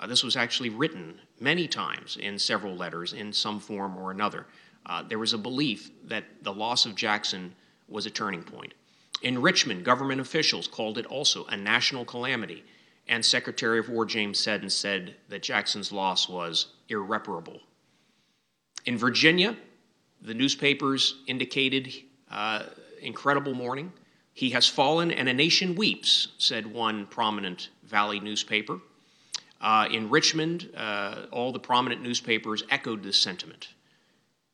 Uh, 0.00 0.06
this 0.06 0.22
was 0.22 0.36
actually 0.36 0.70
written 0.70 1.20
many 1.40 1.66
times 1.66 2.16
in 2.16 2.38
several 2.38 2.74
letters 2.74 3.12
in 3.12 3.32
some 3.32 3.58
form 3.58 3.96
or 3.96 4.10
another. 4.10 4.46
Uh, 4.88 5.02
there 5.02 5.18
was 5.18 5.32
a 5.32 5.38
belief 5.38 5.90
that 6.04 6.24
the 6.42 6.52
loss 6.52 6.86
of 6.86 6.94
Jackson 6.94 7.54
was 7.88 8.06
a 8.06 8.10
turning 8.10 8.42
point. 8.42 8.74
In 9.22 9.42
Richmond, 9.42 9.84
government 9.84 10.20
officials 10.20 10.68
called 10.68 10.96
it 10.96 11.06
also 11.06 11.44
a 11.46 11.56
national 11.56 12.04
calamity, 12.04 12.64
and 13.08 13.24
Secretary 13.24 13.78
of 13.78 13.88
War 13.88 14.04
James 14.04 14.38
Seddon 14.38 14.70
said 14.70 15.16
that 15.28 15.42
Jackson's 15.42 15.92
loss 15.92 16.28
was 16.28 16.68
irreparable. 16.88 17.60
In 18.86 18.96
Virginia, 18.96 19.56
the 20.22 20.34
newspapers 20.34 21.16
indicated 21.26 21.92
uh, 22.30 22.64
incredible 23.02 23.54
mourning. 23.54 23.92
He 24.32 24.50
has 24.50 24.68
fallen 24.68 25.10
and 25.10 25.28
a 25.28 25.34
nation 25.34 25.74
weeps, 25.74 26.28
said 26.38 26.66
one 26.66 27.06
prominent 27.06 27.70
Valley 27.84 28.20
newspaper. 28.20 28.80
Uh, 29.60 29.88
in 29.90 30.08
Richmond, 30.08 30.70
uh, 30.76 31.26
all 31.32 31.50
the 31.50 31.58
prominent 31.58 32.02
newspapers 32.02 32.62
echoed 32.70 33.02
this 33.02 33.18
sentiment. 33.18 33.68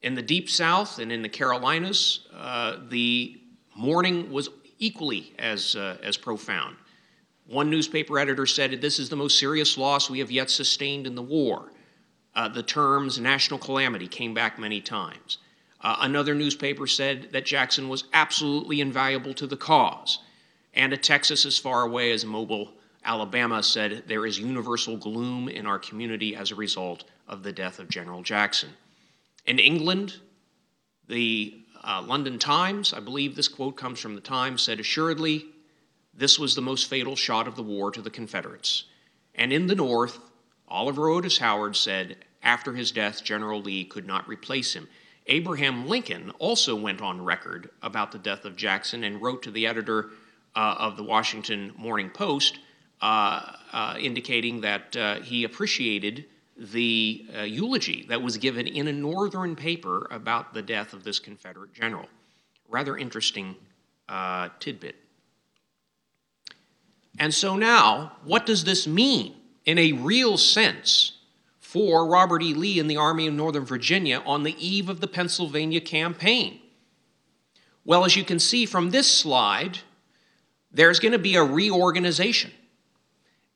In 0.05 0.15
the 0.15 0.21
Deep 0.21 0.51
South 0.51 0.99
and 0.99 1.11
in 1.11 1.23
the 1.23 1.31
Carolinas, 1.31 2.29
uh, 2.37 2.77
the 2.91 3.41
mourning 3.75 4.31
was 4.31 4.51
equally 4.79 5.33
as, 5.39 5.77
uh, 5.77 5.97
as 6.03 6.19
profound. 6.19 6.77
One 7.47 7.71
newspaper 7.71 8.19
editor 8.19 8.45
said, 8.45 8.83
This 8.83 8.99
is 8.99 9.09
the 9.09 9.17
most 9.17 9.39
serious 9.39 9.79
loss 9.79 10.11
we 10.11 10.19
have 10.19 10.31
yet 10.31 10.51
sustained 10.51 11.07
in 11.07 11.15
the 11.15 11.23
war. 11.23 11.73
Uh, 12.35 12.49
the 12.49 12.63
terms 12.63 13.19
national 13.19 13.59
calamity 13.59 14.07
came 14.07 14.35
back 14.35 14.59
many 14.59 14.83
times. 14.83 15.39
Uh, 15.81 15.97
another 16.01 16.35
newspaper 16.35 16.87
said 16.87 17.33
that 17.33 17.47
Jackson 17.47 17.89
was 17.89 18.05
absolutely 18.13 18.83
invaluable 18.83 19.33
to 19.33 19.47
the 19.47 19.57
cause. 19.57 20.19
And 20.75 20.93
a 20.93 20.99
Texas 20.99 21.47
as 21.47 21.57
far 21.57 21.81
away 21.81 22.13
as 22.13 22.27
Mobile, 22.27 22.75
Alabama 23.07 23.63
said 23.63 24.05
there 24.07 24.27
is 24.27 24.39
universal 24.39 24.99
gloom 24.99 25.49
in 25.49 25.65
our 25.65 25.79
community 25.79 26.37
as 26.37 26.51
a 26.51 26.55
result 26.55 27.05
of 27.27 27.43
the 27.43 27.53
death 27.53 27.79
of 27.79 27.89
General 27.89 28.23
Jackson. 28.23 28.69
In 29.47 29.59
England, 29.59 30.15
the 31.07 31.55
uh, 31.83 32.03
London 32.07 32.39
Times, 32.39 32.95
I 32.95 33.01
believe 33.01 33.37
this 33.37 33.49
quote 33.49 33.77
comes 33.77 34.01
from 34.01 34.15
the 34.15 34.21
Times, 34.21 34.63
said 34.63 34.81
assuredly, 34.81 35.45
this 36.15 36.39
was 36.39 36.55
the 36.55 36.63
most 36.63 36.89
fatal 36.89 37.17
shot 37.17 37.47
of 37.47 37.57
the 37.57 37.63
war 37.63 37.91
to 37.91 38.01
the 38.01 38.11
Confederates. 38.11 38.85
And 39.35 39.53
in 39.53 39.67
the 39.67 39.75
North, 39.75 40.19
Oliver 40.69 41.09
Otis 41.09 41.39
Howard 41.39 41.77
said 41.77 42.17
after 42.43 42.73
his 42.73 42.93
death, 42.93 43.25
General 43.25 43.61
Lee 43.61 43.85
could 43.85 44.07
not 44.07 44.29
replace 44.29 44.75
him. 44.75 44.89
Abraham 45.27 45.89
Lincoln 45.89 46.31
also 46.39 46.77
went 46.77 47.01
on 47.01 47.25
record 47.25 47.71
about 47.83 48.13
the 48.13 48.19
death 48.19 48.45
of 48.45 48.57
Jackson 48.57 49.05
and 49.05 49.21
wrote 49.21 49.43
to 49.43 49.51
the 49.51 49.67
editor 49.67 50.11
uh, 50.55 50.77
of 50.79 50.97
the 50.97 51.03
Washington 51.03 51.73
Morning 51.77 52.11
Post 52.11 52.59
uh, 53.01 53.53
uh, 53.73 53.97
indicating 53.99 54.61
that 54.61 54.97
uh, 54.97 55.21
he 55.21 55.45
appreciated 55.45 56.27
the 56.57 57.27
uh, 57.37 57.43
eulogy 57.43 58.07
that 58.09 58.23
was 58.23 58.37
given 58.37 58.67
in 58.67 58.89
a 58.89 58.93
northern 58.93 59.57
paper 59.57 60.07
about 60.11 60.55
the 60.55 60.63
death 60.63 60.93
of 60.93 61.05
this 61.05 61.19
Confederate 61.19 61.73
general. 61.73 62.07
Rather 62.69 62.97
interesting 62.97 63.57
uh, 64.09 64.49
tidbit. 64.61 64.97
And 67.19 67.33
so 67.33 67.57
now, 67.57 68.13
what 68.25 68.47
does 68.47 68.65
this 68.65 68.87
mean 68.87 69.35
in 69.65 69.79
a 69.79 69.93
real 69.93 70.37
sense 70.37 71.13
for 71.61 72.07
Robert 72.07 72.43
E. 72.43 72.55
Lee 72.55 72.79
and 72.79 72.91
the 72.91 72.97
Army 72.97 73.27
of 73.27 73.35
Northern 73.35 73.65
Virginia 73.65 74.23
on 74.25 74.43
the 74.43 74.57
eve 74.65 74.89
of 74.89 75.01
the 75.01 75.07
Pennsylvania 75.07 75.81
campaign? 75.81 76.61
Well, 77.85 78.05
as 78.05 78.17
you 78.17 78.25
can 78.25 78.39
see 78.39 78.65
from 78.65 78.91
this 78.91 79.11
slide, 79.11 79.81
there's 80.73 80.99
going 80.99 81.13
to 81.13 81.19
be 81.19 81.37
a 81.37 81.43
reorganization. 81.43 82.51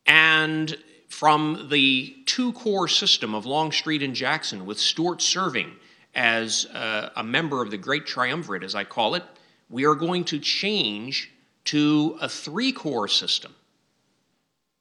And 0.05 0.77
from 1.09 1.67
the 1.69 2.15
two 2.25 2.53
corps 2.53 2.87
system 2.87 3.35
of 3.35 3.45
Longstreet 3.45 4.01
and 4.01 4.15
Jackson, 4.15 4.65
with 4.65 4.79
Stuart 4.79 5.21
serving 5.21 5.75
as 6.15 6.65
uh, 6.67 7.09
a 7.15 7.23
member 7.23 7.61
of 7.61 7.71
the 7.71 7.77
Great 7.77 8.05
Triumvirate, 8.05 8.63
as 8.63 8.75
I 8.75 8.83
call 8.83 9.15
it, 9.15 9.23
we 9.69 9.85
are 9.85 9.95
going 9.95 10.23
to 10.25 10.39
change 10.39 11.31
to 11.65 12.17
a 12.21 12.29
three 12.29 12.71
corps 12.71 13.07
system 13.07 13.53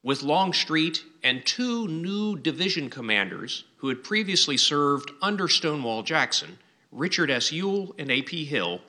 with 0.02 0.22
Longstreet 0.22 1.02
and 1.22 1.44
two 1.44 1.88
new 1.88 2.36
division 2.36 2.88
commanders 2.88 3.64
who 3.78 3.88
had 3.88 4.04
previously 4.04 4.56
served 4.56 5.10
under 5.20 5.48
Stonewall 5.48 6.02
Jackson, 6.02 6.58
Richard 6.92 7.30
S. 7.30 7.50
Ewell 7.52 7.94
and 7.98 8.10
A.P. 8.10 8.44
Hill, 8.44 8.80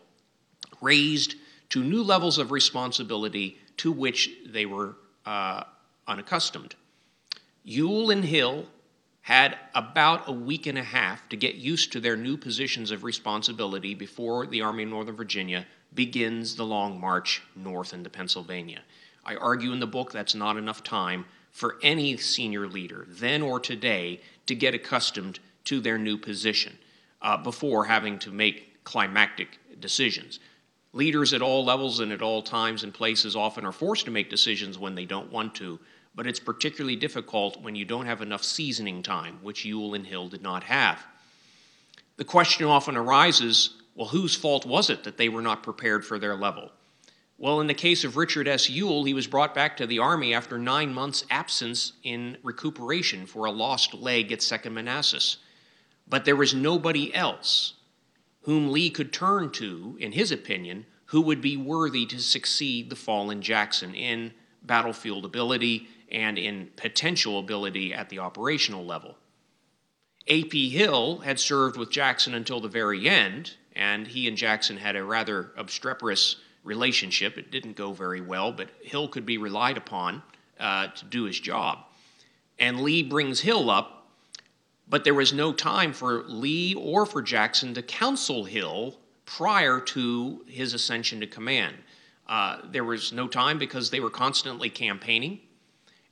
raised 0.82 1.36
to 1.70 1.84
new 1.84 2.04
levels 2.04 2.38
of 2.38 2.52
responsibility 2.52 3.58
to 3.78 3.92
which 3.92 4.30
they 4.46 4.66
were 4.66 4.96
uh, 5.26 5.64
unaccustomed. 6.08 6.76
Ewell 7.70 8.09
and 8.09 8.26
Hill 8.26 8.65
had 9.22 9.55
about 9.76 10.28
a 10.28 10.32
week 10.32 10.65
and 10.65 10.76
a 10.76 10.84
half 10.84 11.30
to 11.30 11.38
get 11.38 11.53
used 11.53 11.91
to 11.91 11.99
their 11.99 12.17
new 12.17 12.36
positions 12.36 12.89
of 12.89 13.03
responsibility 13.03 13.93
before 13.93 14.47
the 14.47 14.63
Army 14.63 14.82
of 14.82 14.89
Northern 14.89 15.15
Virginia 15.15 15.67
begins 15.93 16.55
the 16.55 16.65
long 16.65 16.99
march 16.99 17.43
north 17.55 17.93
into 17.93 18.09
Pennsylvania. 18.09 18.82
I 19.24 19.36
argue 19.36 19.72
in 19.72 19.80
the 19.80 19.86
book 19.86 20.11
that's 20.11 20.34
not 20.34 20.57
enough 20.57 20.84
time 20.84 21.26
for 21.51 21.78
any 21.84 22.17
senior 22.17 22.65
leader, 22.65 23.05
then 23.07 23.43
or 23.43 23.59
today, 23.59 24.22
to 24.47 24.55
get 24.55 24.74
accustomed 24.74 25.39
to 25.65 25.80
their 25.80 25.99
new 25.99 26.17
position 26.17 26.76
uh, 27.22 27.38
before 27.38 27.86
having 27.86 28.17
to 28.17 28.32
make 28.32 28.84
climactic 28.84 29.59
decisions. 29.80 30.39
Leaders 30.91 31.34
at 31.34 31.43
all 31.43 31.63
levels 31.63 31.99
and 31.99 32.11
at 32.11 32.24
all 32.24 32.41
times 32.41 32.84
and 32.84 32.95
places 32.95 33.36
often 33.36 33.63
are 33.63 33.72
forced 33.72 34.05
to 34.05 34.11
make 34.11 34.32
decisions 34.32 34.80
when 34.80 34.95
they 34.95 35.05
don't 35.05 35.32
want 35.32 35.53
to, 35.53 35.80
but 36.20 36.28
it's 36.28 36.41
particularly 36.41 36.97
difficult 36.97 37.61
when 37.61 37.76
you 37.76 37.86
don't 37.86 38.05
have 38.05 38.22
enough 38.22 38.43
seasoning 38.43 39.01
time, 39.01 39.39
which 39.41 39.63
Ewell 39.63 39.93
and 39.93 40.05
Hill 40.05 40.28
did 40.28 40.41
not 40.41 40.65
have. 40.65 41.01
The 42.17 42.26
question 42.26 42.65
often 42.65 42.97
arises 42.97 43.76
well, 43.95 44.09
whose 44.09 44.36
fault 44.36 44.65
was 44.65 44.89
it 44.89 45.05
that 45.05 45.15
they 45.15 45.30
were 45.30 45.41
not 45.41 45.63
prepared 45.63 46.05
for 46.05 46.20
their 46.20 46.36
level? 46.36 46.74
Well, 47.38 47.61
in 47.61 47.67
the 47.67 47.74
case 47.74 48.03
of 48.03 48.17
Richard 48.17 48.49
S. 48.49 48.70
Ewell, 48.70 49.05
he 49.05 49.13
was 49.13 49.28
brought 49.28 49.55
back 49.55 49.78
to 49.78 49.88
the 49.88 49.99
Army 49.99 50.34
after 50.34 50.57
nine 50.57 50.93
months' 50.93 51.24
absence 51.30 51.93
in 52.03 52.36
recuperation 52.43 53.26
for 53.26 53.45
a 53.45 53.51
lost 53.51 53.93
leg 53.93 54.34
at 54.34 54.41
Second 54.41 54.74
Manassas. 54.74 55.38
But 56.05 56.26
there 56.26 56.36
was 56.36 56.53
nobody 56.53 57.15
else 57.15 57.76
whom 58.41 58.74
Lee 58.74 58.89
could 58.89 59.13
turn 59.13 59.51
to, 59.51 59.95
in 60.01 60.11
his 60.11 60.34
opinion, 60.34 60.86
who 61.05 61.22
would 61.22 61.39
be 61.39 61.55
worthy 61.55 62.05
to 62.07 62.20
succeed 62.20 62.89
the 62.89 62.97
fallen 62.97 63.41
Jackson 63.41 63.95
in 63.95 64.34
battlefield 64.61 65.24
ability 65.24 65.88
and 66.12 66.38
in 66.38 66.70
potential 66.76 67.39
ability 67.39 67.93
at 67.93 68.10
the 68.10 68.20
operational 68.20 68.86
level. 68.86 69.16
A.P. 70.28 70.70
Hill 70.70 71.20
had 71.20 71.39
served 71.39 71.78
with 71.78 71.89
Jackson 71.89 72.34
until 72.36 72.60
the 72.60 72.68
very 72.68 73.10
end, 73.10 73.55
and 73.76 74.07
he 74.07 74.28
and 74.28 74.38
Jackson 74.38 74.78
had 74.78 74.95
a 74.95 75.03
rather 75.03 75.51
obstreperous 75.57 76.38
relationship. 76.64 77.38
It 77.38 77.51
didn't 77.51 77.76
go 77.76 77.93
very 77.93 78.22
well, 78.22 78.51
but 78.51 78.70
Hill 78.82 79.07
could 79.07 79.26
be 79.26 79.38
relied 79.38 79.78
upon 79.78 80.22
uh, 80.60 80.88
to 80.88 81.05
do 81.05 81.24
his 81.24 81.39
job. 81.39 81.80
And 82.60 82.82
Lee 82.82 83.01
brings 83.01 83.39
Hill 83.39 83.70
up, 83.70 84.07
but 84.88 85.03
there 85.03 85.14
was 85.14 85.34
no 85.34 85.53
time 85.53 85.93
for 85.93 86.24
Lee 86.24 86.76
or 86.76 87.05
for 87.05 87.22
Jackson 87.22 87.74
to 87.74 87.82
counsel 87.82 88.43
Hill 88.43 88.97
prior 89.26 89.80
to 89.80 90.43
his 90.47 90.74
ascension 90.74 91.20
to 91.22 91.28
command. 91.28 91.76
Uh, 92.28 92.57
there 92.72 92.84
was 92.84 93.14
no 93.14 93.28
time 93.28 93.57
because 93.57 93.89
they 93.89 93.99
were 93.99 94.10
constantly 94.10 94.70
campaigning. 94.70 95.39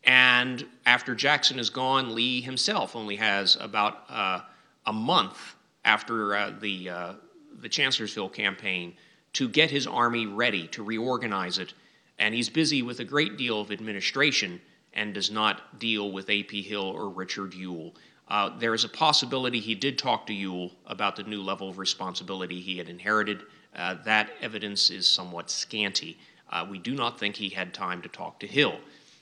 And 0.07 0.65
after 0.85 1.13
Jackson 1.13 1.59
is 1.59 1.69
gone, 1.69 2.15
Lee 2.15 2.39
himself 2.39 2.95
only 2.95 3.17
has 3.17 3.57
about 3.59 4.05
uh, 4.09 4.39
a 4.85 4.93
month 4.93 5.55
after 5.83 6.35
uh, 6.35 6.53
the, 6.61 6.89
uh, 6.89 7.13
the 7.59 7.67
Chancellorsville 7.67 8.29
campaign 8.29 8.93
to 9.33 9.49
get 9.49 9.69
his 9.69 9.85
army 9.85 10.25
ready, 10.25 10.67
to 10.69 10.81
reorganize 10.81 11.59
it. 11.59 11.73
And 12.19 12.33
he's 12.33 12.49
busy 12.49 12.81
with 12.81 13.01
a 13.01 13.03
great 13.03 13.37
deal 13.37 13.59
of 13.59 13.69
administration 13.69 14.61
and 14.93 15.13
does 15.13 15.29
not 15.29 15.77
deal 15.77 16.11
with 16.11 16.29
A.P. 16.29 16.61
Hill 16.61 16.81
or 16.83 17.09
Richard 17.09 17.53
Ewell. 17.53 17.93
Uh, 18.29 18.57
there 18.57 18.73
is 18.73 18.85
a 18.85 18.89
possibility 18.89 19.59
he 19.59 19.75
did 19.75 19.97
talk 19.97 20.25
to 20.27 20.33
Ewell 20.33 20.71
about 20.85 21.17
the 21.17 21.23
new 21.23 21.41
level 21.41 21.69
of 21.69 21.77
responsibility 21.77 22.61
he 22.61 22.77
had 22.77 22.89
inherited. 22.89 23.43
Uh, 23.75 23.95
that 24.05 24.29
evidence 24.41 24.89
is 24.89 25.05
somewhat 25.05 25.49
scanty. 25.51 26.17
Uh, 26.49 26.65
we 26.69 26.79
do 26.79 26.95
not 26.95 27.19
think 27.19 27.35
he 27.35 27.49
had 27.49 27.73
time 27.73 28.01
to 28.01 28.09
talk 28.09 28.39
to 28.39 28.47
Hill. 28.47 28.79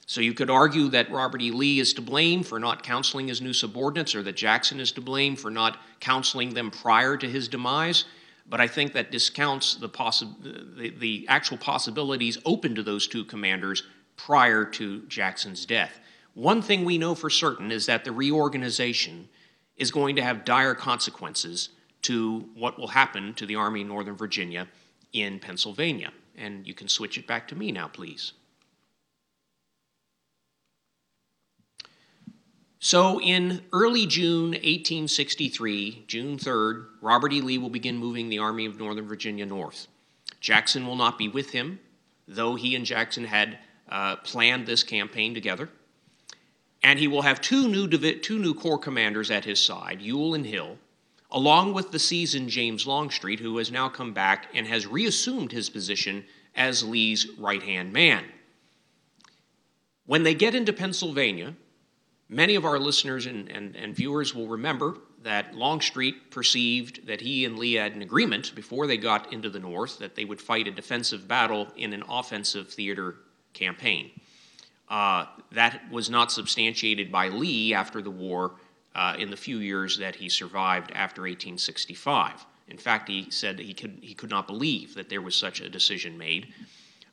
So 0.08 0.22
you 0.22 0.34
could 0.34 0.49
argue 0.49 0.88
that 0.89 1.10
Robert 1.10 1.41
E. 1.41 1.51
Lee 1.51 1.80
is 1.80 1.93
to 1.93 2.01
blame 2.01 2.43
for 2.43 2.60
not 2.60 2.84
counseling 2.84 3.28
his 3.28 3.41
new 3.41 3.53
subordinates, 3.53 4.14
or 4.14 4.22
that 4.24 4.36
Jackson 4.36 4.80
is 4.80 4.91
to 4.93 5.01
blame 5.01 5.36
for 5.36 5.49
not 5.49 5.80
counseling 5.99 6.53
them 6.53 6.70
prior 6.70 7.18
to 7.18 7.28
his 7.28 7.47
demise. 7.47 8.06
But 8.47 8.62
I 8.62 8.68
think 8.68 8.93
that 8.93 9.12
discounts 9.12 9.76
the, 9.76 9.89
possi- 9.89 10.78
the, 10.78 10.91
the 10.91 11.26
actual 11.28 11.58
possibilities 11.58 12.38
open 12.45 12.76
to 12.76 12.84
those 12.84 13.08
two 13.08 13.26
commanders 13.26 13.84
prior 14.16 14.64
to 14.64 15.01
Jackson's 15.08 15.66
death. 15.66 15.99
One 16.36 16.62
thing 16.62 16.86
we 16.86 16.99
know 16.99 17.16
for 17.16 17.30
certain 17.30 17.72
is 17.72 17.88
that 17.88 18.06
the 18.06 18.12
reorganization 18.12 19.28
is 19.78 19.89
going 19.89 20.16
to 20.18 20.24
have 20.24 20.45
dire 20.45 20.76
consequences 20.76 21.70
to 22.03 22.47
what 22.53 22.78
will 22.78 22.89
happen 22.89 23.34
to 23.34 23.47
the 23.47 23.56
Army 23.56 23.82
in 23.82 23.88
Northern 23.88 24.16
Virginia 24.16 24.68
in 25.14 25.39
Pennsylvania. 25.39 26.12
And 26.36 26.68
you 26.68 26.76
can 26.76 26.88
switch 26.88 27.18
it 27.18 27.26
back 27.26 27.47
to 27.47 27.56
me 27.56 27.72
now, 27.72 27.88
please. 27.88 28.34
So, 32.80 33.19
in 33.21 33.63
early 33.71 34.05
June 34.05 34.51
1863, 34.51 36.03
June 36.07 36.38
3rd, 36.38 36.88
Robert 37.01 37.34
E. 37.34 37.41
Lee 37.41 37.57
will 37.57 37.69
begin 37.69 37.97
moving 37.97 38.30
the 38.30 38.39
Army 38.39 38.65
of 38.65 38.78
Northern 38.78 39.07
Virginia 39.07 39.45
north. 39.45 39.88
Jackson 40.39 40.86
will 40.86 40.95
not 40.95 41.17
be 41.17 41.28
with 41.28 41.51
him, 41.51 41.80
though 42.28 42.55
he 42.55 42.76
and 42.76 42.86
Jackson 42.86 43.23
had 43.23 43.57
uh, 43.89 44.17
planned 44.17 44.65
this 44.65 44.84
campaign 44.84 45.34
together. 45.34 45.69
And 46.84 46.99
he 46.99 47.07
will 47.07 47.23
have 47.23 47.41
two 47.41 47.67
new, 47.67 47.88
two 47.88 48.38
new 48.38 48.53
corps 48.53 48.78
commanders 48.78 49.32
at 49.32 49.45
his 49.45 49.59
side, 49.59 50.01
Ewell 50.01 50.36
and 50.36 50.45
Hill, 50.45 50.78
along 51.32 51.73
with 51.73 51.91
the 51.91 51.97
seasoned 51.97 52.49
James 52.49 52.86
Longstreet, 52.86 53.39
who 53.39 53.57
has 53.57 53.71
now 53.71 53.89
come 53.89 54.13
back 54.13 54.47
and 54.53 54.67
has 54.67 54.86
reassumed 54.86 55.51
his 55.51 55.69
position 55.69 56.26
as 56.55 56.84
Lee's 56.84 57.28
right 57.39 57.63
hand 57.63 57.91
man. 57.91 58.26
When 60.05 60.23
they 60.23 60.36
get 60.36 60.53
into 60.53 60.73
Pennsylvania, 60.73 61.55
Many 62.36 62.55
of 62.55 62.65
our 62.65 62.77
listeners 62.77 63.27
and, 63.27 63.49
and, 63.49 63.77
and, 63.77 63.95
viewers 63.95 64.36
will 64.36 64.49
remember 64.49 64.97
that 65.23 65.55
Longstreet 65.55 66.31
perceived 66.31 67.07
that 67.07 67.21
he 67.21 67.45
and 67.45 67.57
Lee 67.57 67.75
had 67.75 67.95
an 67.95 68.01
agreement 68.01 68.53
before 68.53 68.88
they 68.88 68.97
got 68.97 69.31
into 69.31 69.49
the 69.49 69.61
North 69.61 69.99
that 69.99 70.15
they 70.15 70.25
would 70.25 70.41
fight 70.41 70.67
a 70.67 70.71
defensive 70.71 71.29
battle 71.29 71.69
in 71.77 71.93
an 71.93 72.03
offensive 72.09 72.67
theater 72.67 73.15
campaign. 73.53 74.11
Uh, 74.89 75.27
that 75.53 75.89
was 75.89 76.09
not 76.09 76.29
substantiated 76.29 77.09
by 77.09 77.29
Lee 77.29 77.73
after 77.73 78.01
the 78.01 78.11
war 78.11 78.55
uh, 78.95 79.15
in 79.17 79.29
the 79.29 79.38
few 79.38 79.59
years 79.59 79.97
that 79.99 80.17
he 80.17 80.27
survived 80.27 80.91
after 80.91 81.21
1865. 81.21 82.45
In 82.67 82.77
fact, 82.77 83.07
he 83.07 83.31
said 83.31 83.59
he 83.59 83.73
could, 83.73 83.99
he 84.01 84.13
could 84.13 84.29
not 84.29 84.45
believe 84.45 84.93
that 84.95 85.07
there 85.07 85.21
was 85.21 85.38
such 85.38 85.61
a 85.61 85.69
decision 85.69 86.17
made. 86.17 86.53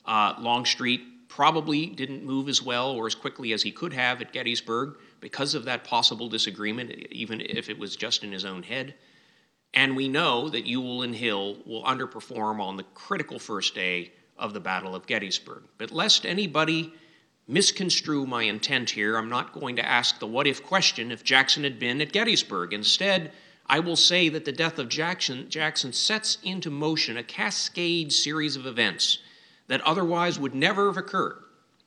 Uh, 0.04 0.34
Longstreet 0.40 1.28
probably 1.28 1.86
didn't 1.86 2.24
move 2.24 2.48
as 2.48 2.60
well 2.60 2.90
or 2.90 3.06
as 3.06 3.14
quickly 3.14 3.52
as 3.52 3.62
he 3.62 3.70
could 3.70 3.92
have 3.92 4.20
at 4.20 4.32
Gettysburg 4.32 4.96
because 5.22 5.54
of 5.54 5.64
that 5.64 5.84
possible 5.84 6.28
disagreement, 6.28 6.90
even 7.10 7.40
if 7.40 7.70
it 7.70 7.78
was 7.78 7.96
just 7.96 8.22
in 8.22 8.32
his 8.32 8.44
own 8.44 8.64
head. 8.64 8.94
And 9.72 9.96
we 9.96 10.08
know 10.08 10.50
that 10.50 10.66
Ewell 10.66 11.02
and 11.02 11.14
Hill 11.14 11.56
will 11.64 11.84
underperform 11.84 12.60
on 12.60 12.76
the 12.76 12.82
critical 12.92 13.38
first 13.38 13.74
day 13.74 14.12
of 14.36 14.52
the 14.52 14.60
Battle 14.60 14.94
of 14.94 15.06
Gettysburg. 15.06 15.62
But 15.78 15.92
lest 15.92 16.26
anybody 16.26 16.92
misconstrue 17.48 18.26
my 18.26 18.42
intent 18.42 18.90
here, 18.90 19.16
I'm 19.16 19.30
not 19.30 19.52
going 19.52 19.76
to 19.76 19.86
ask 19.86 20.18
the 20.18 20.26
what 20.26 20.46
if 20.46 20.62
question 20.62 21.10
if 21.10 21.24
Jackson 21.24 21.62
had 21.62 21.78
been 21.78 22.00
at 22.00 22.12
Gettysburg. 22.12 22.72
Instead, 22.72 23.32
I 23.66 23.78
will 23.78 23.96
say 23.96 24.28
that 24.28 24.44
the 24.44 24.52
death 24.52 24.78
of 24.78 24.88
Jackson, 24.88 25.48
Jackson 25.48 25.92
sets 25.92 26.38
into 26.42 26.68
motion 26.68 27.16
a 27.16 27.22
cascade 27.22 28.12
series 28.12 28.56
of 28.56 28.66
events 28.66 29.18
that 29.68 29.80
otherwise 29.82 30.38
would 30.38 30.54
never 30.54 30.86
have 30.86 30.96
occurred 30.96 31.38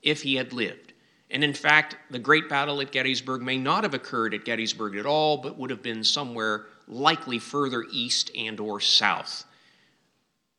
if 0.01 0.21
he 0.21 0.35
had 0.35 0.53
lived. 0.53 0.84
And 1.31 1.43
in 1.43 1.53
fact, 1.53 1.97
the 2.11 2.19
great 2.19 2.47
battle 2.47 2.81
at 2.81 2.91
Gettysburg 2.91 3.41
may 3.41 3.57
not 3.57 3.83
have 3.83 3.93
occurred 3.93 4.33
at 4.33 4.45
Gettysburg 4.45 4.95
at 4.95 5.05
all, 5.05 5.37
but 5.37 5.57
would 5.57 5.69
have 5.69 5.81
been 5.81 6.03
somewhere 6.03 6.65
likely 6.87 7.39
further 7.39 7.83
east 7.91 8.31
and 8.37 8.59
or 8.59 8.79
south. 8.79 9.45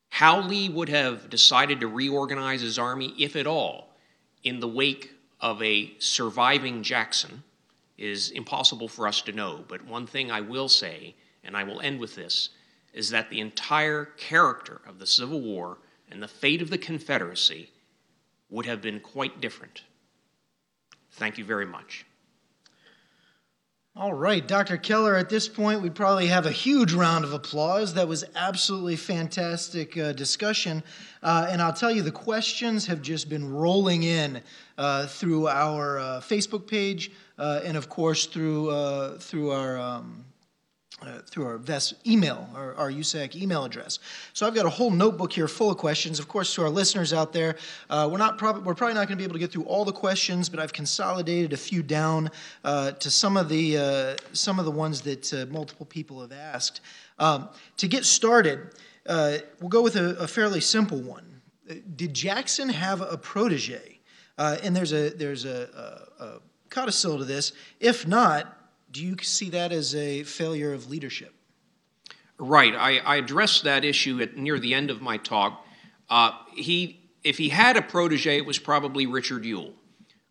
How 0.09 0.41
Lee 0.41 0.69
would 0.69 0.89
have 0.89 1.29
decided 1.29 1.79
to 1.79 1.87
reorganize 1.87 2.61
his 2.61 2.79
army, 2.79 3.13
if 3.17 3.35
at 3.35 3.47
all, 3.47 3.95
in 4.43 4.59
the 4.59 4.67
wake 4.67 5.11
of 5.39 5.61
a 5.61 5.93
surviving 5.99 6.83
Jackson 6.83 7.43
is 7.97 8.31
impossible 8.31 8.87
for 8.87 9.07
us 9.07 9.21
to 9.21 9.31
know. 9.31 9.63
But 9.67 9.85
one 9.85 10.07
thing 10.07 10.31
I 10.31 10.41
will 10.41 10.69
say, 10.69 11.15
and 11.43 11.55
I 11.55 11.63
will 11.63 11.81
end 11.81 11.99
with 11.99 12.15
this, 12.15 12.49
is 12.93 13.09
that 13.11 13.29
the 13.29 13.39
entire 13.39 14.05
character 14.05 14.81
of 14.87 14.99
the 14.99 15.07
Civil 15.07 15.41
War 15.41 15.77
and 16.09 16.21
the 16.21 16.27
fate 16.27 16.61
of 16.61 16.69
the 16.69 16.77
Confederacy 16.77 17.69
would 18.49 18.65
have 18.65 18.81
been 18.81 18.99
quite 18.99 19.41
different. 19.41 19.83
Thank 21.17 21.37
you 21.37 21.45
very 21.45 21.65
much. 21.65 22.05
All 23.95 24.13
right, 24.13 24.47
Dr. 24.47 24.77
Keller, 24.77 25.15
at 25.15 25.27
this 25.27 25.49
point, 25.49 25.81
we 25.81 25.89
probably 25.89 26.27
have 26.27 26.45
a 26.45 26.51
huge 26.51 26.93
round 26.93 27.25
of 27.25 27.33
applause. 27.33 27.95
That 27.95 28.07
was 28.07 28.23
absolutely 28.35 28.95
fantastic 28.95 29.97
uh, 29.97 30.13
discussion. 30.13 30.83
Uh, 31.23 31.47
and 31.49 31.59
I'll 31.59 31.73
tell 31.73 31.89
you, 31.89 32.03
the 32.03 32.11
questions 32.11 32.85
have 32.85 33.01
just 33.01 33.27
been 33.27 33.51
rolling 33.51 34.03
in 34.03 34.43
uh, 34.77 35.07
through 35.07 35.47
our 35.47 35.97
uh, 35.97 36.03
Facebook 36.21 36.67
page 36.67 37.11
uh, 37.39 37.61
and, 37.63 37.75
of 37.75 37.89
course, 37.89 38.27
through, 38.27 38.69
uh, 38.69 39.17
through 39.17 39.49
our 39.49 39.79
um, 39.79 40.23
uh, 41.01 41.19
through 41.29 41.45
our 41.45 41.57
VES 41.57 41.93
email, 42.07 42.49
our, 42.55 42.73
our 42.75 42.91
USAHEC 42.91 43.35
email 43.35 43.63
address. 43.63 43.99
So 44.33 44.47
I've 44.47 44.55
got 44.55 44.65
a 44.65 44.69
whole 44.69 44.89
notebook 44.89 45.31
here 45.31 45.47
full 45.47 45.69
of 45.69 45.77
questions. 45.77 46.19
Of 46.19 46.27
course, 46.27 46.55
to 46.55 46.63
our 46.63 46.69
listeners 46.69 47.13
out 47.13 47.33
there, 47.33 47.55
uh, 47.89 48.09
we're 48.11 48.17
not 48.17 48.37
prob- 48.37 48.65
we're 48.65 48.73
probably 48.73 48.95
not 48.95 49.07
going 49.07 49.17
to 49.17 49.21
be 49.21 49.23
able 49.23 49.33
to 49.33 49.39
get 49.39 49.51
through 49.51 49.65
all 49.65 49.85
the 49.85 49.91
questions, 49.91 50.49
but 50.49 50.59
I've 50.59 50.73
consolidated 50.73 51.53
a 51.53 51.57
few 51.57 51.83
down 51.83 52.31
uh, 52.63 52.91
to 52.93 53.11
some 53.11 53.37
of 53.37 53.47
the 53.47 53.77
uh, 53.77 54.15
some 54.33 54.57
of 54.57 54.65
the 54.65 54.71
ones 54.71 55.01
that 55.01 55.31
uh, 55.33 55.45
multiple 55.51 55.85
people 55.85 56.21
have 56.21 56.31
asked. 56.31 56.81
Um, 57.19 57.49
to 57.77 57.87
get 57.87 58.03
started, 58.03 58.71
we'll 59.07 59.69
go 59.69 59.83
with 59.83 59.95
a, 59.95 60.15
a, 60.17 60.27
fairly 60.27 60.61
simple 60.61 60.99
one. 60.99 61.41
Did 61.95 62.13
Jackson 62.13 62.69
have 62.69 63.01
a 63.01 63.17
protege? 63.17 63.99
and 64.37 64.75
there's 64.75 64.93
a 64.93 65.09
there's 65.11 65.45
a, 65.45 66.07
a, 66.19 66.23
a 66.23 66.39
codicil 66.69 67.19
to 67.19 67.25
this. 67.25 67.53
If 67.79 68.07
not, 68.07 68.56
do 68.91 69.03
you 69.03 69.17
see 69.21 69.49
that 69.51 69.71
as 69.71 69.95
a 69.95 70.23
failure 70.23 70.73
of 70.73 70.89
leadership? 70.89 71.33
Right. 72.37 72.75
I, 72.75 72.97
I 72.99 73.15
addressed 73.17 73.63
that 73.63 73.83
issue 73.83 74.21
at 74.21 74.37
near 74.37 74.59
the 74.59 74.73
end 74.73 74.91
of 74.91 75.01
my 75.01 75.17
talk. 75.17 75.65
Uh, 76.09 76.31
he, 76.55 77.09
if 77.23 77.37
he 77.37 77.49
had 77.49 77.77
a 77.77 77.81
protege, 77.81 78.37
it 78.37 78.45
was 78.45 78.59
probably 78.59 79.07
Richard 79.07 79.43
Ewell. 79.43 79.73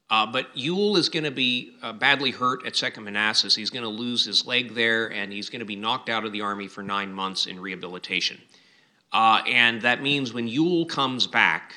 Uh, 0.09 0.25
but 0.25 0.57
Ewell 0.57 0.97
is 0.97 1.09
going 1.09 1.25
to 1.25 1.33
be 1.33 1.77
uh, 1.83 1.93
badly 1.93 2.31
hurt 2.31 2.65
at 2.65 2.77
Second 2.77 3.05
Manassas. 3.05 3.57
He's 3.57 3.71
going 3.71 3.83
to 3.83 3.89
lose 3.89 4.25
his 4.25 4.47
leg 4.47 4.75
there, 4.75 5.11
and 5.11 5.33
he's 5.33 5.51
going 5.51 5.61
to 5.61 5.67
be 5.67 5.75
knocked 5.75 6.09
out 6.09 6.25
of 6.25 6.31
the 6.31 6.43
Army 6.43 6.69
for 6.69 6.83
nine 6.83 7.13
months 7.13 7.47
in 7.47 7.59
rehabilitation. 7.59 8.41
Uh, 9.13 9.43
and 9.49 9.83
that 9.83 10.03
means 10.03 10.33
when 10.33 10.47
Ewell 10.47 10.87
comes 10.87 11.27
back, 11.27 11.75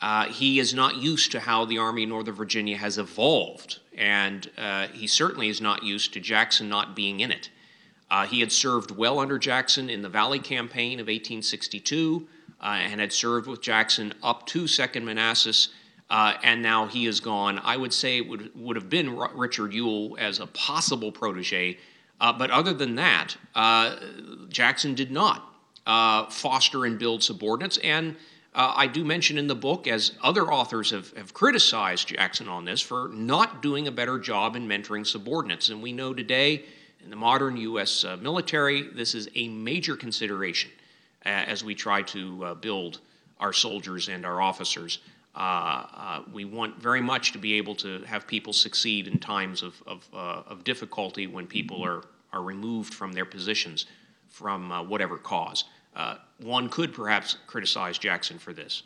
uh, 0.00 0.26
he 0.26 0.58
is 0.58 0.74
not 0.74 0.96
used 0.96 1.32
to 1.32 1.40
how 1.40 1.64
the 1.64 1.78
Army 1.78 2.02
of 2.02 2.10
Northern 2.10 2.34
Virginia 2.34 2.76
has 2.76 2.98
evolved, 2.98 3.80
and 3.98 4.50
uh, 4.56 4.86
he 4.88 5.06
certainly 5.06 5.48
is 5.48 5.60
not 5.60 5.82
used 5.82 6.14
to 6.14 6.20
Jackson 6.20 6.68
not 6.68 6.96
being 6.96 7.20
in 7.20 7.30
it. 7.30 7.50
Uh, 8.10 8.24
he 8.24 8.40
had 8.40 8.50
served 8.50 8.90
well 8.90 9.18
under 9.18 9.38
Jackson 9.38 9.90
in 9.90 10.00
the 10.00 10.08
Valley 10.08 10.38
Campaign 10.38 10.94
of 10.94 11.08
1862 11.08 12.26
and 12.60 13.00
had 13.00 13.12
served 13.12 13.46
with 13.46 13.60
Jackson 13.60 14.14
up 14.22 14.46
to 14.46 14.66
Second 14.66 15.04
Manassas 15.04 15.68
uh, 16.10 16.34
and 16.42 16.62
now 16.62 16.86
he 16.86 17.06
is 17.06 17.20
gone. 17.20 17.60
I 17.62 17.76
would 17.76 17.92
say 17.92 18.18
it 18.18 18.28
would, 18.28 18.50
would 18.54 18.76
have 18.76 18.88
been 18.88 19.16
Richard 19.34 19.74
Ewell 19.74 20.16
as 20.18 20.40
a 20.40 20.46
possible 20.46 21.12
protege, 21.12 21.78
uh, 22.20 22.32
but 22.32 22.50
other 22.50 22.72
than 22.72 22.94
that, 22.96 23.36
uh, 23.54 23.96
Jackson 24.48 24.94
did 24.94 25.10
not 25.10 25.54
uh, 25.86 26.26
foster 26.26 26.86
and 26.86 26.98
build 26.98 27.22
subordinates. 27.22 27.78
And 27.78 28.16
uh, 28.58 28.74
I 28.76 28.86
do 28.86 29.04
mention 29.04 29.38
in 29.38 29.46
the 29.46 29.54
book, 29.54 29.86
as 29.86 30.12
other 30.22 30.52
authors 30.52 30.90
have, 30.90 31.16
have 31.16 31.32
criticized 31.32 32.08
Jackson 32.08 32.48
on 32.48 32.64
this, 32.66 32.82
for 32.82 33.08
not 33.12 33.62
doing 33.62 33.88
a 33.88 33.92
better 33.92 34.18
job 34.18 34.56
in 34.56 34.68
mentoring 34.68 35.06
subordinates. 35.06 35.70
And 35.70 35.80
we 35.80 35.92
know 35.92 36.12
today, 36.12 36.64
in 37.02 37.08
the 37.08 37.16
modern 37.16 37.56
U.S. 37.56 38.04
Uh, 38.04 38.16
military, 38.16 38.82
this 38.82 39.14
is 39.14 39.28
a 39.34 39.48
major 39.48 39.96
consideration 39.96 40.70
as 41.24 41.64
we 41.64 41.74
try 41.74 42.02
to 42.02 42.54
build 42.60 43.00
our 43.40 43.52
soldiers 43.52 44.08
and 44.08 44.26
our 44.26 44.40
officers. 44.40 44.98
Uh, 45.34 45.86
uh, 45.94 46.22
we 46.32 46.44
want 46.44 46.80
very 46.82 47.00
much 47.00 47.32
to 47.32 47.38
be 47.38 47.54
able 47.54 47.74
to 47.76 48.02
have 48.02 48.26
people 48.26 48.52
succeed 48.52 49.06
in 49.06 49.18
times 49.18 49.62
of, 49.62 49.80
of, 49.86 50.08
uh, 50.12 50.42
of 50.48 50.64
difficulty 50.64 51.28
when 51.28 51.46
people 51.46 51.84
are, 51.84 52.02
are 52.32 52.42
removed 52.42 52.92
from 52.92 53.12
their 53.12 53.24
positions 53.24 53.86
from 54.28 54.72
uh, 54.72 54.82
whatever 54.82 55.16
cause. 55.16 55.64
Uh, 55.94 56.16
one 56.38 56.68
could 56.68 56.94
perhaps 56.94 57.36
criticize 57.46 57.98
Jackson 57.98 58.38
for 58.38 58.52
this. 58.52 58.82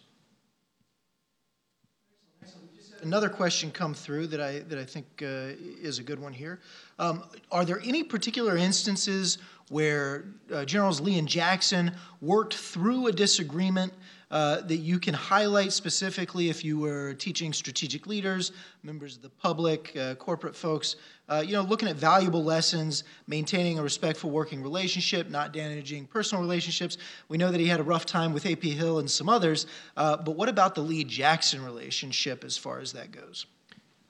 Another 3.02 3.28
question 3.28 3.72
come 3.72 3.94
through 3.94 4.28
that 4.28 4.40
I 4.40 4.60
that 4.60 4.78
I 4.78 4.84
think 4.84 5.06
uh, 5.22 5.58
is 5.82 5.98
a 5.98 6.04
good 6.04 6.20
one 6.20 6.32
here. 6.32 6.60
Um, 7.00 7.24
are 7.50 7.64
there 7.64 7.80
any 7.84 8.04
particular 8.04 8.56
instances 8.56 9.38
where 9.70 10.26
Generals 10.66 11.00
Lee 11.00 11.18
and 11.18 11.26
Jackson 11.26 11.92
worked 12.20 12.54
through 12.54 13.08
a 13.08 13.12
disagreement 13.12 13.92
uh, 14.32 14.62
that 14.62 14.78
you 14.78 14.98
can 14.98 15.12
highlight 15.12 15.72
specifically 15.72 16.48
if 16.48 16.64
you 16.64 16.78
were 16.78 17.12
teaching 17.14 17.52
strategic 17.52 18.06
leaders, 18.06 18.52
members 18.82 19.14
of 19.14 19.20
the 19.20 19.28
public, 19.28 19.94
uh, 19.94 20.14
corporate 20.14 20.56
folks, 20.56 20.96
uh, 21.28 21.44
you 21.46 21.52
know, 21.52 21.60
looking 21.60 21.86
at 21.86 21.96
valuable 21.96 22.42
lessons, 22.42 23.04
maintaining 23.26 23.78
a 23.78 23.82
respectful 23.82 24.30
working 24.30 24.62
relationship, 24.62 25.28
not 25.28 25.52
damaging 25.52 26.06
personal 26.06 26.42
relationships. 26.42 26.96
We 27.28 27.36
know 27.36 27.52
that 27.52 27.60
he 27.60 27.66
had 27.66 27.78
a 27.78 27.82
rough 27.82 28.06
time 28.06 28.32
with 28.32 28.46
A.P. 28.46 28.70
Hill 28.70 29.00
and 29.00 29.10
some 29.10 29.28
others, 29.28 29.66
uh, 29.98 30.16
but 30.16 30.34
what 30.34 30.48
about 30.48 30.74
the 30.74 30.82
Lee 30.82 31.04
Jackson 31.04 31.62
relationship 31.62 32.42
as 32.42 32.56
far 32.56 32.80
as 32.80 32.92
that 32.94 33.12
goes? 33.12 33.44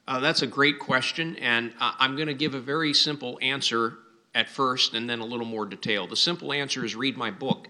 Uh, 0.07 0.20
that's 0.20 0.43
a 0.43 0.47
great 0.47 0.79
question, 0.79 1.35
and 1.37 1.73
I'm 1.81 2.14
going 2.14 2.29
to 2.29 2.35
give 2.35 2.55
a 2.55 2.61
very 2.61 2.95
simple 2.95 3.41
answer 3.43 3.95
at 4.37 4.49
first 4.49 4.95
and 4.95 5.11
then 5.11 5.18
a 5.18 5.27
little 5.27 5.47
more 5.47 5.66
detail. 5.66 6.07
The 6.07 6.16
simple 6.16 6.53
answer 6.53 6.85
is 6.85 6.95
read 6.95 7.16
my 7.16 7.33
book. 7.33 7.66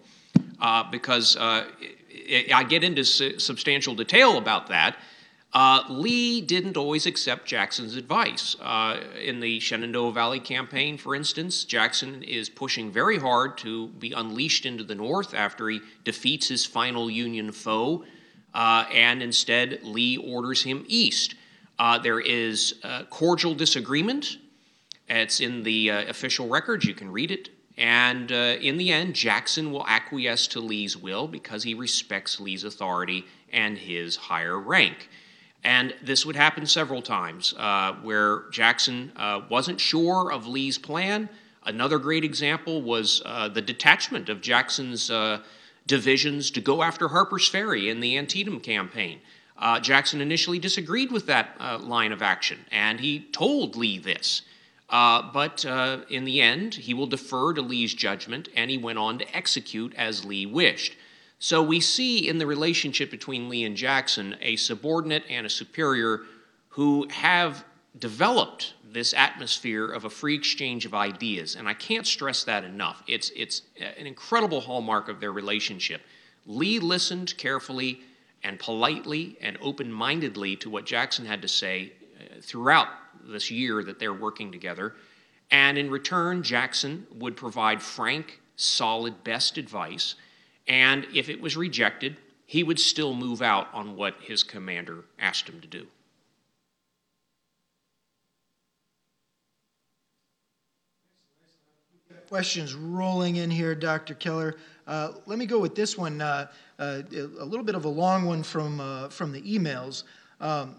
Uh, 0.62 0.88
because 0.92 1.36
uh, 1.38 1.66
I 2.52 2.64
get 2.64 2.84
into 2.84 3.04
substantial 3.04 3.94
detail 3.94 4.38
about 4.38 4.68
that. 4.68 4.96
Uh, 5.52 5.84
Lee 5.90 6.40
didn't 6.40 6.78
always 6.78 7.04
accept 7.04 7.46
Jackson's 7.46 7.96
advice. 7.96 8.56
Uh, 8.60 9.00
in 9.22 9.40
the 9.40 9.60
Shenandoah 9.60 10.12
Valley 10.12 10.40
campaign, 10.40 10.96
for 10.96 11.14
instance, 11.14 11.64
Jackson 11.64 12.22
is 12.22 12.48
pushing 12.48 12.90
very 12.90 13.18
hard 13.18 13.58
to 13.58 13.88
be 13.88 14.12
unleashed 14.12 14.64
into 14.64 14.82
the 14.82 14.94
North 14.94 15.34
after 15.34 15.68
he 15.68 15.80
defeats 16.04 16.48
his 16.48 16.64
final 16.64 17.10
Union 17.10 17.52
foe, 17.52 18.04
uh, 18.54 18.86
and 18.90 19.22
instead 19.22 19.80
Lee 19.82 20.16
orders 20.16 20.62
him 20.62 20.84
east. 20.88 21.34
Uh, 21.78 21.98
there 21.98 22.20
is 22.20 22.80
cordial 23.10 23.54
disagreement. 23.54 24.38
It's 25.08 25.40
in 25.40 25.62
the 25.62 25.90
uh, 25.90 26.08
official 26.08 26.48
records, 26.48 26.86
you 26.86 26.94
can 26.94 27.10
read 27.12 27.30
it. 27.30 27.50
And 27.82 28.30
uh, 28.30 28.58
in 28.60 28.76
the 28.76 28.92
end, 28.92 29.16
Jackson 29.16 29.72
will 29.72 29.84
acquiesce 29.88 30.46
to 30.46 30.60
Lee's 30.60 30.96
will 30.96 31.26
because 31.26 31.64
he 31.64 31.74
respects 31.74 32.38
Lee's 32.38 32.62
authority 32.62 33.24
and 33.52 33.76
his 33.76 34.14
higher 34.14 34.56
rank. 34.56 35.08
And 35.64 35.92
this 36.00 36.24
would 36.24 36.36
happen 36.36 36.64
several 36.66 37.02
times 37.02 37.54
uh, 37.58 37.94
where 37.94 38.44
Jackson 38.52 39.10
uh, 39.16 39.40
wasn't 39.50 39.80
sure 39.80 40.30
of 40.30 40.46
Lee's 40.46 40.78
plan. 40.78 41.28
Another 41.66 41.98
great 41.98 42.22
example 42.22 42.82
was 42.82 43.20
uh, 43.24 43.48
the 43.48 43.60
detachment 43.60 44.28
of 44.28 44.40
Jackson's 44.40 45.10
uh, 45.10 45.40
divisions 45.88 46.52
to 46.52 46.60
go 46.60 46.84
after 46.84 47.08
Harper's 47.08 47.48
Ferry 47.48 47.88
in 47.88 47.98
the 47.98 48.16
Antietam 48.16 48.60
campaign. 48.60 49.18
Uh, 49.58 49.80
Jackson 49.80 50.20
initially 50.20 50.60
disagreed 50.60 51.10
with 51.10 51.26
that 51.26 51.56
line 51.82 52.12
of 52.12 52.22
action, 52.22 52.64
and 52.70 53.00
he 53.00 53.26
told 53.32 53.74
Lee 53.74 53.98
this. 53.98 54.42
Uh, 54.92 55.22
but 55.32 55.64
uh, 55.64 56.00
in 56.10 56.24
the 56.24 56.42
end, 56.42 56.74
he 56.74 56.92
will 56.92 57.06
defer 57.06 57.54
to 57.54 57.62
Lee's 57.62 57.94
judgment, 57.94 58.50
and 58.54 58.70
he 58.70 58.76
went 58.76 58.98
on 58.98 59.18
to 59.18 59.36
execute 59.36 59.94
as 59.96 60.26
Lee 60.26 60.44
wished. 60.44 60.96
So 61.38 61.62
we 61.62 61.80
see 61.80 62.28
in 62.28 62.36
the 62.36 62.46
relationship 62.46 63.10
between 63.10 63.48
Lee 63.48 63.64
and 63.64 63.74
Jackson 63.74 64.36
a 64.42 64.54
subordinate 64.56 65.24
and 65.30 65.46
a 65.46 65.50
superior 65.50 66.20
who 66.68 67.08
have 67.08 67.64
developed 67.98 68.74
this 68.84 69.14
atmosphere 69.14 69.90
of 69.90 70.04
a 70.04 70.10
free 70.10 70.34
exchange 70.34 70.84
of 70.84 70.94
ideas. 70.94 71.56
And 71.56 71.66
I 71.66 71.74
can't 71.74 72.06
stress 72.06 72.44
that 72.44 72.62
enough. 72.62 73.02
It's, 73.08 73.30
it's 73.34 73.62
an 73.80 74.06
incredible 74.06 74.60
hallmark 74.60 75.08
of 75.08 75.20
their 75.20 75.32
relationship. 75.32 76.02
Lee 76.46 76.78
listened 76.78 77.36
carefully 77.38 78.00
and 78.44 78.58
politely 78.58 79.38
and 79.40 79.56
open 79.62 79.90
mindedly 79.90 80.56
to 80.56 80.68
what 80.68 80.84
Jackson 80.84 81.24
had 81.24 81.40
to 81.42 81.48
say 81.48 81.92
uh, 82.20 82.40
throughout 82.42 82.88
this 83.26 83.50
year 83.50 83.82
that 83.82 83.98
they're 83.98 84.14
working 84.14 84.52
together. 84.52 84.94
And 85.50 85.76
in 85.76 85.90
return, 85.90 86.42
Jackson 86.42 87.06
would 87.14 87.36
provide 87.36 87.82
frank, 87.82 88.40
solid, 88.56 89.22
best 89.22 89.58
advice. 89.58 90.14
And 90.66 91.06
if 91.14 91.28
it 91.28 91.40
was 91.40 91.56
rejected, 91.56 92.16
he 92.46 92.62
would 92.62 92.78
still 92.78 93.14
move 93.14 93.42
out 93.42 93.68
on 93.72 93.96
what 93.96 94.14
his 94.20 94.42
commander 94.42 95.04
asked 95.18 95.48
him 95.48 95.60
to 95.60 95.66
do. 95.66 95.86
Questions 102.28 102.74
rolling 102.74 103.36
in 103.36 103.50
here, 103.50 103.74
Dr. 103.74 104.14
Keller. 104.14 104.56
Uh, 104.86 105.12
let 105.26 105.38
me 105.38 105.44
go 105.44 105.58
with 105.58 105.74
this 105.74 105.98
one, 105.98 106.20
uh, 106.20 106.46
uh, 106.78 107.02
a 107.10 107.44
little 107.44 107.64
bit 107.64 107.74
of 107.74 107.84
a 107.84 107.88
long 107.88 108.24
one 108.24 108.42
from, 108.42 108.80
uh, 108.80 109.08
from 109.08 109.32
the 109.32 109.42
emails. 109.42 110.04
Um, 110.42 110.74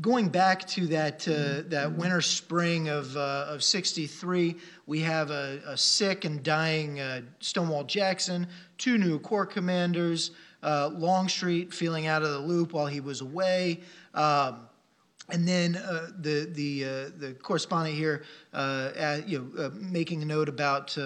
going 0.00 0.28
back 0.28 0.66
to 0.66 0.88
that, 0.88 1.26
uh, 1.28 1.68
that 1.68 1.92
winter 1.92 2.20
spring 2.20 2.88
of, 2.88 3.16
uh, 3.16 3.46
of 3.48 3.62
63, 3.62 4.56
we 4.86 5.00
have 5.00 5.30
a, 5.30 5.60
a 5.66 5.76
sick 5.76 6.24
and 6.24 6.42
dying 6.42 6.98
uh, 6.98 7.20
Stonewall 7.38 7.84
Jackson, 7.84 8.48
two 8.76 8.98
new 8.98 9.20
Corps 9.20 9.46
commanders, 9.46 10.32
uh, 10.64 10.90
Longstreet 10.92 11.72
feeling 11.72 12.08
out 12.08 12.22
of 12.22 12.30
the 12.30 12.40
loop 12.40 12.72
while 12.72 12.86
he 12.86 13.00
was 13.00 13.20
away. 13.20 13.82
Um, 14.14 14.66
and 15.30 15.46
then 15.46 15.76
uh, 15.76 16.08
the 16.18 16.50
the 16.52 16.84
uh, 16.84 16.88
the 17.16 17.34
correspondent 17.40 17.96
here, 17.96 18.24
at, 18.52 19.26
you 19.26 19.50
know, 19.56 19.70
making 19.70 20.22
a 20.22 20.26
note 20.26 20.50
about 20.50 20.98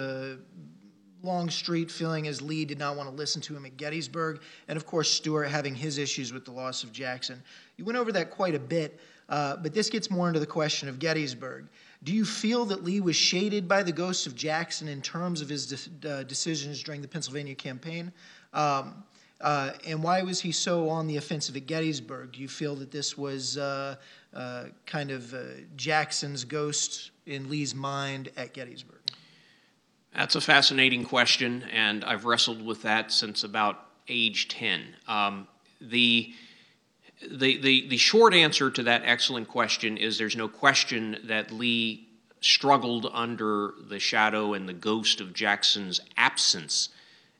Longstreet 1.23 1.91
feeling 1.91 2.27
as 2.27 2.41
Lee 2.41 2.65
did 2.65 2.79
not 2.79 2.95
want 2.95 3.09
to 3.09 3.15
listen 3.15 3.41
to 3.43 3.55
him 3.55 3.65
at 3.65 3.77
Gettysburg, 3.77 4.41
and 4.67 4.77
of 4.77 4.85
course 4.85 5.09
Stuart 5.09 5.45
having 5.45 5.75
his 5.75 5.97
issues 5.97 6.31
with 6.31 6.45
the 6.45 6.51
loss 6.51 6.83
of 6.83 6.91
Jackson. 6.91 7.41
You 7.77 7.85
went 7.85 7.97
over 7.97 8.11
that 8.13 8.31
quite 8.31 8.55
a 8.55 8.59
bit, 8.59 8.99
uh, 9.27 9.57
but 9.57 9.73
this 9.73 9.89
gets 9.89 10.09
more 10.09 10.27
into 10.27 10.39
the 10.39 10.45
question 10.45 10.87
of 10.87 10.99
Gettysburg. 10.99 11.67
Do 12.03 12.13
you 12.13 12.23
feel 12.23 12.65
that 12.65 12.83
Lee 12.83 13.01
was 13.01 13.15
shaded 13.15 13.67
by 13.67 13.83
the 13.83 13.91
ghost 13.91 14.25
of 14.25 14.35
Jackson 14.35 14.87
in 14.87 15.01
terms 15.01 15.41
of 15.41 15.49
his 15.49 15.89
de- 15.99 16.09
uh, 16.09 16.23
decisions 16.23 16.81
during 16.81 17.01
the 17.01 17.07
Pennsylvania 17.07 17.55
campaign? 17.55 18.11
Um, 18.53 19.03
uh, 19.41 19.71
and 19.87 20.03
why 20.03 20.21
was 20.21 20.41
he 20.41 20.51
so 20.51 20.89
on 20.89 21.07
the 21.07 21.17
offensive 21.17 21.55
at 21.55 21.65
Gettysburg? 21.65 22.33
Do 22.33 22.41
you 22.41 22.47
feel 22.47 22.75
that 22.75 22.91
this 22.91 23.17
was 23.17 23.57
uh, 23.57 23.95
uh, 24.33 24.65
kind 24.85 25.11
of 25.11 25.33
uh, 25.33 25.39
Jackson's 25.75 26.43
ghost 26.43 27.11
in 27.25 27.49
Lee's 27.49 27.73
mind 27.73 28.31
at 28.35 28.53
Gettysburg? 28.53 28.98
That's 30.15 30.35
a 30.35 30.41
fascinating 30.41 31.03
question, 31.03 31.63
and 31.71 32.03
I've 32.03 32.25
wrestled 32.25 32.65
with 32.65 32.81
that 32.81 33.11
since 33.11 33.43
about 33.43 33.85
age 34.07 34.47
10. 34.47 34.81
Um, 35.07 35.47
the, 35.79 36.33
the, 37.21 37.57
the, 37.61 37.87
the 37.89 37.97
short 37.97 38.33
answer 38.33 38.71
to 38.71 38.83
that 38.83 39.03
excellent 39.05 39.47
question 39.47 39.97
is 39.97 40.17
there's 40.17 40.35
no 40.35 40.47
question 40.47 41.17
that 41.25 41.51
Lee 41.51 42.07
struggled 42.41 43.09
under 43.13 43.73
the 43.87 43.99
shadow 43.99 44.53
and 44.53 44.67
the 44.67 44.73
ghost 44.73 45.21
of 45.21 45.33
Jackson's 45.33 45.99
absence 46.17 46.89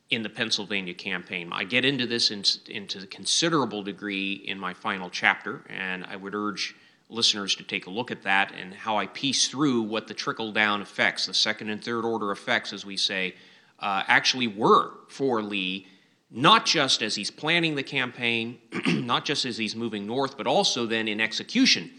in 0.09 0.23
the 0.23 0.29
Pennsylvania 0.29 0.93
campaign. 0.93 1.49
I 1.51 1.63
get 1.63 1.85
into 1.85 2.05
this 2.05 2.31
in, 2.31 2.43
into 2.67 3.05
considerable 3.07 3.83
degree 3.83 4.33
in 4.33 4.59
my 4.59 4.73
final 4.73 5.09
chapter, 5.09 5.63
and 5.69 6.03
I 6.05 6.15
would 6.15 6.35
urge 6.35 6.75
listeners 7.09 7.55
to 7.55 7.63
take 7.63 7.87
a 7.87 7.89
look 7.89 8.11
at 8.11 8.23
that 8.23 8.53
and 8.53 8.73
how 8.73 8.97
I 8.97 9.07
piece 9.07 9.47
through 9.47 9.81
what 9.81 10.07
the 10.07 10.13
trickle 10.13 10.51
down 10.51 10.81
effects, 10.81 11.25
the 11.25 11.33
second 11.33 11.69
and 11.69 11.83
third 11.83 12.05
order 12.05 12.31
effects, 12.31 12.71
as 12.71 12.85
we 12.85 12.97
say, 12.97 13.35
uh, 13.79 14.03
actually 14.07 14.47
were 14.47 14.91
for 15.07 15.41
Lee, 15.41 15.87
not 16.29 16.65
just 16.65 17.01
as 17.01 17.15
he's 17.15 17.31
planning 17.31 17.75
the 17.75 17.83
campaign, 17.83 18.59
not 18.87 19.25
just 19.25 19.45
as 19.45 19.57
he's 19.57 19.75
moving 19.75 20.05
north, 20.05 20.37
but 20.37 20.45
also 20.45 20.85
then 20.85 21.07
in 21.07 21.19
execution. 21.19 21.89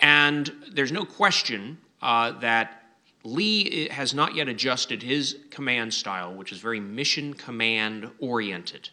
And 0.00 0.52
there's 0.72 0.92
no 0.92 1.04
question 1.04 1.78
uh, 2.02 2.32
that 2.40 2.82
Lee 3.22 3.88
has 3.88 4.12
not 4.12 4.34
yet 4.34 4.48
adjusted 4.48 5.02
his 5.02 5.38
command 5.50 5.94
style, 5.94 6.34
which 6.34 6.52
is 6.52 6.58
very 6.58 6.80
mission 6.80 7.34
command 7.34 8.10
oriented, 8.18 8.90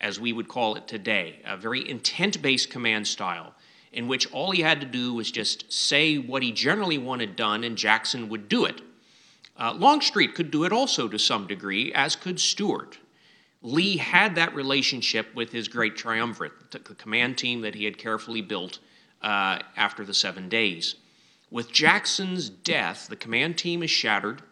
as 0.00 0.20
we 0.20 0.32
would 0.32 0.48
call 0.48 0.74
it 0.76 0.86
today, 0.86 1.40
a 1.44 1.56
very 1.56 1.88
intent 1.88 2.40
based 2.42 2.70
command 2.70 3.06
style 3.06 3.54
in 3.92 4.08
which 4.08 4.30
all 4.32 4.50
he 4.50 4.62
had 4.62 4.80
to 4.80 4.86
do 4.86 5.14
was 5.14 5.30
just 5.30 5.72
say 5.72 6.18
what 6.18 6.42
he 6.42 6.52
generally 6.52 6.98
wanted 6.98 7.36
done 7.36 7.64
and 7.64 7.76
Jackson 7.76 8.28
would 8.28 8.48
do 8.48 8.64
it. 8.64 8.80
Uh, 9.56 9.74
Longstreet 9.74 10.34
could 10.34 10.50
do 10.50 10.64
it 10.64 10.72
also 10.72 11.08
to 11.08 11.18
some 11.18 11.46
degree, 11.46 11.92
as 11.92 12.14
could 12.14 12.38
Stuart. 12.38 12.98
Lee 13.60 13.96
had 13.96 14.36
that 14.36 14.54
relationship 14.54 15.34
with 15.34 15.50
his 15.50 15.66
great 15.66 15.96
triumvirate, 15.96 16.70
the 16.70 16.78
command 16.78 17.36
team 17.36 17.62
that 17.62 17.74
he 17.74 17.84
had 17.84 17.98
carefully 17.98 18.40
built 18.40 18.78
uh, 19.20 19.58
after 19.76 20.04
the 20.04 20.14
seven 20.14 20.48
days. 20.48 20.94
With 21.50 21.72
Jackson's 21.72 22.48
death, 22.48 23.08
the 23.08 23.16
command 23.16 23.58
team 23.58 23.82
is 23.82 23.90
shattered. 23.90 24.42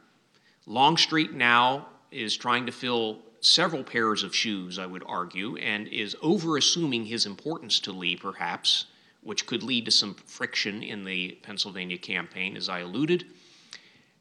Longstreet 0.66 1.32
now 1.34 1.86
is 2.10 2.36
trying 2.36 2.66
to 2.66 2.72
fill 2.72 3.20
several 3.40 3.84
pairs 3.84 4.24
of 4.24 4.34
shoes, 4.34 4.78
I 4.78 4.86
would 4.86 5.04
argue, 5.06 5.56
and 5.56 5.86
is 5.86 6.16
overassuming 6.16 7.06
his 7.06 7.26
importance 7.26 7.78
to 7.80 7.92
Lee, 7.92 8.16
perhaps, 8.16 8.86
which 9.26 9.44
could 9.44 9.64
lead 9.64 9.84
to 9.84 9.90
some 9.90 10.14
friction 10.14 10.84
in 10.84 11.04
the 11.04 11.32
Pennsylvania 11.42 11.98
campaign, 11.98 12.56
as 12.56 12.68
I 12.68 12.78
alluded. 12.80 13.24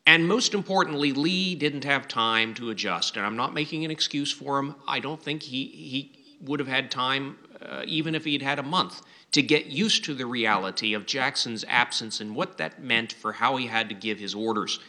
And 0.07 0.27
most 0.27 0.55
importantly, 0.55 1.13
Lee 1.13 1.53
didn't 1.53 1.83
have 1.83 2.07
time 2.07 2.55
to 2.55 2.71
adjust. 2.71 3.15
And 3.15 3.25
I'm 3.25 3.35
not 3.35 3.53
making 3.53 3.85
an 3.85 3.91
excuse 3.91 4.31
for 4.31 4.57
him. 4.57 4.75
I 4.87 4.99
don't 4.99 5.21
think 5.21 5.43
he, 5.43 5.65
he 5.65 6.37
would 6.41 6.59
have 6.59 6.67
had 6.67 6.89
time, 6.89 7.37
uh, 7.61 7.83
even 7.85 8.15
if 8.15 8.25
he'd 8.25 8.41
had 8.41 8.57
a 8.57 8.63
month, 8.63 9.03
to 9.31 9.43
get 9.43 9.67
used 9.67 10.03
to 10.05 10.15
the 10.15 10.25
reality 10.25 10.95
of 10.95 11.05
Jackson's 11.05 11.63
absence 11.67 12.19
and 12.19 12.35
what 12.35 12.57
that 12.57 12.81
meant 12.81 13.13
for 13.13 13.33
how 13.33 13.57
he 13.57 13.67
had 13.67 13.89
to 13.89 13.95
give 13.95 14.19
his 14.19 14.33
orders. 14.33 14.79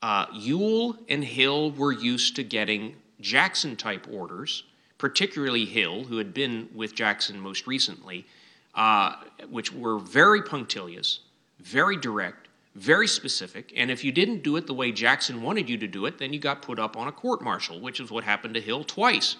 Uh, 0.00 0.26
Ewell 0.32 0.96
and 1.10 1.22
Hill 1.22 1.72
were 1.72 1.92
used 1.92 2.36
to 2.36 2.42
getting 2.42 2.96
Jackson 3.20 3.76
type 3.76 4.06
orders, 4.10 4.64
particularly 4.96 5.66
Hill, 5.66 6.04
who 6.04 6.16
had 6.16 6.32
been 6.32 6.68
with 6.74 6.94
Jackson 6.94 7.38
most 7.38 7.66
recently, 7.66 8.26
uh, 8.74 9.16
which 9.50 9.72
were 9.72 9.98
very 9.98 10.42
punctilious, 10.42 11.20
very 11.60 11.96
direct 11.96 12.48
very 12.74 13.06
specific, 13.06 13.72
and 13.76 13.90
if 13.90 14.02
you 14.02 14.12
didn't 14.12 14.42
do 14.42 14.56
it 14.56 14.66
the 14.66 14.74
way 14.74 14.92
Jackson 14.92 15.42
wanted 15.42 15.68
you 15.68 15.76
to 15.78 15.86
do 15.86 16.06
it, 16.06 16.18
then 16.18 16.32
you 16.32 16.38
got 16.38 16.62
put 16.62 16.78
up 16.78 16.96
on 16.96 17.06
a 17.06 17.12
court 17.12 17.42
martial, 17.42 17.80
which 17.80 18.00
is 18.00 18.10
what 18.10 18.24
happened 18.24 18.54
to 18.54 18.60
Hill 18.60 18.82
twice. 18.84 19.36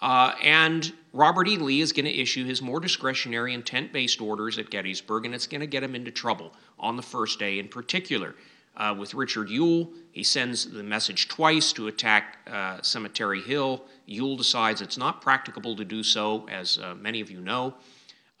Uh, 0.00 0.34
and 0.42 0.92
Robert 1.12 1.46
E. 1.46 1.58
Lee 1.58 1.80
is 1.80 1.92
going 1.92 2.06
to 2.06 2.14
issue 2.14 2.44
his 2.44 2.62
more 2.62 2.80
discretionary 2.80 3.54
intent 3.54 3.92
based 3.92 4.20
orders 4.20 4.58
at 4.58 4.70
Gettysburg, 4.70 5.26
and 5.26 5.34
it's 5.34 5.46
going 5.46 5.60
to 5.60 5.66
get 5.66 5.82
him 5.82 5.94
into 5.94 6.10
trouble 6.10 6.52
on 6.78 6.96
the 6.96 7.02
first 7.02 7.38
day 7.38 7.58
in 7.58 7.68
particular. 7.68 8.34
Uh, 8.76 8.94
with 8.98 9.14
Richard 9.14 9.50
Ewell, 9.50 9.90
he 10.10 10.24
sends 10.24 10.70
the 10.70 10.82
message 10.82 11.28
twice 11.28 11.72
to 11.74 11.88
attack 11.88 12.38
uh, 12.50 12.80
Cemetery 12.82 13.42
Hill. 13.42 13.84
Ewell 14.06 14.36
decides 14.36 14.80
it's 14.80 14.96
not 14.96 15.20
practicable 15.20 15.76
to 15.76 15.84
do 15.84 16.02
so, 16.02 16.48
as 16.48 16.78
uh, 16.78 16.94
many 16.94 17.20
of 17.20 17.30
you 17.30 17.40
know. 17.40 17.74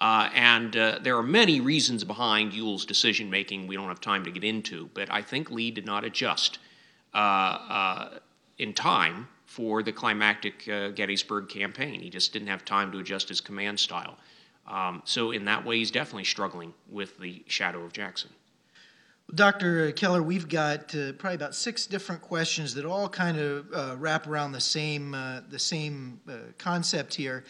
Uh, 0.00 0.30
and 0.34 0.76
uh, 0.76 0.98
there 1.02 1.16
are 1.16 1.22
many 1.22 1.60
reasons 1.60 2.04
behind 2.04 2.54
Ewell's 2.54 2.86
decision 2.86 3.28
making 3.28 3.66
we 3.66 3.76
don't 3.76 3.88
have 3.88 4.00
time 4.00 4.24
to 4.24 4.30
get 4.30 4.44
into, 4.44 4.88
but 4.94 5.12
I 5.12 5.20
think 5.20 5.50
Lee 5.50 5.70
did 5.70 5.84
not 5.84 6.04
adjust 6.04 6.58
uh, 7.12 7.18
uh 7.18 8.18
in 8.58 8.72
time 8.74 9.26
for 9.46 9.82
the 9.82 9.92
climactic 9.92 10.68
uh, 10.68 10.90
Gettysburg 10.90 11.48
campaign. 11.48 12.00
He 12.00 12.10
just 12.10 12.32
didn't 12.32 12.48
have 12.48 12.64
time 12.64 12.92
to 12.92 12.98
adjust 12.98 13.28
his 13.28 13.40
command 13.40 13.80
style. 13.80 14.16
Um, 14.66 15.02
so, 15.04 15.32
in 15.32 15.46
that 15.46 15.64
way, 15.64 15.78
he's 15.78 15.90
definitely 15.90 16.24
struggling 16.24 16.72
with 16.88 17.18
the 17.18 17.42
shadow 17.46 17.82
of 17.82 17.92
Jackson. 17.92 18.30
Dr. 19.34 19.92
Keller, 19.92 20.22
we've 20.22 20.48
got 20.48 20.94
uh, 20.94 21.12
probably 21.12 21.36
about 21.36 21.54
six 21.54 21.86
different 21.86 22.20
questions 22.20 22.74
that 22.74 22.84
all 22.84 23.08
kind 23.08 23.38
of 23.38 24.00
wrap 24.00 24.26
around 24.26 24.52
the 24.52 24.60
same 24.60 25.12
the 25.48 25.58
same 25.58 26.20
concept 26.58 27.14
here 27.14 27.44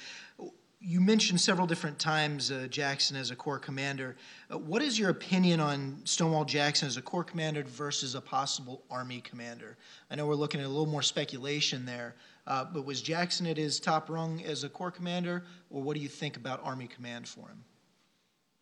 you 0.81 1.01
mentioned 1.01 1.41
several 1.41 1.67
different 1.67 1.99
times 1.99 2.51
uh, 2.51 2.67
Jackson 2.71 3.15
as 3.17 3.31
a 3.31 3.37
corps 3.37 3.59
commander. 3.59 4.17
Uh, 4.51 4.57
what 4.57 4.81
is 4.81 4.99
your 4.99 5.11
opinion 5.11 5.61
on 5.61 6.01
Stonewall 6.05 6.47
Jackson 6.47 6.89
as 6.89 6.97
a 6.97 7.03
corps 7.03 7.25
commander 7.25 7.63
versus 7.65 8.15
a 8.15 8.21
possible 8.21 8.83
Army 8.91 9.21
commander? 9.21 9.77
I 10.11 10.15
know 10.15 10.27
we're 10.27 10.35
looking 10.35 10.61
at 10.61 10.67
a 10.67 10.71
little 10.71 10.87
more 10.87 11.03
speculation 11.03 11.85
there, 11.85 12.15
uh, 12.47 12.65
but 12.65 12.87
was 12.87 13.03
Jackson 13.03 13.47
at 13.47 13.59
his 13.59 13.79
top 13.79 14.09
rung 14.09 14.43
as 14.43 14.65
a 14.65 14.71
corps 14.71 14.91
commander, 14.91 15.45
or 15.69 15.83
what 15.83 15.97
do 15.97 16.03
you 16.03 16.09
think 16.09 16.39
about 16.39 16.65
Army 16.65 16.87
command 16.87 17.29
for 17.29 17.49
him? 17.49 17.65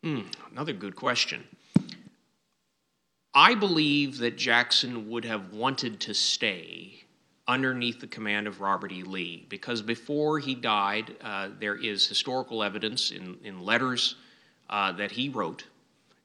Mm, 0.03 0.51
another 0.51 0.73
good 0.73 0.97
question. 0.97 1.45
I 3.33 3.55
believe 3.55 4.17
that 4.17 4.37
Jackson 4.37 5.09
would 5.09 5.23
have 5.23 5.53
wanted 5.53 6.01
to 6.01 6.13
stay 6.13 7.03
underneath 7.49 7.99
the 7.99 8.07
command 8.07 8.47
of 8.47 8.61
Robert 8.61 8.91
E. 8.91 9.03
Lee. 9.03 9.45
Because 9.49 9.81
before 9.81 10.37
he 10.37 10.53
died, 10.53 11.15
uh, 11.21 11.49
there 11.59 11.75
is 11.75 12.07
historical 12.07 12.63
evidence 12.63 13.11
in, 13.11 13.37
in 13.43 13.65
letters 13.65 14.15
uh, 14.69 14.91
that 14.93 15.11
he 15.11 15.29
wrote 15.29 15.65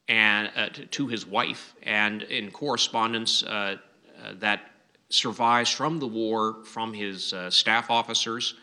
and 0.07 0.51
uh, 0.55 0.69
to, 0.69 0.85
to, 0.85 1.07
his 1.09 1.27
wife, 1.27 1.75
and 1.83 2.23
in 2.25 2.51
correspondence 2.51 3.43
uh, 3.43 3.77
uh, 4.23 4.33
that 4.35 4.71
survives 5.09 5.71
from 5.71 5.99
the 5.99 6.07
war 6.07 6.59
from 6.65 6.93
his 6.93 7.33
uh, 7.33 7.49
staff 7.49 7.91
officers. 7.91 8.55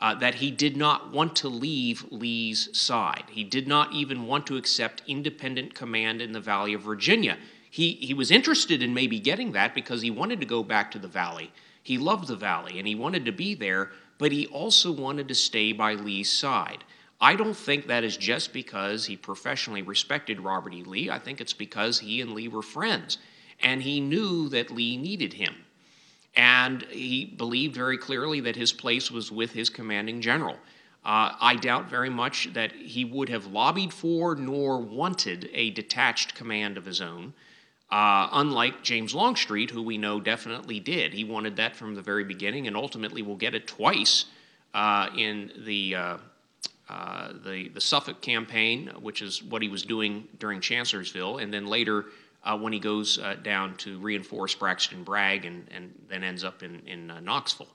that 0.00 0.36
he 0.36 0.50
did 0.50 0.78
not 0.78 1.12
want 1.12 1.36
to 1.36 1.48
leave 1.48 2.06
Lee's 2.10 2.70
side. 2.72 3.24
He 3.28 3.44
did 3.44 3.68
not 3.68 3.92
even 3.92 4.26
want 4.26 4.46
to 4.46 4.56
accept 4.56 5.02
independent 5.06 5.74
command 5.74 6.22
in 6.22 6.32
the 6.32 6.40
Valley 6.40 6.72
of 6.72 6.80
Virginia. 6.80 7.36
He, 7.70 7.92
he 7.92 8.14
was 8.14 8.30
interested 8.30 8.82
in 8.82 8.94
maybe 8.94 9.18
getting 9.18 9.52
that 9.52 9.74
because 9.74 10.00
he 10.00 10.10
wanted 10.10 10.40
to 10.40 10.46
go 10.46 10.62
back 10.62 10.90
to 10.92 10.98
the 10.98 11.08
Valley. 11.08 11.52
He 11.88 11.96
loved 11.96 12.28
the 12.28 12.36
valley 12.36 12.78
and 12.78 12.86
he 12.86 12.94
wanted 12.94 13.24
to 13.24 13.32
be 13.32 13.54
there, 13.54 13.92
but 14.18 14.30
he 14.30 14.46
also 14.48 14.92
wanted 14.92 15.26
to 15.28 15.34
stay 15.34 15.72
by 15.72 15.94
Lee's 15.94 16.30
side. 16.30 16.84
I 17.18 17.34
don't 17.34 17.56
think 17.56 17.86
that 17.86 18.04
is 18.04 18.18
just 18.18 18.52
because 18.52 19.06
he 19.06 19.16
professionally 19.16 19.80
respected 19.80 20.38
Robert 20.38 20.74
E. 20.74 20.84
Lee. 20.84 21.08
I 21.08 21.18
think 21.18 21.40
it's 21.40 21.54
because 21.54 22.00
he 22.00 22.20
and 22.20 22.32
Lee 22.32 22.46
were 22.46 22.60
friends 22.60 23.16
and 23.62 23.82
he 23.82 24.02
knew 24.02 24.50
that 24.50 24.70
Lee 24.70 24.98
needed 24.98 25.32
him. 25.32 25.54
And 26.36 26.82
he 26.90 27.24
believed 27.24 27.74
very 27.74 27.96
clearly 27.96 28.40
that 28.40 28.54
his 28.54 28.70
place 28.70 29.10
was 29.10 29.32
with 29.32 29.52
his 29.52 29.70
commanding 29.70 30.20
general. 30.20 30.58
Uh, 31.06 31.32
I 31.40 31.56
doubt 31.56 31.88
very 31.88 32.10
much 32.10 32.52
that 32.52 32.72
he 32.72 33.06
would 33.06 33.30
have 33.30 33.46
lobbied 33.46 33.94
for 33.94 34.34
nor 34.34 34.78
wanted 34.78 35.48
a 35.54 35.70
detached 35.70 36.34
command 36.34 36.76
of 36.76 36.84
his 36.84 37.00
own. 37.00 37.32
Uh, 37.90 38.28
unlike 38.32 38.82
James 38.82 39.14
Longstreet, 39.14 39.70
who 39.70 39.82
we 39.82 39.96
know 39.96 40.20
definitely 40.20 40.78
did. 40.78 41.14
He 41.14 41.24
wanted 41.24 41.56
that 41.56 41.74
from 41.74 41.94
the 41.94 42.02
very 42.02 42.22
beginning 42.22 42.66
and 42.66 42.76
ultimately 42.76 43.22
will 43.22 43.36
get 43.36 43.54
it 43.54 43.66
twice 43.66 44.26
uh, 44.74 45.08
in 45.16 45.50
the, 45.64 45.94
uh, 45.94 46.16
uh, 46.90 47.32
the, 47.44 47.70
the, 47.70 47.80
Suffolk 47.80 48.20
campaign, 48.20 48.88
which 49.00 49.22
is 49.22 49.42
what 49.42 49.62
he 49.62 49.68
was 49.68 49.84
doing 49.84 50.28
during 50.38 50.60
Chancellorsville, 50.60 51.38
and 51.38 51.52
then 51.52 51.66
later 51.66 52.06
uh, 52.44 52.58
when 52.58 52.74
he 52.74 52.78
goes 52.78 53.18
uh, 53.18 53.36
down 53.42 53.74
to 53.78 53.98
reinforce 54.00 54.54
Braxton 54.54 55.02
Bragg 55.02 55.46
and, 55.46 55.66
and 55.70 55.94
then 56.10 56.22
ends 56.22 56.44
up 56.44 56.62
in, 56.62 56.80
in 56.86 57.06
Knoxville. 57.24 57.68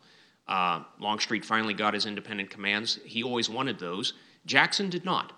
Longstreet 0.99 1.43
finally 1.43 1.74
got 1.74 1.95
his 1.95 2.05
independent 2.05 2.51
commands. 2.51 2.99
He 3.03 3.24
always 3.24 3.49
wanted 3.49 3.80
those. 3.80 4.14
Jackson 4.45 4.91
did 4.91 5.05
not. 5.05 5.34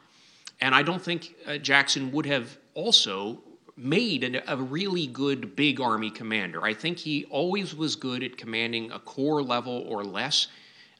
And 0.60 0.76
I 0.76 0.84
don't 0.84 1.02
think 1.02 1.34
Jackson 1.62 2.12
would 2.12 2.26
have 2.26 2.58
also 2.74 3.40
made 3.78 4.24
an, 4.24 4.42
a 4.48 4.58
really 4.58 5.08
good 5.08 5.56
big 5.56 5.82
army 5.82 6.10
commander. 6.10 6.64
I 6.64 6.74
think 6.74 6.98
he 6.98 7.26
always 7.26 7.76
was 7.76 7.96
good 7.96 8.24
at 8.24 8.38
commanding 8.38 8.92
a 8.92 9.00
corps 9.00 9.44
level 9.44 9.86
or 9.88 10.04
less. 10.04 10.48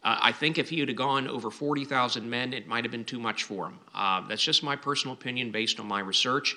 Uh, 0.04 0.18
I 0.22 0.32
think 0.32 0.58
if 0.58 0.70
he 0.70 0.80
had 0.80 0.96
gone 0.96 1.28
over 1.28 1.50
40,000 1.50 2.30
men, 2.30 2.54
it 2.54 2.68
might 2.68 2.84
have 2.84 2.92
been 2.92 3.06
too 3.06 3.20
much 3.20 3.44
for 3.44 3.68
him. 3.68 3.80
Uh, 3.94 4.28
that's 4.28 4.44
just 4.44 4.62
my 4.62 4.76
personal 4.76 5.14
opinion 5.14 5.52
based 5.52 5.80
on 5.80 5.88
my 5.88 6.00
research. 6.00 6.56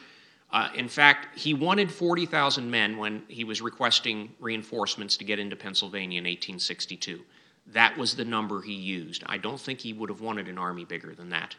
Uh, 0.51 0.69
in 0.75 0.89
fact, 0.89 1.39
he 1.39 1.55
wanted 1.55 1.91
40,000 1.91 2.71
men 2.71 2.97
when 2.97 3.23
he 3.29 3.45
was 3.45 3.61
requesting 3.61 4.35
reinforcements 4.41 5.17
to 5.19 5.25
get 5.25 5.39
into 5.39 5.57
Pennsylvania 5.57 6.19
in 6.19 6.25
1862. 6.25 7.21
That 7.69 7.97
was 7.97 8.17
the 8.17 8.25
number 8.25 8.63
he 8.63 8.73
used. 8.73 9.23
I 9.27 9.37
don't 9.37 9.61
think 9.61 9.81
he 9.81 9.93
would 9.93 10.09
have 10.09 10.23
wanted 10.23 10.49
an 10.49 10.59
army 10.59 10.85
bigger 10.85 11.15
than 11.15 11.31
that. 11.31 11.55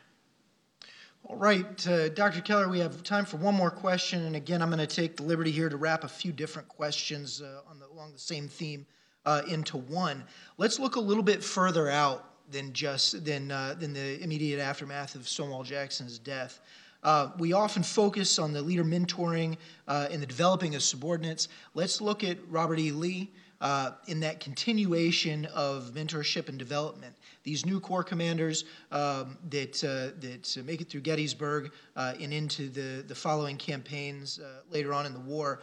All 1.26 1.36
right, 1.36 1.88
uh, 1.88 2.10
Dr. 2.10 2.42
Keller, 2.42 2.70
we 2.70 2.80
have 2.80 3.04
time 3.04 3.26
for 3.26 3.38
one 3.38 3.54
more 3.54 3.70
question. 3.70 4.26
And 4.26 4.36
again, 4.36 4.62
I'm 4.62 4.70
going 4.70 4.80
to 4.80 4.88
take 4.88 5.18
the 5.18 5.24
liberty 5.24 5.52
here 5.52 5.70
to 5.70 5.78
wrap 5.78 6.04
a 6.04 6.08
few 6.08 6.32
different 6.32 6.68
questions 6.70 7.42
uh, 7.42 7.62
the, 7.78 7.86
along 7.94 8.14
the 8.14 8.20
same 8.20 8.48
theme 8.48 8.86
uh, 9.26 9.42
into 9.48 9.78
one. 9.78 10.24
Let's 10.58 10.80
look 10.80 10.96
a 10.96 11.00
little 11.00 11.22
bit 11.22 11.44
further 11.44 11.90
out 11.90 12.26
than 12.50 12.74
just 12.74 13.24
than 13.26 13.52
uh, 13.52 13.76
than 13.78 13.94
the 13.94 14.22
immediate 14.24 14.60
aftermath 14.60 15.14
of 15.16 15.28
Stonewall 15.28 15.64
Jackson's 15.64 16.18
death. 16.18 16.62
Uh, 17.04 17.30
we 17.38 17.54
often 17.54 17.84
focus 17.84 18.40
on 18.40 18.52
the 18.52 18.62
leader 18.62 18.84
mentoring 18.84 19.58
uh, 19.88 20.08
and 20.10 20.22
the 20.22 20.28
developing 20.28 20.74
of 20.74 20.82
subordinates. 20.82 21.48
Let's 21.74 22.02
look 22.02 22.24
at 22.24 22.38
Robert 22.50 22.80
E. 22.80 22.92
Lee 22.92 23.32
uh, 23.62 23.92
in 24.08 24.20
that 24.22 24.40
continuation 24.40 25.46
of 25.48 25.92
mentorship 25.94 26.50
and 26.50 26.58
development. 26.58 27.16
These 27.44 27.66
new 27.66 27.80
corps 27.80 28.04
commanders 28.04 28.66
um, 28.92 29.38
that, 29.50 29.84
uh, 29.84 30.18
that 30.22 30.64
make 30.66 30.82
it 30.82 30.90
through 30.90 31.02
Gettysburg 31.02 31.72
uh, 31.96 32.14
and 32.20 32.34
into 32.34 32.70
the, 32.70 33.04
the 33.08 33.16
following 33.16 33.58
campaigns 33.58 34.40
uh, 34.40 34.62
later 34.72 34.94
on 34.94 35.06
in 35.06 35.14
the 35.14 35.20
war, 35.20 35.62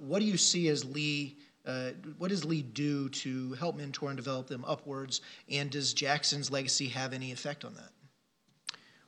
what 0.00 0.20
do 0.20 0.24
you 0.24 0.36
see 0.36 0.68
as 0.68 0.84
Lee? 0.84 1.36
Uh, 1.66 1.90
what 2.18 2.28
does 2.28 2.44
Lee 2.44 2.62
do 2.62 3.08
to 3.08 3.52
help 3.54 3.76
mentor 3.76 4.10
and 4.10 4.16
develop 4.16 4.46
them 4.46 4.64
upwards? 4.66 5.20
And 5.50 5.68
does 5.68 5.92
Jackson's 5.94 6.48
legacy 6.48 6.86
have 6.88 7.12
any 7.12 7.32
effect 7.32 7.64
on 7.64 7.74
that? 7.74 7.90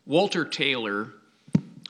Walter 0.07 0.45
Taylor, 0.45 1.13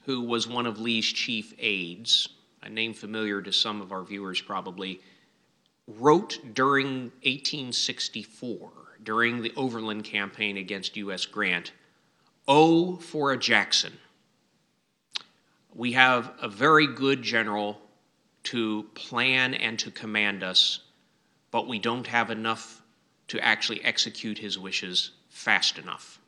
who 0.05 0.20
was 0.20 0.47
one 0.47 0.66
of 0.66 0.79
Lee's 0.79 1.07
chief 1.07 1.55
aides, 1.59 2.29
a 2.62 2.68
name 2.68 2.93
familiar 2.93 3.41
to 3.41 3.53
some 3.53 3.81
of 3.81 3.93
our 3.93 4.03
viewers 4.03 4.43
probably, 4.43 5.01
wrote 5.89 6.39
during 6.53 7.05
1864, 7.24 8.70
during 9.03 9.43
the 9.43 9.53
Overland 9.57 10.05
campaign 10.05 10.59
against 10.59 10.97
U.S. 10.99 11.24
Grant, 11.24 11.72
Oh, 12.47 12.97
for 12.97 13.32
a 13.32 13.39
Jackson. 13.39 13.93
We 15.74 15.93
have 15.93 16.32
a 16.41 16.49
very 16.49 16.86
good 16.86 17.22
general 17.22 17.80
to 18.45 18.84
plan 18.95 19.55
and 19.55 19.78
to 19.78 19.91
command 19.91 20.43
us, 20.43 20.80
but 21.51 21.68
we 21.68 21.78
don't 21.78 22.07
have 22.07 22.30
enough 22.30 22.82
to 23.28 23.39
actually 23.41 23.84
execute 23.84 24.39
his 24.39 24.59
wishes 24.59 25.12
fast 25.28 25.78
enough. 25.78 26.20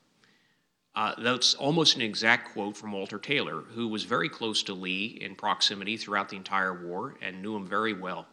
Uh, 0.94 1.14
that's 1.18 1.54
almost 1.54 1.96
an 1.96 2.02
exact 2.02 2.52
quote 2.52 2.76
from 2.76 2.92
Walter 2.92 3.18
Taylor, 3.18 3.60
who 3.60 3.88
was 3.88 4.04
very 4.04 4.28
close 4.28 4.62
to 4.64 4.74
Lee 4.74 5.18
in 5.20 5.34
proximity 5.34 5.96
throughout 5.96 6.28
the 6.28 6.36
entire 6.36 6.86
war 6.86 7.16
and 7.22 7.40
knew 7.40 7.56
him 7.56 7.66
very 7.66 7.94
well. 7.94 8.26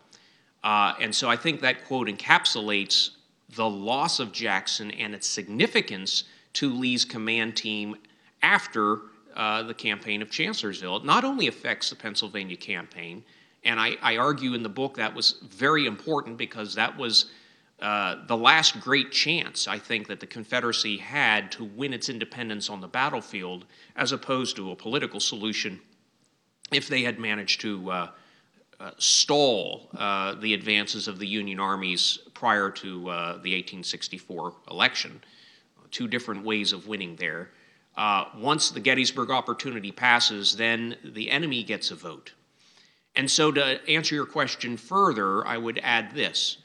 Uh, 0.64 0.94
and 1.00 1.14
so 1.14 1.30
I 1.30 1.36
think 1.36 1.62
that 1.62 1.86
quote 1.86 2.08
encapsulates 2.08 3.12
the 3.56 3.70
loss 3.70 4.20
of 4.20 4.32
Jackson 4.32 4.92
and 4.92 5.14
its 5.14 5.28
significance 5.28 6.26
to 6.54 6.74
Lee's 6.74 7.06
command 7.06 7.56
team 7.56 7.96
after 8.42 9.00
uh, 9.36 9.64
the 9.64 9.74
campaign 9.74 10.22
of 10.22 10.30
Chancellorsville. 10.30 10.98
It 10.98 11.06
not 11.06 11.24
only 11.24 11.48
affects 11.48 11.90
the 11.90 11.96
Pennsylvania 11.96 12.58
campaign, 12.58 13.24
and 13.64 13.80
I, 13.80 13.96
I 14.02 14.18
argue 14.18 14.54
in 14.54 14.64
the 14.64 14.70
book 14.70 14.96
that 14.96 15.14
was 15.14 15.36
very 15.44 15.86
important 15.86 16.38
because 16.38 16.76
that 16.76 16.98
was 16.98 17.26
uh, 17.80 18.26
the 18.26 18.36
last 18.36 18.80
great 18.80 19.12
chance, 19.12 19.68
I 19.68 19.78
think, 19.78 20.08
that 20.08 20.20
the 20.20 20.26
Confederacy 20.26 20.98
had 20.98 21.52
to 21.54 21.64
win 21.64 21.94
its 21.94 22.10
independence 22.10 22.70
on 22.70 22.82
the 22.82 22.88
battlefield 22.88 23.66
as 23.96 24.12
opposed 24.12 24.56
to 24.56 24.72
a 24.72 24.76
political 24.76 25.20
solution 25.20 25.80
if 26.72 26.88
they 26.88 27.04
had 27.04 27.20
managed 27.20 27.62
to 27.62 27.92
uh, 28.80 28.92
stall 28.98 29.90
uh, 29.98 30.36
the 30.36 30.54
advances 30.54 31.08
of 31.08 31.20
the 31.20 31.28
Union 31.28 31.60
armies 31.60 32.20
prior 32.34 32.70
to 32.70 33.10
uh, 33.10 33.32
the 33.34 33.54
1864 33.54 34.54
election. 34.70 35.22
Two 35.90 36.08
different 36.08 36.44
ways 36.44 36.74
of 36.74 36.88
winning 36.88 37.16
there. 37.16 37.50
Uh, 37.96 38.26
once 38.38 38.70
the 38.70 38.80
Gettysburg 38.80 39.32
opportunity 39.32 39.92
passes, 39.92 40.56
then 40.56 40.96
the 41.04 41.32
enemy 41.32 41.64
gets 41.64 41.90
a 41.90 41.96
vote. 41.96 42.34
And 43.16 43.32
so, 43.32 43.52
to 43.52 43.90
answer 43.90 44.14
your 44.14 44.28
question 44.28 44.78
further, 44.78 45.46
I 45.48 45.58
would 45.58 45.80
add 45.82 46.14
this 46.14 46.58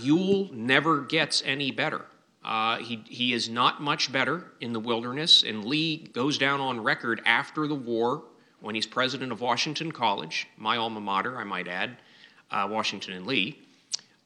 Ewell 0.00 0.48
never 0.52 1.02
gets 1.02 1.42
any 1.44 1.70
better. 1.70 2.06
Uh, 2.44 2.78
he, 2.78 3.04
he 3.06 3.32
is 3.32 3.48
not 3.48 3.80
much 3.80 4.10
better 4.10 4.52
in 4.60 4.72
the 4.72 4.80
wilderness, 4.80 5.44
and 5.44 5.64
Lee 5.64 5.98
goes 6.12 6.38
down 6.38 6.60
on 6.60 6.82
record 6.82 7.20
after 7.24 7.66
the 7.68 7.74
war 7.74 8.24
when 8.62 8.74
he's 8.74 8.86
president 8.86 9.32
of 9.32 9.40
Washington 9.40 9.92
College, 9.92 10.46
my 10.56 10.76
alma 10.76 11.00
mater, 11.00 11.36
I 11.36 11.44
might 11.44 11.68
add, 11.68 11.96
uh, 12.50 12.68
Washington 12.70 13.14
and 13.14 13.26
Lee. 13.26 13.58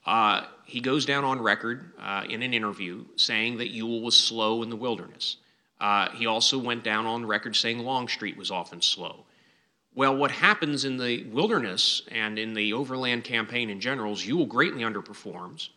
Uh, 0.05 0.45
he 0.65 0.81
goes 0.81 1.07
down 1.07 1.25
on 1.25 1.41
record 1.41 1.93
uh, 1.99 2.25
in 2.29 2.43
an 2.43 2.55
interview 2.55 3.05
saying 3.17 3.59
that 3.59 3.69
Ewell 3.69 4.03
was 4.03 4.15
slow 4.15 4.63
in 4.63 4.71
the 4.71 4.77
wilderness. 4.77 5.39
Uh, 5.81 6.11
he 6.11 6.27
also 6.27 6.59
went 6.59 6.85
down 6.85 7.07
on 7.07 7.27
record 7.27 7.57
saying 7.57 7.79
Longstreet 7.79 8.37
was 8.37 8.51
often 8.51 8.81
slow. 8.81 9.25
Well, 9.95 10.17
what 10.17 10.31
happens 10.31 10.85
in 10.85 10.99
the 10.99 11.25
wilderness 11.25 12.03
and 12.11 12.39
in 12.39 12.53
the 12.53 12.75
overland 12.75 13.25
campaign 13.25 13.71
in 13.71 13.81
general 13.81 14.13
is 14.13 14.27
Ewell 14.27 14.47
greatly 14.47 14.83
underperforms 14.83 15.71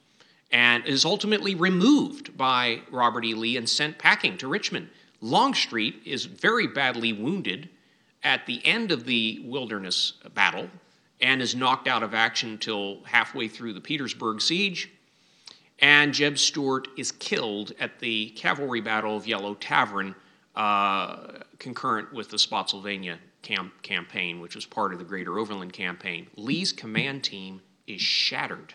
and 0.51 0.85
is 0.85 1.05
ultimately 1.05 1.55
removed 1.55 2.35
by 2.35 2.81
Robert 2.91 3.23
E. 3.23 3.33
Lee 3.33 3.55
and 3.55 3.69
sent 3.69 3.97
packing 3.97 4.37
to 4.37 4.47
Richmond. 4.47 4.89
Longstreet 5.21 6.01
is 6.05 6.25
very 6.25 6.67
badly 6.67 7.13
wounded 7.13 7.69
at 8.23 8.45
the 8.45 8.65
end 8.65 8.91
of 8.91 9.05
the 9.05 9.41
wilderness 9.45 10.13
battle 10.33 10.69
and 11.21 11.41
is 11.41 11.55
knocked 11.55 11.87
out 11.87 12.03
of 12.03 12.13
action 12.13 12.51
until 12.51 13.03
halfway 13.03 13.47
through 13.47 13.73
the 13.73 13.81
Petersburg 13.81 14.41
siege. 14.41 14.89
And 15.79 16.13
Jeb 16.13 16.37
Stuart 16.37 16.87
is 16.97 17.11
killed 17.11 17.73
at 17.79 17.99
the 17.99 18.31
cavalry 18.31 18.81
battle 18.81 19.15
of 19.15 19.27
Yellow 19.27 19.55
Tavern, 19.55 20.15
uh, 20.55 21.39
concurrent 21.57 22.13
with 22.13 22.29
the 22.29 22.39
Spotsylvania 22.39 23.19
camp- 23.41 23.81
campaign, 23.81 24.41
which 24.41 24.55
was 24.55 24.65
part 24.65 24.91
of 24.91 24.99
the 24.99 25.05
Greater 25.05 25.39
Overland 25.39 25.73
campaign. 25.73 26.27
Lee's 26.35 26.73
command 26.73 27.23
team 27.23 27.61
is 27.87 28.01
shattered. 28.01 28.73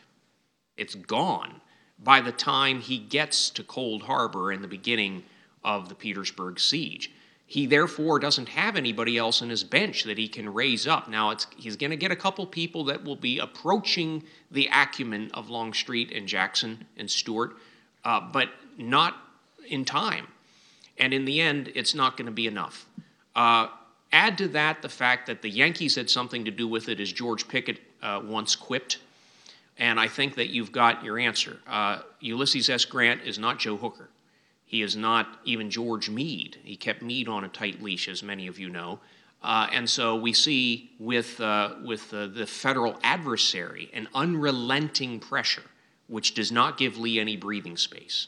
It's 0.76 0.94
gone 0.94 1.60
by 1.98 2.20
the 2.20 2.32
time 2.32 2.80
he 2.80 2.98
gets 2.98 3.50
to 3.50 3.62
Cold 3.62 4.02
Harbor 4.02 4.50
in 4.50 4.62
the 4.62 4.68
beginning 4.68 5.24
of 5.62 5.88
the 5.88 5.94
Petersburg 5.94 6.58
siege. 6.58 7.12
He 7.54 7.66
therefore 7.66 8.18
doesn't 8.18 8.48
have 8.48 8.74
anybody 8.74 9.16
else 9.16 9.40
in 9.40 9.48
his 9.48 9.62
bench 9.62 10.02
that 10.02 10.18
he 10.18 10.26
can 10.26 10.52
raise 10.52 10.88
up. 10.88 11.08
Now 11.08 11.32
he's 11.56 11.76
going 11.76 11.92
to 11.92 11.96
get 11.96 12.10
a 12.10 12.16
couple 12.16 12.44
people 12.46 12.82
that 12.86 13.04
will 13.04 13.14
be 13.14 13.38
approaching 13.38 14.24
the 14.50 14.68
acumen 14.72 15.30
of 15.34 15.50
Longstreet 15.50 16.10
and 16.10 16.26
Jackson 16.26 16.84
and 16.96 17.08
Stuart, 17.08 17.56
uh, 18.04 18.20
but 18.32 18.48
not 18.76 19.14
in 19.68 19.84
time. 19.84 20.26
And 20.98 21.14
in 21.14 21.26
the 21.26 21.40
end, 21.40 21.70
it's 21.76 21.94
not 21.94 22.16
going 22.16 22.26
to 22.26 22.32
be 22.32 22.48
enough. 22.48 22.86
Uh, 23.36 23.68
Add 24.12 24.38
to 24.38 24.48
that 24.48 24.82
the 24.82 24.88
fact 24.88 25.26
that 25.26 25.42
the 25.42 25.50
Yankees 25.50 25.94
had 25.94 26.10
something 26.10 26.44
to 26.44 26.50
do 26.50 26.66
with 26.68 26.88
it, 26.88 27.00
as 27.00 27.12
George 27.12 27.46
Pickett 27.48 27.80
uh, 28.02 28.20
once 28.24 28.56
quipped. 28.56 28.98
And 29.78 29.98
I 29.98 30.08
think 30.08 30.34
that 30.36 30.48
you've 30.50 30.72
got 30.72 31.04
your 31.04 31.18
answer. 31.18 31.58
Uh, 31.66 32.02
Ulysses 32.20 32.68
S. 32.68 32.84
Grant 32.84 33.22
is 33.22 33.38
not 33.38 33.58
Joe 33.60 33.76
Hooker. 33.76 34.08
He 34.74 34.82
is 34.82 34.96
not 34.96 35.38
even 35.44 35.70
George 35.70 36.10
Meade. 36.10 36.56
He 36.64 36.74
kept 36.74 37.00
Meade 37.00 37.28
on 37.28 37.44
a 37.44 37.48
tight 37.48 37.80
leash, 37.80 38.08
as 38.08 38.24
many 38.24 38.48
of 38.48 38.58
you 38.58 38.68
know. 38.68 38.98
Uh, 39.40 39.68
and 39.70 39.88
so 39.88 40.16
we 40.16 40.32
see 40.32 40.90
with, 40.98 41.40
uh, 41.40 41.76
with 41.84 42.12
uh, 42.12 42.26
the 42.26 42.44
federal 42.44 42.98
adversary 43.04 43.88
an 43.92 44.08
unrelenting 44.16 45.20
pressure, 45.20 45.62
which 46.08 46.34
does 46.34 46.50
not 46.50 46.76
give 46.76 46.98
Lee 46.98 47.20
any 47.20 47.36
breathing 47.36 47.76
space. 47.76 48.26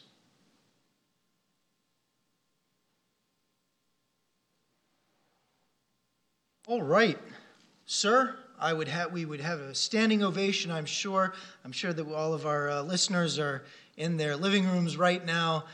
All 6.68 6.82
right, 6.82 7.18
sir. 7.86 8.36
I 8.58 8.72
would 8.72 8.88
have 8.88 9.12
we 9.12 9.24
would 9.24 9.40
have 9.40 9.58
a 9.58 9.74
standing 9.74 10.22
ovation. 10.22 10.70
I'm 10.70 10.86
sure. 10.86 11.34
I'm 11.64 11.72
sure 11.72 11.92
that 11.92 12.06
all 12.06 12.34
of 12.34 12.46
our 12.46 12.70
uh, 12.70 12.82
listeners 12.82 13.40
are 13.40 13.64
in 13.96 14.16
their 14.16 14.36
living 14.36 14.66
rooms 14.66 14.96
right 14.96 15.24
now, 15.24 15.64